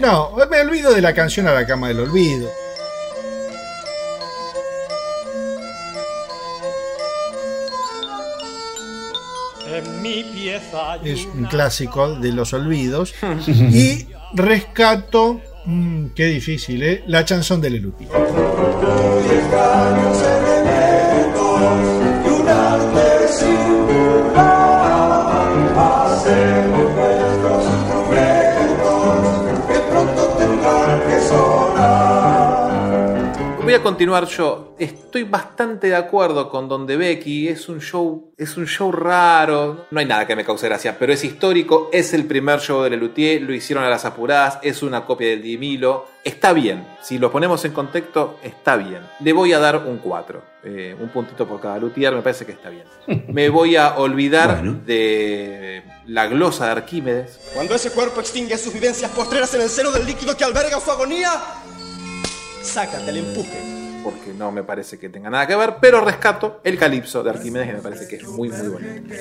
No, 0.00 0.36
me 0.50 0.60
olvido 0.62 0.94
de 0.94 1.02
la 1.02 1.12
canción 1.12 1.46
a 1.48 1.52
la 1.52 1.66
cama 1.66 1.88
del 1.88 2.00
olvido. 2.00 2.48
Es 11.04 11.26
un 11.26 11.44
clásico 11.44 12.14
de 12.14 12.32
los 12.32 12.54
olvidos. 12.54 13.12
y 13.46 14.06
rescato, 14.34 15.40
mm, 15.66 16.06
qué 16.14 16.26
difícil, 16.26 16.82
¿eh? 16.82 17.04
La 17.06 17.24
chanson 17.24 17.60
de 17.60 17.70
Leluti. 17.70 18.06
Voy 33.70 33.78
a 33.78 33.82
continuar 33.84 34.26
yo. 34.26 34.74
Estoy 34.80 35.22
bastante 35.22 35.86
de 35.86 35.94
acuerdo 35.94 36.50
con 36.50 36.68
Donde 36.68 36.96
Becky. 36.96 37.46
Es 37.46 37.68
un 37.68 37.80
show, 37.80 38.34
es 38.36 38.56
un 38.56 38.66
show 38.66 38.90
raro. 38.90 39.86
No 39.92 40.00
hay 40.00 40.06
nada 40.06 40.26
que 40.26 40.34
me 40.34 40.44
cause 40.44 40.66
gracia, 40.66 40.96
pero 40.98 41.12
es 41.12 41.22
histórico. 41.22 41.88
Es 41.92 42.12
el 42.12 42.24
primer 42.24 42.58
show 42.58 42.82
de 42.82 42.90
Lelutier. 42.90 43.40
Lo 43.42 43.54
hicieron 43.54 43.84
a 43.84 43.88
las 43.88 44.04
apuradas. 44.04 44.58
Es 44.62 44.82
una 44.82 45.06
copia 45.06 45.28
del 45.28 45.42
Dimilo. 45.42 46.06
Está 46.24 46.52
bien. 46.52 46.84
Si 47.00 47.20
lo 47.20 47.30
ponemos 47.30 47.64
en 47.64 47.70
contexto, 47.70 48.40
está 48.42 48.74
bien. 48.74 49.02
Le 49.20 49.32
voy 49.32 49.52
a 49.52 49.60
dar 49.60 49.86
un 49.86 49.98
4. 49.98 50.42
Eh, 50.64 50.96
un 51.00 51.08
puntito 51.10 51.46
por 51.46 51.60
cada 51.60 51.78
luthier. 51.78 52.12
Me 52.12 52.22
parece 52.22 52.44
que 52.44 52.52
está 52.52 52.70
bien. 52.70 52.86
Me 53.28 53.50
voy 53.50 53.76
a 53.76 53.98
olvidar 53.98 54.64
de 54.64 55.84
la 56.06 56.26
glosa 56.26 56.64
de 56.64 56.72
Arquímedes. 56.72 57.38
Cuando 57.54 57.76
ese 57.76 57.92
cuerpo 57.92 58.20
extingue 58.20 58.58
sus 58.58 58.74
vivencias 58.74 59.12
postreras 59.12 59.54
en 59.54 59.60
el 59.60 59.68
seno 59.68 59.92
del 59.92 60.06
líquido 60.06 60.36
que 60.36 60.42
alberga 60.42 60.80
su 60.80 60.90
agonía, 60.90 61.40
sácate 62.62 63.10
el 63.10 63.18
empuje. 63.18 63.80
porque 64.02 64.32
no 64.32 64.50
me 64.50 64.62
parece 64.62 64.98
que 64.98 65.10
tenga 65.10 65.28
nada 65.28 65.46
que 65.46 65.54
ver, 65.54 65.74
pero 65.78 66.00
rescato 66.02 66.60
el 66.64 66.78
calipso 66.78 67.22
de 67.22 67.30
Arquímedes 67.30 67.66
que 67.68 67.74
me 67.74 67.80
parece 67.82 68.08
que 68.08 68.16
es 68.16 68.26
muy 68.26 68.48
muy 68.48 68.68
bonito. 68.68 69.14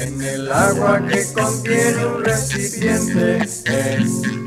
En 0.00 0.22
el 0.22 0.50
agua 0.50 1.02
que 1.06 1.24
contiene 1.34 2.06
un 2.06 2.24
recipiente, 2.24 3.38
eh, 3.66 3.98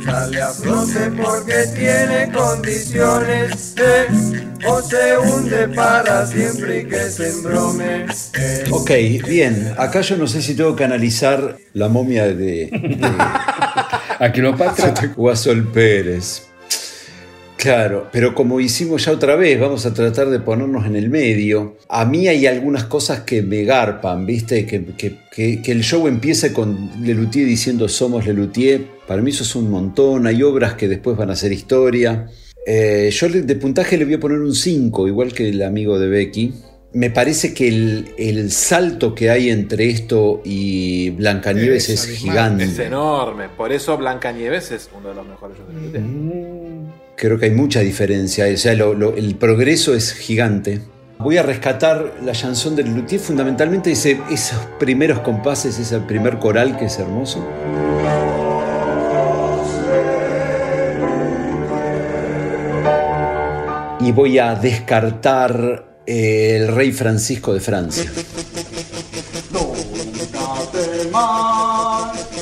sale 0.03 0.41
a 0.41 0.47
flote 0.49 1.12
porque 1.22 1.68
tiene 1.76 2.32
condiciones, 2.32 3.76
eh, 3.78 4.07
o 4.68 4.82
se 4.82 5.18
hunde 5.20 5.68
para 5.70 6.26
siempre 6.26 6.80
y 6.82 6.86
que 6.88 7.09
se 7.09 7.30
embrome. 7.30 8.05
eh. 8.34 8.64
Ok, 8.72 8.89
bien. 9.28 9.76
Acá 9.78 10.01
yo 10.01 10.18
no 10.18 10.26
sé 10.28 10.41
si 10.41 10.55
tengo 10.55 10.76
que 10.76 10.84
analizar 10.86 11.57
la 11.74 11.88
momia 11.88 12.26
de, 12.26 12.34
de 12.34 12.99
A 14.20 14.32
Cleopatra. 14.32 14.93
Guasol 15.16 15.68
Pérez. 15.72 16.47
Claro, 17.62 18.07
pero 18.12 18.34
como 18.34 18.59
hicimos 18.59 19.05
ya 19.05 19.12
otra 19.12 19.36
vez, 19.36 19.59
vamos 19.59 19.86
a 19.86 19.93
tratar 19.93 20.30
de 20.32 20.39
ponernos 20.39 20.86
en 20.88 20.95
el 20.95 21.09
medio. 21.12 21.78
A 21.89 22.05
mí 22.05 22.28
hay 22.28 22.47
algunas 22.47 22.86
cosas 22.86 23.20
que 23.22 23.43
me 23.43 23.64
garpan, 23.66 24.26
¿viste? 24.26 24.66
Que, 24.66 24.84
que- 24.97 25.18
que- 25.32 25.62
que 25.62 25.72
el 25.72 25.84
show 25.84 26.07
empiece 26.07 26.53
con 26.53 26.89
Lelutier 27.03 27.45
diciendo 27.45 27.88
somos 27.88 28.26
Lelutier. 28.26 28.82
Para 29.07 29.22
mí 29.22 29.30
eso 29.30 29.43
es 29.43 29.55
un 29.55 29.70
montón. 29.70 30.26
Hay 30.26 30.41
obras 30.41 30.74
que 30.74 30.88
después 30.88 31.16
van 31.16 31.30
a 31.30 31.36
ser 31.36 31.51
historia. 31.51 32.28
Eh, 32.66 33.09
yo 33.12 33.30
de 33.30 33.55
puntaje 33.55 33.95
le 33.95 34.05
voy 34.05 34.16
a 34.16 34.20
poner 34.20 34.39
un 34.39 34.55
5, 34.55 35.07
igual 35.07 35.32
que 35.32 35.49
el 35.49 35.62
amigo 35.62 35.99
de 35.99 36.07
Becky. 36.09 36.53
Me 36.93 37.12
parece 37.12 37.53
que 37.53 37.68
el, 37.68 38.09
el 38.18 38.51
salto 38.51 39.14
que 39.14 39.30
hay 39.30 39.49
entre 39.51 39.88
esto 39.89 40.41
y 40.43 41.12
Blancanieves 41.12 41.89
es, 41.89 42.07
gigante. 42.07 42.64
Es 42.64 42.80
enorme. 42.80 43.49
Por 43.55 43.72
eso 43.72 43.97
Blancanieves 43.97 44.72
es 44.72 44.89
uno 44.97 45.09
de 45.09 45.16
los 45.16 45.28
mejores 45.28 45.57
shows 45.57 45.70
de 45.93 45.99
Lelutier. 45.99 47.01
Creo 47.22 47.38
que 47.38 47.45
hay 47.45 47.51
mucha 47.51 47.82
diferencia, 47.82 48.47
o 48.51 48.57
sea, 48.57 48.72
el 48.72 49.36
progreso 49.36 49.93
es 49.93 50.11
gigante. 50.11 50.82
Voy 51.19 51.38
a 51.38 51.43
rescatar 51.43 52.15
la 52.24 52.32
chanson 52.32 52.76
de 52.76 52.82
Luthier, 52.82 53.22
fundamentalmente 53.22 53.91
ese, 53.91 54.19
esos 54.32 54.57
primeros 54.80 55.19
compases, 55.19 55.78
ese 55.78 55.99
primer 55.99 56.39
coral 56.39 56.80
que 56.80 56.86
es 56.86 56.97
hermoso. 56.97 57.47
Y 63.99 64.11
voy 64.11 64.39
a 64.39 64.55
descartar 64.55 66.01
eh, 66.07 66.57
el 66.59 66.69
rey 66.69 66.91
Francisco 66.91 67.53
de 67.53 67.59
Francia. 67.59 68.11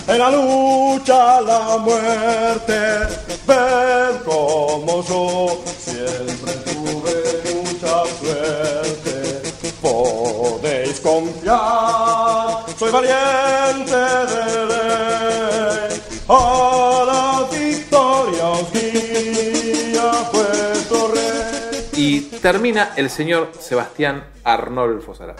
En 0.07 0.17
la 0.17 0.31
lucha, 0.31 1.41
la 1.41 1.77
muerte, 1.79 2.73
ver 3.49 4.23
como 4.23 5.03
yo 5.03 5.63
siempre 5.77 6.53
tuve 6.69 7.15
mucha 7.55 8.05
suerte. 8.19 9.41
Podéis 9.81 10.99
confiar, 10.99 12.65
soy 12.77 12.91
valiente 12.91 13.95
de 14.31 14.65
ley. 14.71 16.01
A 16.27 17.03
la 17.09 17.57
victoria 17.57 18.45
os 18.45 18.71
guía 18.71 20.11
vuestro 20.31 21.11
rey. 21.13 21.89
Y 21.93 22.21
termina 22.41 22.93
el 22.95 23.09
señor 23.09 23.51
Sebastián 23.59 24.25
Arnolfo 24.43 25.15
Sara. 25.15 25.35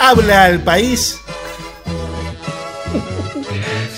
Habla 0.00 0.44
al 0.44 0.60
país. 0.60 1.20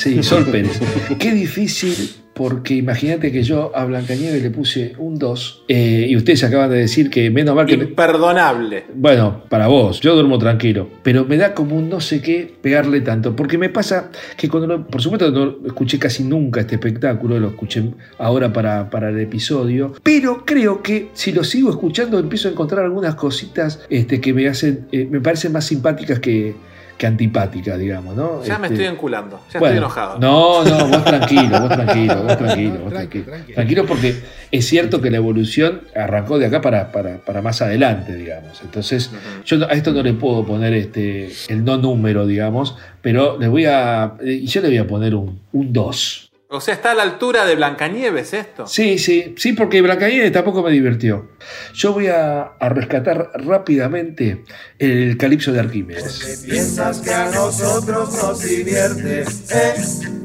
Sí, 0.05 0.23
Sol 0.23 0.45
Pérez. 0.47 0.79
Qué 1.19 1.33
difícil, 1.33 1.95
porque 2.35 2.75
imagínate 2.75 3.31
que 3.33 3.43
yo 3.43 3.71
a 3.75 3.85
Blancanieves 3.85 4.43
le 4.43 4.51
puse 4.51 4.95
un 4.99 5.19
2 5.19 5.65
eh, 5.69 6.07
y 6.09 6.17
ustedes 6.17 6.43
acaban 6.45 6.69
de 6.71 6.79
decir 6.79 7.09
que 7.11 7.31
menos 7.31 7.55
mal 7.55 7.65
que. 7.67 7.75
Imperdonable. 7.75 8.85
Bueno, 8.95 9.45
para 9.49 9.67
vos, 9.69 10.01
yo 10.01 10.15
duermo 10.15 10.39
tranquilo, 10.39 10.89
pero 11.03 11.25
me 11.25 11.37
da 11.37 11.55
como 11.55 11.77
un 11.77 11.89
no 11.89 12.01
sé 12.01 12.21
qué 12.21 12.53
pegarle 12.61 13.01
tanto, 13.01 13.35
porque 13.37 13.57
me 13.57 13.69
pasa 13.69 14.11
que 14.37 14.49
cuando, 14.49 14.67
lo- 14.67 14.87
por 14.87 15.01
supuesto, 15.01 15.31
no 15.31 15.67
escuché 15.67 15.99
casi 15.99 16.25
nunca 16.25 16.61
este 16.61 16.75
espectáculo, 16.75 17.39
lo 17.39 17.49
escuché 17.49 17.85
ahora 18.19 18.53
para, 18.53 18.91
para 18.91 19.11
el 19.11 19.21
episodio, 19.21 19.93
pero 20.03 20.45
creo 20.45 20.83
que 20.83 21.09
si 21.15 21.33
lo 21.33 21.45
sigo 21.45 21.71
escuchando 21.71 22.19
empiezo 22.19 22.49
a 22.49 22.51
encontrar 22.53 22.85
algunas 22.85 23.15
cositas 23.15 23.81
este, 23.89 24.21
que 24.21 24.35
me 24.35 24.49
hacen, 24.49 24.87
eh, 24.93 25.07
me 25.11 25.21
parecen 25.21 25.53
más 25.53 25.65
simpáticas 25.67 26.19
que, 26.19 26.55
que 26.97 27.07
antipáticas, 27.07 27.79
digamos, 27.79 28.15
¿no? 28.17 28.43
Ya 28.45 28.59
me 28.59 28.69
Este, 28.69 28.75
estoy 28.83 28.95
enculando. 28.95 29.41
Ya 29.53 29.59
bueno, 29.59 29.75
estoy 29.75 29.79
enojado. 29.79 30.19
No, 30.19 30.65
no, 30.65 30.89
vos 30.89 31.05
tranquilo, 31.05 31.61
vos 31.61 31.69
tranquilo, 31.71 32.23
vos 32.23 32.37
tranquilo, 32.39 32.79
vos 32.85 32.93
tranquilo. 32.93 33.25
Tranquilo 33.55 33.87
porque 33.87 34.15
es 34.53 34.67
cierto 34.67 35.01
que 35.01 35.11
la 35.11 35.17
evolución 35.17 35.81
arrancó 35.97 36.39
de 36.39 36.47
acá 36.47 36.61
para, 36.61 36.93
para, 36.93 37.19
para 37.19 37.43
más 37.43 37.61
adelante, 37.63 38.15
digamos. 38.15 38.61
Entonces, 38.63 39.11
yo 39.45 39.57
no- 39.59 39.67
a 39.67 39.73
esto 39.73 39.93
no 39.93 40.03
le 40.03 40.13
puedo 40.15 40.45
poner 40.47 40.73
este 40.75 41.31
el 41.49 41.65
no 41.65 41.77
número, 41.79 42.27
digamos, 42.27 42.77
pero 43.03 43.39
le 43.39 43.49
voy 43.49 43.65
a. 43.67 44.15
Y 44.25 44.47
yo 44.47 44.61
le 44.61 44.69
voy 44.69 44.79
a 44.79 44.87
poner 44.87 45.15
un 45.15 45.41
2. 45.53 46.24
O 46.51 46.61
sea, 46.61 46.75
está 46.75 46.93
a 46.93 46.95
la 46.95 47.03
altura 47.03 47.45
de 47.47 47.57
Blancanieves 47.57 48.33
esto. 48.33 48.67
Sí, 48.67 48.99
sí, 48.99 49.35
sí, 49.37 49.55
porque 49.55 49.81
Blancanieves 49.83 50.31
tampoco 50.31 50.63
me 50.63 50.71
divirtió. 50.71 51.31
Yo 51.73 51.93
voy 51.95 52.07
a, 52.09 52.43
a 52.43 52.69
rescatar 52.69 53.31
rápidamente 53.35 54.45
el 54.79 55.17
calipso 55.17 55.53
de 55.53 55.61
Arquímedes. 55.61 56.43
Piensas 56.49 57.01
que 57.01 57.13
a 57.13 57.31
nosotros 57.31 58.15
nos 58.23 58.41
divierte, 58.43 59.23
eh, 59.23 59.75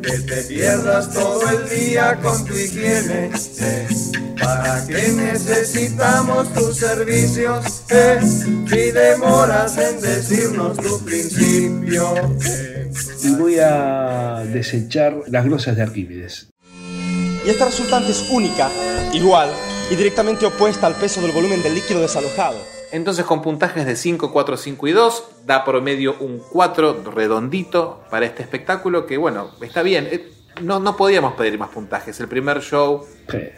que 0.03 0.17
te 0.19 0.43
pierdas 0.43 1.11
todo 1.13 1.41
el 1.49 1.69
día 1.69 2.19
con 2.21 2.45
tu 2.45 2.53
higiene, 2.53 3.31
eh, 3.61 3.87
¿para 4.39 4.85
qué 4.87 5.07
necesitamos 5.15 6.53
tus 6.53 6.75
servicios? 6.77 7.83
Eh, 7.89 8.19
si 8.21 8.91
demoras 8.91 9.77
en 9.77 9.99
decirnos 10.01 10.77
tu 10.77 11.03
principio. 11.05 12.13
eh. 12.45 12.88
Y 13.23 13.35
voy 13.35 13.57
a 13.59 14.43
desechar 14.45 15.15
las 15.27 15.45
glosas 15.45 15.75
de 15.75 15.83
Arquímedes. 15.83 16.49
Y 17.45 17.49
esta 17.49 17.65
resultante 17.65 18.11
es 18.11 18.29
única, 18.31 18.69
igual 19.13 19.49
y 19.91 19.95
directamente 19.95 20.45
opuesta 20.45 20.87
al 20.87 20.95
peso 20.95 21.21
del 21.21 21.31
volumen 21.31 21.61
del 21.63 21.73
líquido 21.75 22.01
desalojado. 22.01 22.57
Entonces 22.91 23.23
con 23.25 23.41
puntajes 23.41 23.85
de 23.85 23.95
5, 23.95 24.31
4, 24.31 24.57
5 24.57 24.87
y 24.87 24.91
2 24.91 25.23
da 25.45 25.63
promedio 25.63 26.15
un 26.19 26.39
4 26.51 27.03
redondito 27.13 28.03
para 28.09 28.25
este 28.25 28.41
espectáculo 28.43 29.05
que 29.05 29.17
bueno, 29.17 29.51
está 29.61 29.81
bien. 29.83 30.07
Eh, 30.11 30.31
No, 30.61 30.79
no 30.79 30.97
podíamos 30.97 31.33
pedir 31.35 31.57
más 31.57 31.69
puntajes. 31.69 32.19
El 32.19 32.27
primer 32.27 32.59
show 32.61 33.05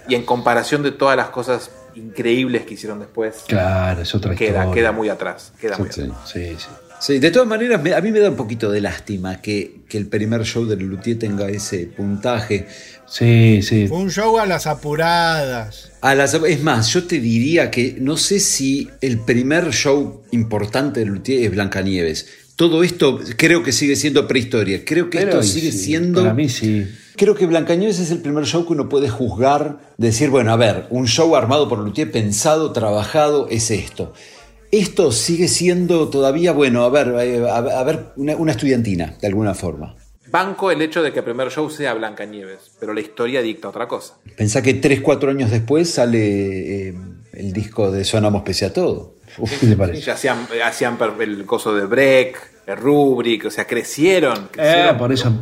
y 0.07 0.13
en 0.15 0.23
comparación 0.23 0.83
de 0.83 0.91
todas 0.91 1.17
las 1.17 1.29
cosas 1.29 1.71
increíbles 1.95 2.65
que 2.65 2.75
hicieron 2.75 2.99
después, 2.99 3.43
Claro, 3.47 4.01
es 4.01 4.13
otra 4.13 4.35
queda, 4.35 4.59
historia. 4.65 4.73
queda 4.73 4.91
muy 4.91 5.09
atrás. 5.09 5.53
Queda 5.59 5.77
muy 5.77 5.89
Sí, 5.91 6.01
atrás. 6.01 6.17
Sí, 6.31 6.55
sí. 6.59 6.67
Sí, 7.01 7.17
de 7.17 7.31
todas 7.31 7.47
maneras, 7.47 7.81
me- 7.81 7.93
a 7.95 8.01
mí 8.01 8.11
me 8.11 8.19
da 8.19 8.29
un 8.29 8.35
poquito 8.35 8.69
de 8.71 8.79
lástima 8.79 9.41
que, 9.41 9.81
que 9.89 9.97
el 9.97 10.05
primer 10.07 10.43
show 10.43 10.65
de 10.65 10.75
Luthier 10.77 11.17
tenga 11.17 11.49
ese 11.49 11.87
puntaje. 11.87 12.67
Sí, 13.07 13.61
sí. 13.63 13.87
Fue 13.87 13.97
un 13.97 14.11
show 14.11 14.37
a 14.37 14.45
las 14.45 14.67
apuradas. 14.67 15.91
A 16.01 16.13
las- 16.15 16.33
es 16.35 16.61
más, 16.61 16.93
yo 16.93 17.03
te 17.05 17.19
diría 17.19 17.71
que 17.71 17.97
no 17.99 18.17
sé 18.17 18.39
si 18.39 18.87
el 19.01 19.19
primer 19.19 19.71
show 19.71 20.21
importante 20.31 20.99
de 20.99 21.07
Luthier 21.07 21.43
es 21.45 21.51
Blancanieves. 21.51 22.27
Todo 22.55 22.83
esto 22.83 23.19
creo 23.35 23.63
que 23.63 23.71
sigue 23.71 23.95
siendo 23.95 24.27
prehistoria. 24.27 24.85
Creo 24.85 25.09
que 25.09 25.17
Pero 25.17 25.39
esto 25.39 25.43
sigue 25.43 25.71
sí, 25.71 25.79
siendo. 25.79 26.21
Para 26.21 26.35
mí 26.35 26.47
sí. 26.49 26.85
Creo 27.17 27.33
que 27.35 27.45
Blancanieves 27.47 27.99
es 27.99 28.11
el 28.11 28.19
primer 28.19 28.45
show 28.45 28.65
que 28.65 28.73
uno 28.73 28.87
puede 28.87 29.09
juzgar, 29.09 29.79
decir, 29.97 30.29
bueno, 30.29 30.51
a 30.53 30.55
ver, 30.55 30.85
un 30.91 31.07
show 31.07 31.35
armado 31.35 31.67
por 31.67 31.79
Luthier, 31.79 32.11
pensado, 32.11 32.71
trabajado, 32.71 33.47
es 33.49 33.71
esto. 33.71 34.13
Esto 34.71 35.11
sigue 35.11 35.47
siendo 35.49 36.07
todavía, 36.09 36.53
bueno, 36.53 36.83
a 36.83 36.89
ver, 36.89 37.13
eh, 37.19 37.45
a, 37.49 37.83
ver, 37.83 38.13
una, 38.15 38.35
una 38.37 38.51
estudiantina, 38.53 39.15
de 39.19 39.27
alguna 39.27 39.53
forma. 39.53 39.95
Banco 40.27 40.71
el 40.71 40.81
hecho 40.81 41.03
de 41.03 41.11
que 41.11 41.19
el 41.19 41.25
primer 41.25 41.49
show 41.51 41.69
sea 41.69 41.93
Blancanieves, 41.93 42.71
pero 42.79 42.93
la 42.93 43.01
historia 43.01 43.41
dicta 43.41 43.67
otra 43.67 43.85
cosa. 43.87 44.15
Pensá 44.37 44.61
que 44.61 44.75
tres, 44.75 45.01
cuatro 45.01 45.29
años 45.29 45.51
después 45.51 45.89
sale 45.89 46.87
eh, 46.89 46.95
el 47.33 47.51
disco 47.51 47.91
de 47.91 48.05
Sonamos 48.05 48.43
Pese 48.43 48.65
a 48.65 48.71
Todo. 48.73 49.15
Uf, 49.37 49.59
¿qué 49.59 49.67
te 49.67 49.75
parece? 49.75 50.01
Ya 50.01 50.13
hacían, 50.13 50.97
el 51.19 51.45
coso 51.45 51.75
de 51.75 51.85
Break, 51.85 52.51
el 52.67 52.77
Rubric, 52.77 53.45
o 53.45 53.51
sea, 53.51 53.67
crecieron. 53.67 54.47
crecieron 54.51 54.95
Eh, 54.95 54.97
por 54.97 55.11
eso. 55.11 55.33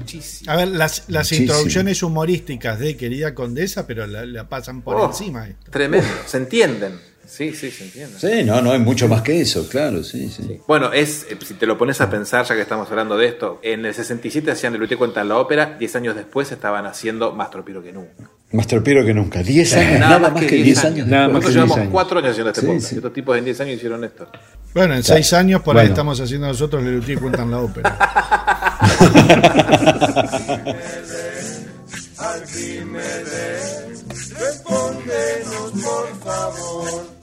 A 0.48 0.56
ver, 0.56 0.70
las, 0.70 1.04
las 1.08 1.26
Muchísimo. 1.26 1.42
introducciones 1.44 2.02
humorísticas 2.02 2.80
de 2.80 2.98
Querida 2.98 3.36
Condesa, 3.36 3.86
pero 3.86 4.08
la, 4.08 4.26
la 4.26 4.50
pasan 4.50 4.82
por 4.82 4.96
Oh, 4.96 5.06
encima. 5.08 5.48
Tremendo, 5.70 6.08
se 6.26 6.38
entienden. 6.38 7.00
Sí, 7.30 7.54
sí, 7.54 7.70
se 7.70 7.84
entienden. 7.86 8.20
Sí, 8.20 8.44
no, 8.44 8.60
no, 8.62 8.72
hay 8.72 8.80
mucho 8.80 9.08
más 9.08 9.22
que 9.22 9.40
eso, 9.40 9.68
claro, 9.70 10.04
sí, 10.04 10.30
sí. 10.30 10.60
Bueno, 10.68 10.92
es, 10.92 11.28
eh, 11.30 11.38
si 11.46 11.54
te 11.54 11.68
lo 11.68 11.78
pones 11.78 12.02
a 12.02 12.10
pensar, 12.10 12.44
ya 12.46 12.56
que 12.56 12.62
estamos 12.62 12.90
hablando 12.90 13.16
de 13.18 13.28
esto, 13.28 13.60
en 13.62 13.86
el 13.86 13.94
67 13.94 14.50
hacían 14.52 14.74
el 14.74 14.80
Luthier 14.80 14.98
cuenta 14.98 15.24
la 15.24 15.38
ópera, 15.38 15.76
10 15.78 15.96
años 15.96 16.16
después 16.16 16.52
estaban 16.52 16.86
haciendo 16.88 17.32
Más 17.32 17.52
tropiro 17.52 17.84
que 17.84 17.94
nunca. 17.94 18.30
Más 18.52 18.66
tropero 18.66 19.06
que 19.06 19.14
nunca. 19.14 19.44
10 19.44 19.76
años, 19.76 20.00
nada, 20.00 20.30
más 20.30 20.44
que 20.44 20.56
10 20.56 20.86
años. 20.86 21.08
Nosotros 21.08 21.54
llevamos 21.54 21.80
4 21.92 22.18
años 22.20 22.32
haciendo 22.32 22.50
este 22.50 22.62
Sí, 22.62 22.68
podcast. 22.68 22.88
sí. 22.88 22.96
y 22.96 22.98
Estos 22.98 23.14
tipos 23.14 23.38
en 23.38 23.46
10 23.46 23.62
años 23.62 23.76
hicieron 23.76 24.04
esto. 24.04 24.28
Bueno, 24.74 24.96
en 24.96 25.02
Claro. 25.04 25.16
seis 25.18 25.34
años 25.34 25.62
por 25.62 25.78
ahí 25.78 25.84
Bueno. 25.84 25.94
estamos 25.94 26.20
haciendo 26.20 26.48
nosotros 26.48 26.84
Lelutier 26.84 27.20
cuentan 27.20 27.52
la 27.52 27.60
ópera. 27.60 27.96
Arquímedes, 33.00 34.04
respóndenos 34.38 35.72
por 35.84 36.08
favor. 36.24 37.19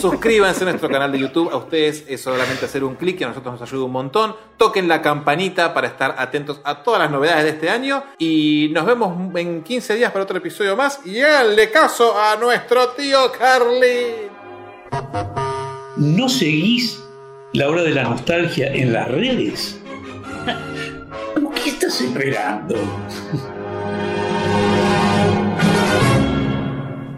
Suscríbanse 0.00 0.64
a 0.64 0.66
nuestro 0.66 0.88
canal 0.88 1.12
de 1.12 1.18
YouTube. 1.18 1.50
A 1.52 1.56
ustedes 1.56 2.04
es 2.08 2.20
solamente 2.20 2.64
hacer 2.64 2.82
un 2.82 2.96
clic 2.96 3.20
y 3.20 3.24
a 3.24 3.28
nosotros 3.28 3.60
nos 3.60 3.68
ayuda 3.68 3.84
un 3.84 3.92
montón. 3.92 4.34
Toquen 4.56 4.88
la 4.88 5.00
campanita 5.00 5.72
para 5.72 5.86
estar 5.86 6.16
atentos 6.18 6.60
a 6.64 6.82
todas 6.82 7.00
las 7.00 7.10
novedades 7.10 7.44
de 7.44 7.50
este 7.50 7.70
año. 7.70 8.02
Y 8.18 8.70
nos 8.72 8.86
vemos 8.86 9.16
en 9.36 9.62
15 9.62 9.94
días 9.94 10.10
para 10.10 10.24
otro 10.24 10.38
episodio 10.38 10.76
más. 10.76 11.00
Y 11.04 11.20
háganle 11.20 11.70
caso 11.70 12.18
a 12.18 12.36
nuestro 12.36 12.88
tío 12.90 13.30
Carly. 13.38 14.30
¿No 15.96 16.28
seguís 16.28 17.00
la 17.52 17.68
hora 17.68 17.82
de 17.82 17.90
la 17.90 18.02
nostalgia 18.02 18.72
en 18.72 18.92
las 18.92 19.08
redes? 19.08 19.80
¿Qué 21.54 21.70
estás 21.70 22.00
esperando? 22.00 22.74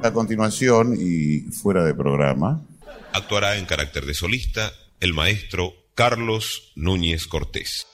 A 0.07 0.13
continuación 0.13 0.95
y 0.97 1.41
fuera 1.51 1.83
de 1.85 1.93
programa, 1.93 2.61
Actuará 3.13 3.57
en 3.57 3.65
carácter 3.65 4.05
de 4.05 4.15
solista 4.15 4.71
el 5.01 5.15
maestro 5.15 5.73
Carlos 5.97 6.71
Núñez 6.77 7.27
Cortés. 7.27 7.87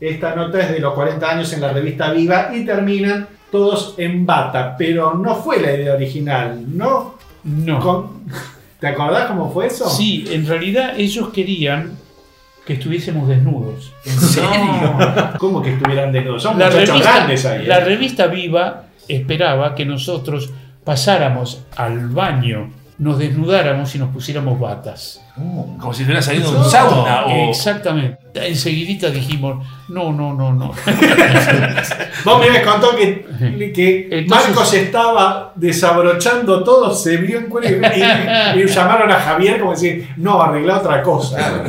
Esta 0.00 0.36
nota 0.36 0.60
es 0.60 0.70
de 0.70 0.78
los 0.78 0.94
40 0.94 1.28
años 1.28 1.52
en 1.54 1.62
la 1.62 1.72
revista 1.72 2.12
Viva 2.12 2.50
y 2.54 2.64
terminan 2.64 3.26
todos 3.50 3.94
en 3.96 4.24
bata, 4.26 4.76
pero 4.78 5.14
no 5.14 5.34
fue 5.42 5.60
la 5.60 5.72
idea 5.74 5.94
original, 5.94 6.62
¿no? 6.76 7.16
No. 7.42 7.80
Con- 7.80 8.22
¿Te 8.80 8.86
acordás 8.88 9.26
cómo 9.26 9.52
fue 9.52 9.66
eso? 9.66 9.88
Sí, 9.90 10.24
en 10.30 10.46
realidad 10.46 10.94
ellos 11.00 11.30
querían 11.30 11.96
que 12.64 12.74
estuviésemos 12.74 13.26
desnudos. 13.28 13.92
¿En 14.04 14.20
serio? 14.20 14.98
¿Cómo 15.38 15.62
que 15.62 15.72
estuvieran 15.72 16.12
desnudos? 16.12 16.42
Son 16.44 16.58
la 16.58 16.66
muchachos 16.66 16.88
revista, 16.90 17.12
grandes 17.16 17.44
ahí. 17.46 17.62
¿eh? 17.64 17.66
la 17.66 17.80
revista 17.80 18.26
Viva 18.28 18.84
esperaba 19.08 19.74
que 19.74 19.84
nosotros 19.86 20.50
pasáramos 20.86 21.64
al 21.76 22.08
baño, 22.08 22.70
nos 22.98 23.18
desnudáramos 23.18 23.94
y 23.94 23.98
nos 23.98 24.08
pusiéramos 24.10 24.58
batas. 24.58 25.20
como 25.34 25.92
si 25.92 26.04
hubiera 26.04 26.22
salido 26.22 26.50
de 26.50 26.58
un 26.58 26.64
sauna 26.64 27.26
o- 27.26 27.50
Exactamente. 27.50 28.16
Enseguidita 28.34 29.10
dijimos, 29.10 29.66
no, 29.88 30.12
no, 30.12 30.32
no, 30.32 30.54
no. 30.54 30.68
Vos 32.24 32.40
me 32.40 32.62
contado 32.62 32.96
que, 32.96 33.26
que 33.74 34.08
Entonces- 34.20 34.48
Marcos 34.48 34.72
estaba 34.74 35.52
desabrochando 35.56 36.62
todo, 36.64 36.94
se 36.94 37.16
vio 37.18 37.38
en 37.38 37.46
cuero 37.50 37.68
y, 38.56 38.66
llamaron 38.66 39.10
a 39.10 39.16
Javier 39.16 39.58
como 39.58 39.72
decir, 39.72 40.08
no, 40.16 40.40
arregla 40.40 40.78
otra 40.78 41.02
cosa. 41.02 41.62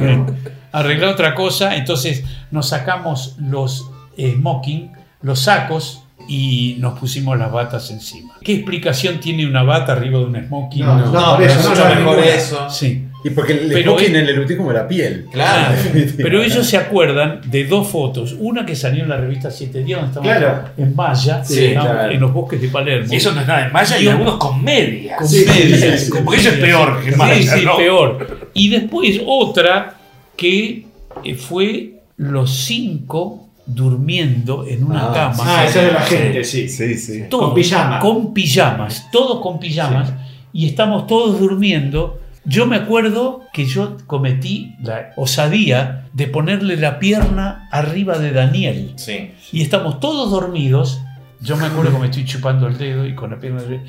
Arreglar 0.72 1.10
otra 1.10 1.34
cosa, 1.34 1.76
entonces 1.76 2.24
nos 2.52 2.70
sacamos 2.70 3.36
los 3.40 3.90
smoking, 4.18 4.92
los 5.22 5.40
sacos 5.40 6.04
y 6.28 6.76
nos 6.80 6.98
pusimos 7.00 7.38
las 7.38 7.52
batas 7.52 7.90
encima. 7.92 8.34
¿Qué 8.44 8.54
explicación 8.56 9.20
tiene 9.20 9.46
una 9.48 9.64
bata 9.64 9.94
arriba 9.94 10.20
de 10.20 10.26
un 10.26 10.46
smoking? 10.46 10.86
No, 10.86 10.98
no, 11.12 11.40
eso 11.40 11.62
no 11.64 11.70
mucho 11.70 11.90
lo 11.90 11.96
mejor 11.96 12.20
eso. 12.20 12.70
Sí. 12.70 13.04
Y 13.24 13.30
porque 13.32 13.54
el 13.54 13.68
Pero 13.70 13.92
smoking 13.92 14.16
es- 14.16 14.22
en 14.24 14.30
el 14.30 14.44
es 14.52 14.56
como 14.58 14.72
la 14.72 14.88
piel. 14.88 15.26
Claro. 15.32 15.76
Pero 16.18 16.42
ellos 16.42 16.66
se 16.68 16.78
acuerdan 16.78 17.42
de 17.46 17.66
dos 17.66 17.88
fotos. 17.88 18.36
Una 18.40 18.66
que 18.66 18.76
salió 18.76 19.04
en 19.04 19.10
la 19.10 19.18
revista 19.18 19.50
Siete 19.52 19.84
Días, 19.84 20.00
donde 20.02 20.30
estábamos 20.30 20.62
Claro. 20.64 20.70
en 20.78 20.96
Maya, 20.96 21.44
Sí, 21.44 21.70
claro. 21.74 22.12
en 22.12 22.20
los 22.20 22.32
bosques 22.34 22.62
de 22.62 22.68
Palermo. 22.70 23.08
Eso 23.12 23.32
no 23.34 23.42
es 23.42 23.48
nada 23.48 23.66
en 23.68 23.74
Maya 23.74 23.98
y 24.00 24.04
Yo- 24.04 24.12
algunos 24.12 24.38
con 24.38 24.64
medias. 24.64 25.18
Con 25.18 25.28
Sí, 25.28 25.46
medias, 25.48 26.02
sí, 26.02 26.12
porque 26.24 26.40
eso 26.40 26.50
es 26.50 26.58
peor 26.60 27.04
que 27.04 27.12
Sí, 27.12 27.18
Maya, 27.18 27.56
sí, 27.58 27.66
¿no? 27.66 27.76
peor. 27.78 28.50
Y 28.54 28.70
después 28.70 29.20
otra 29.26 29.96
que 30.38 30.86
eh, 31.24 31.36
fue 31.36 31.94
los 32.18 32.52
cinco 32.66 33.47
durmiendo 33.68 34.66
en 34.66 34.84
una 34.84 35.10
Ah, 35.10 35.14
cama. 35.14 35.44
ah, 35.46 35.66
esa 35.66 35.82
de 35.82 35.92
la 35.92 36.02
gente, 36.02 36.44
sí. 36.44 36.68
Sí, 36.70 36.98
sí. 36.98 37.24
Todos, 37.30 37.48
Con 37.48 37.54
pijama. 37.56 38.00
Con 38.00 38.34
pijamas, 38.34 39.10
todos 39.12 39.42
con 39.42 39.60
pijamas. 39.60 40.14
Y 40.54 40.66
estamos 40.66 41.06
todos 41.08 41.40
durmiendo. 41.40 42.20
Yo 42.46 42.66
me 42.66 42.78
acuerdo 42.78 43.42
que 43.54 43.66
yo 43.66 43.98
cometí 44.08 44.74
la 44.82 45.10
osadía 45.18 46.06
de 46.14 46.28
ponerle 46.28 46.78
la 46.78 46.98
pierna 46.98 47.68
arriba 47.72 48.18
de 48.18 48.32
Daniel. 48.32 48.94
Sí. 48.96 49.32
Y 49.52 49.62
estamos 49.62 50.00
todos 50.00 50.32
dormidos. 50.32 51.02
Yo 51.42 51.58
me 51.58 51.66
acuerdo 51.66 51.92
que 51.92 52.00
me 52.00 52.06
estoy 52.06 52.26
chupando 52.26 52.68
el 52.68 52.78
dedo 52.78 53.06
y 53.06 53.14
con 53.16 53.32
la 53.32 53.40
pierna 53.40 53.60
arriba. 53.62 53.84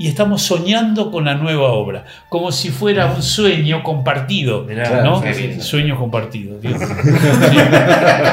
Y 0.00 0.06
estamos 0.06 0.42
soñando 0.42 1.10
con 1.10 1.24
la 1.24 1.34
nueva 1.34 1.72
obra, 1.72 2.04
como 2.28 2.52
si 2.52 2.68
fuera 2.70 3.06
un 3.12 3.20
sueño 3.20 3.82
compartido, 3.82 4.62
Mirá, 4.62 5.02
¿no? 5.02 5.20
lindo. 5.22 5.62
Sueño 5.62 5.96
compartido. 5.98 6.56
Sí. 6.62 6.68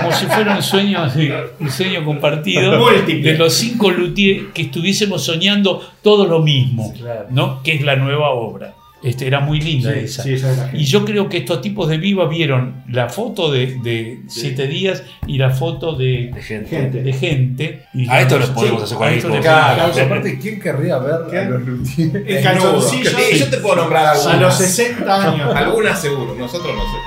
Como 0.01 0.11
si 0.11 0.25
fuera 0.27 0.55
un 0.57 0.61
sueño, 0.63 1.09
sí, 1.09 1.29
un 1.59 1.69
sueño 1.71 2.05
compartido 2.05 2.77
Múltiple. 2.79 3.31
de 3.31 3.37
los 3.37 3.53
cinco 3.53 3.89
luthiers 3.89 4.51
que 4.53 4.63
estuviésemos 4.63 5.23
soñando 5.23 5.81
todo 6.03 6.25
lo 6.27 6.39
mismo. 6.41 6.93
¿no? 7.31 7.61
Que 7.63 7.73
es 7.73 7.81
la 7.81 7.95
nueva 7.95 8.29
obra. 8.29 8.73
Este, 9.05 9.27
era 9.27 9.39
muy 9.39 9.61
linda 9.61 9.93
Sí, 9.93 9.99
esa. 9.99 10.23
sí, 10.23 10.35
y 10.73 10.83
yo 10.85 11.05
creo 11.05 11.29
que 11.29 11.37
estos 11.37 11.61
tipos 11.61 11.87
de 11.87 11.97
Viva 11.99 12.27
vieron 12.27 12.83
la 12.89 13.07
foto 13.07 13.51
de, 13.51 13.77
de 13.83 14.21
Siete 14.27 14.67
Días 14.67 15.03
y 15.27 15.37
la 15.37 15.51
foto 15.51 15.95
de, 15.95 16.31
De 16.33 16.41
gente. 16.41 16.89
De 17.03 17.13
gente. 17.13 17.85
Y 17.93 18.09
A 18.09 18.21
esto 18.21 18.39
le 18.39 18.47
podemos 18.47 18.81
hacer 18.81 19.13
esto 19.13 19.27
hacer- 19.33 20.03
aparte, 20.05 20.39
¿quién 20.39 20.59
querría 20.59 20.97
ver 20.97 21.37
a 21.37 21.49
los 21.49 21.61
Luthier? 21.65 22.23
El 22.27 22.43
calzoncillo. 22.43 23.11
Sí, 23.11 23.37
yo 23.39 23.47
te 23.49 23.57
puedo 23.57 23.75
nombrar 23.75 24.07
algunas. 24.07 24.33
A 24.35 24.41
los 24.41 24.55
60 24.55 25.31
años. 25.31 25.55
Algunas 25.55 26.01
seguro, 26.01 26.35
nosotros 26.35 26.73
no 26.75 26.81
sé. 26.81 26.97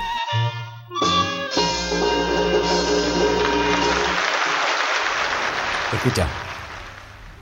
Escucha. 5.93 6.27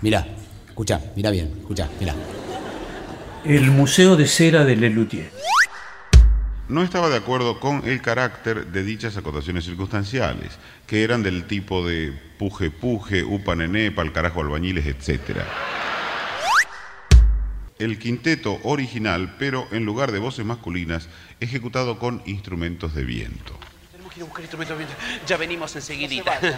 Mira, 0.02 0.26
escucha, 0.68 1.00
mira 1.16 1.32
bien, 1.32 1.54
escucha, 1.60 1.88
mira. 2.00 2.14
El 3.48 3.72
Museo 3.72 4.18
de 4.18 4.28
Cera 4.28 4.66
de 4.66 4.76
Lelutier. 4.76 5.32
no 6.68 6.84
estaba 6.84 7.08
de 7.08 7.16
acuerdo 7.16 7.62
con 7.62 7.88
el 7.88 8.02
carácter 8.02 8.68
de 8.68 8.84
dichas 8.84 9.16
acotaciones 9.16 9.64
circunstanciales, 9.64 10.60
que 10.86 11.02
eran 11.06 11.24
del 11.24 11.48
tipo 11.48 11.88
de 11.88 12.12
puje 12.38 12.72
puje, 12.72 13.24
upa 13.24 13.56
nené, 13.56 13.90
pa'l 13.92 14.12
carajo 14.12 14.42
albañiles, 14.42 14.86
etc. 14.86 15.44
El 17.80 17.98
quinteto 17.98 18.60
original, 18.64 19.38
pero 19.40 19.66
en 19.72 19.86
lugar 19.86 20.12
de 20.12 20.20
voces 20.20 20.46
masculinas, 20.46 21.08
ejecutado 21.40 22.00
con 22.00 22.22
instrumentos 22.26 22.94
de 22.96 23.06
viento. 23.06 23.58
Tenemos 23.94 24.12
que 24.12 24.20
ir 24.20 24.24
a 24.24 24.26
buscar 24.26 24.44
instrumentos. 24.44 24.98
Ya 25.26 25.38
venimos 25.38 25.74
enseguidita. 25.74 26.38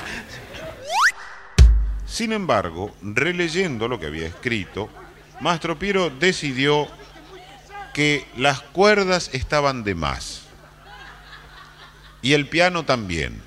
Sin 2.07 2.33
embargo, 2.33 2.95
releyendo 3.03 3.87
lo 3.87 3.99
que 3.99 4.07
había 4.07 4.25
escrito, 4.25 4.89
Mastro 5.39 5.79
Piero 5.79 6.09
decidió 6.09 6.87
que 7.93 8.27
las 8.35 8.61
cuerdas 8.61 9.29
estaban 9.33 9.83
de 9.83 9.95
más. 9.95 10.43
Y 12.21 12.33
el 12.33 12.47
piano 12.47 12.83
también. 12.83 13.41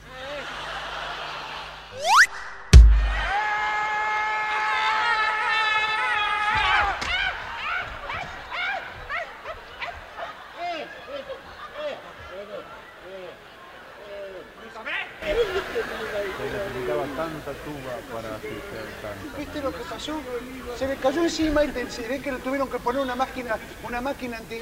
Se 20.82 20.88
le 20.88 20.96
cayó 20.96 21.22
encima 21.22 21.62
y 21.62 21.72
se 21.88 22.08
ve 22.08 22.20
que 22.20 22.32
le 22.32 22.38
tuvieron 22.38 22.68
que 22.68 22.76
poner 22.80 23.02
una 23.02 23.14
máquina, 23.14 23.56
una 23.84 24.00
máquina 24.00 24.38
anti... 24.38 24.58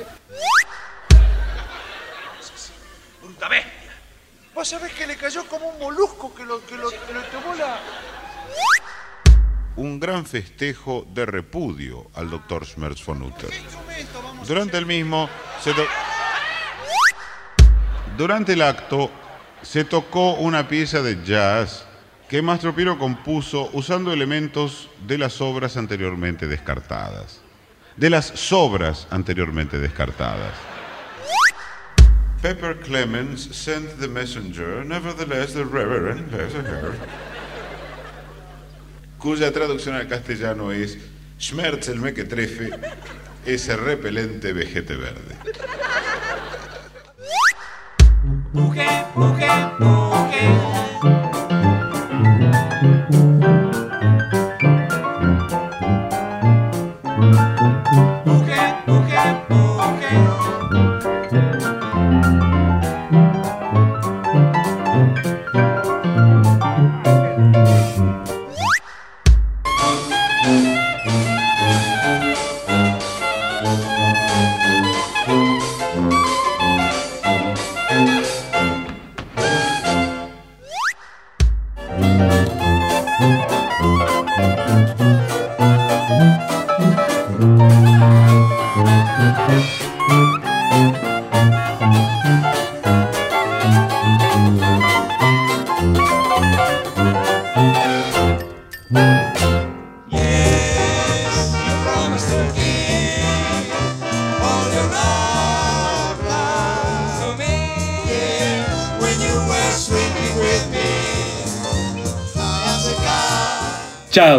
¡Bruta 3.23 3.49
bestia! 3.49 3.93
Vos 4.55 4.69
sabés 4.69 4.93
que 4.93 5.07
le 5.07 5.17
cayó 5.17 5.47
como 5.47 5.69
un 5.69 5.79
molusco 5.79 6.35
que 6.35 6.45
lo, 6.45 6.63
que 6.67 6.77
lo, 6.77 6.91
que 6.91 7.15
lo 7.15 7.23
tomó 7.23 7.55
la... 7.55 7.79
Un 9.77 9.99
gran 9.99 10.27
festejo 10.27 11.07
de 11.09 11.25
repudio 11.25 12.11
al 12.15 12.29
doctor 12.29 12.67
Schmerz 12.67 13.03
von 13.07 13.23
Utter. 13.23 13.49
¿Qué 13.49 13.57
instrumento 13.57 14.23
vamos 14.23 14.47
Durante 14.47 14.77
el 14.77 14.85
mismo 14.85 15.27
se 15.65 15.73
to- 15.73 15.87
Durante 18.19 18.53
el 18.53 18.61
acto 18.61 19.11
se 19.63 19.85
tocó 19.85 20.35
una 20.35 20.69
pieza 20.69 21.01
de 21.01 21.25
jazz 21.25 21.87
que 22.31 22.43
Mastro 22.43 22.73
Piero 22.73 22.97
compuso 22.97 23.69
usando 23.73 24.13
elementos 24.13 24.89
de 25.05 25.19
las 25.19 25.41
obras 25.41 25.77
anteriormente 25.77 26.47
descartadas. 26.47 27.41
De 27.97 28.09
las 28.09 28.27
sobras 28.27 29.09
anteriormente 29.11 29.81
descartadas. 29.81 30.55
Pepper 32.41 32.79
Clemens 32.79 33.41
sent 33.51 33.99
the 33.99 34.07
messenger, 34.07 34.85
nevertheless 34.85 35.55
the 35.55 35.65
reverend 35.65 36.31
messenger, 36.31 36.93
cuya 39.19 39.53
traducción 39.53 39.97
al 39.97 40.07
castellano 40.07 40.71
es 40.71 40.99
Schmerz 41.41 41.89
el 41.89 41.99
mequetrefe, 41.99 42.71
ese 43.45 43.77
repelente 43.77 44.53
vejete 44.53 44.95
verde. 44.95 45.37
Bye. 53.11 53.40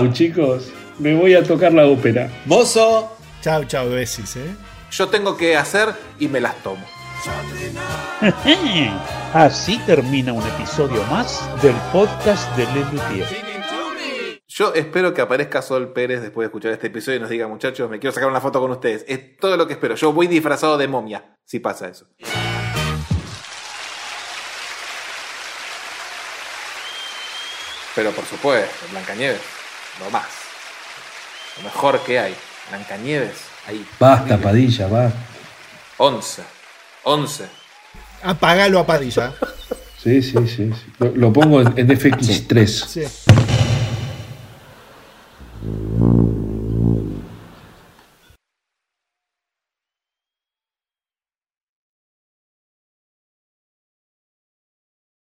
Chau, 0.02 0.12
chicos. 0.14 0.72
Me 0.98 1.14
voy 1.14 1.36
a 1.36 1.44
tocar 1.44 1.72
la 1.74 1.86
ópera. 1.86 2.28
Mozo. 2.48 3.16
Chau, 3.42 3.66
chau, 3.66 3.88
besis, 3.88 4.36
¿eh? 4.36 4.56
Yo 4.90 5.08
tengo 5.10 5.38
que 5.38 5.56
hacer 5.56 5.90
y 6.18 6.28
me 6.28 6.42
las 6.42 6.56
tomo. 6.64 6.84
Así 9.34 9.78
termina 9.86 10.34
un 10.34 10.42
episodio 10.42 11.04
más 11.04 11.48
del 11.62 11.76
podcast 11.94 12.50
de 12.58 12.66
Lelutier. 12.74 13.28
Yo 14.48 14.74
espero 14.74 15.14
que 15.14 15.22
aparezca 15.22 15.62
Sol 15.62 15.94
Pérez 15.94 16.24
después 16.24 16.46
de 16.46 16.48
escuchar 16.48 16.72
este 16.72 16.88
episodio 16.88 17.18
y 17.18 17.22
nos 17.22 17.30
diga, 17.30 17.48
muchachos, 17.48 17.88
me 17.88 18.00
quiero 18.00 18.12
sacar 18.12 18.28
una 18.28 18.42
foto 18.42 18.60
con 18.60 18.72
ustedes. 18.72 19.06
Es 19.08 19.38
todo 19.38 19.56
lo 19.56 19.68
que 19.68 19.74
espero. 19.74 19.94
Yo 19.94 20.14
voy 20.14 20.26
disfrazado 20.26 20.80
de 20.80 20.88
momia, 20.88 21.38
si 21.46 21.60
pasa 21.60 21.88
eso. 21.88 22.08
Pero 27.94 28.12
por 28.12 28.26
supuesto, 28.26 28.88
Blancanieves, 28.90 29.61
lo 30.04 30.10
más. 30.12 30.26
Lo 31.58 31.64
mejor 31.64 32.00
que 32.04 32.20
hay. 32.20 32.36
Blancanieves, 32.70 33.38
ahí. 33.68 33.86
Basta. 34.00 34.38
Padilla, 34.38 34.88
basta. 34.88 35.20
11. 35.98 36.44
11. 37.04 37.46
Apagalo 38.24 38.80
a 38.80 38.86
Padilla. 38.86 39.34
sí, 40.02 40.22
sí, 40.22 40.38
sí. 40.48 40.48
sí. 40.48 40.74
Lo, 41.00 41.12
lo, 41.16 41.34
pongo 41.34 41.62
en, 41.62 41.68
en 41.78 41.88
FX3. 41.88 42.68
Sí. 42.68 43.04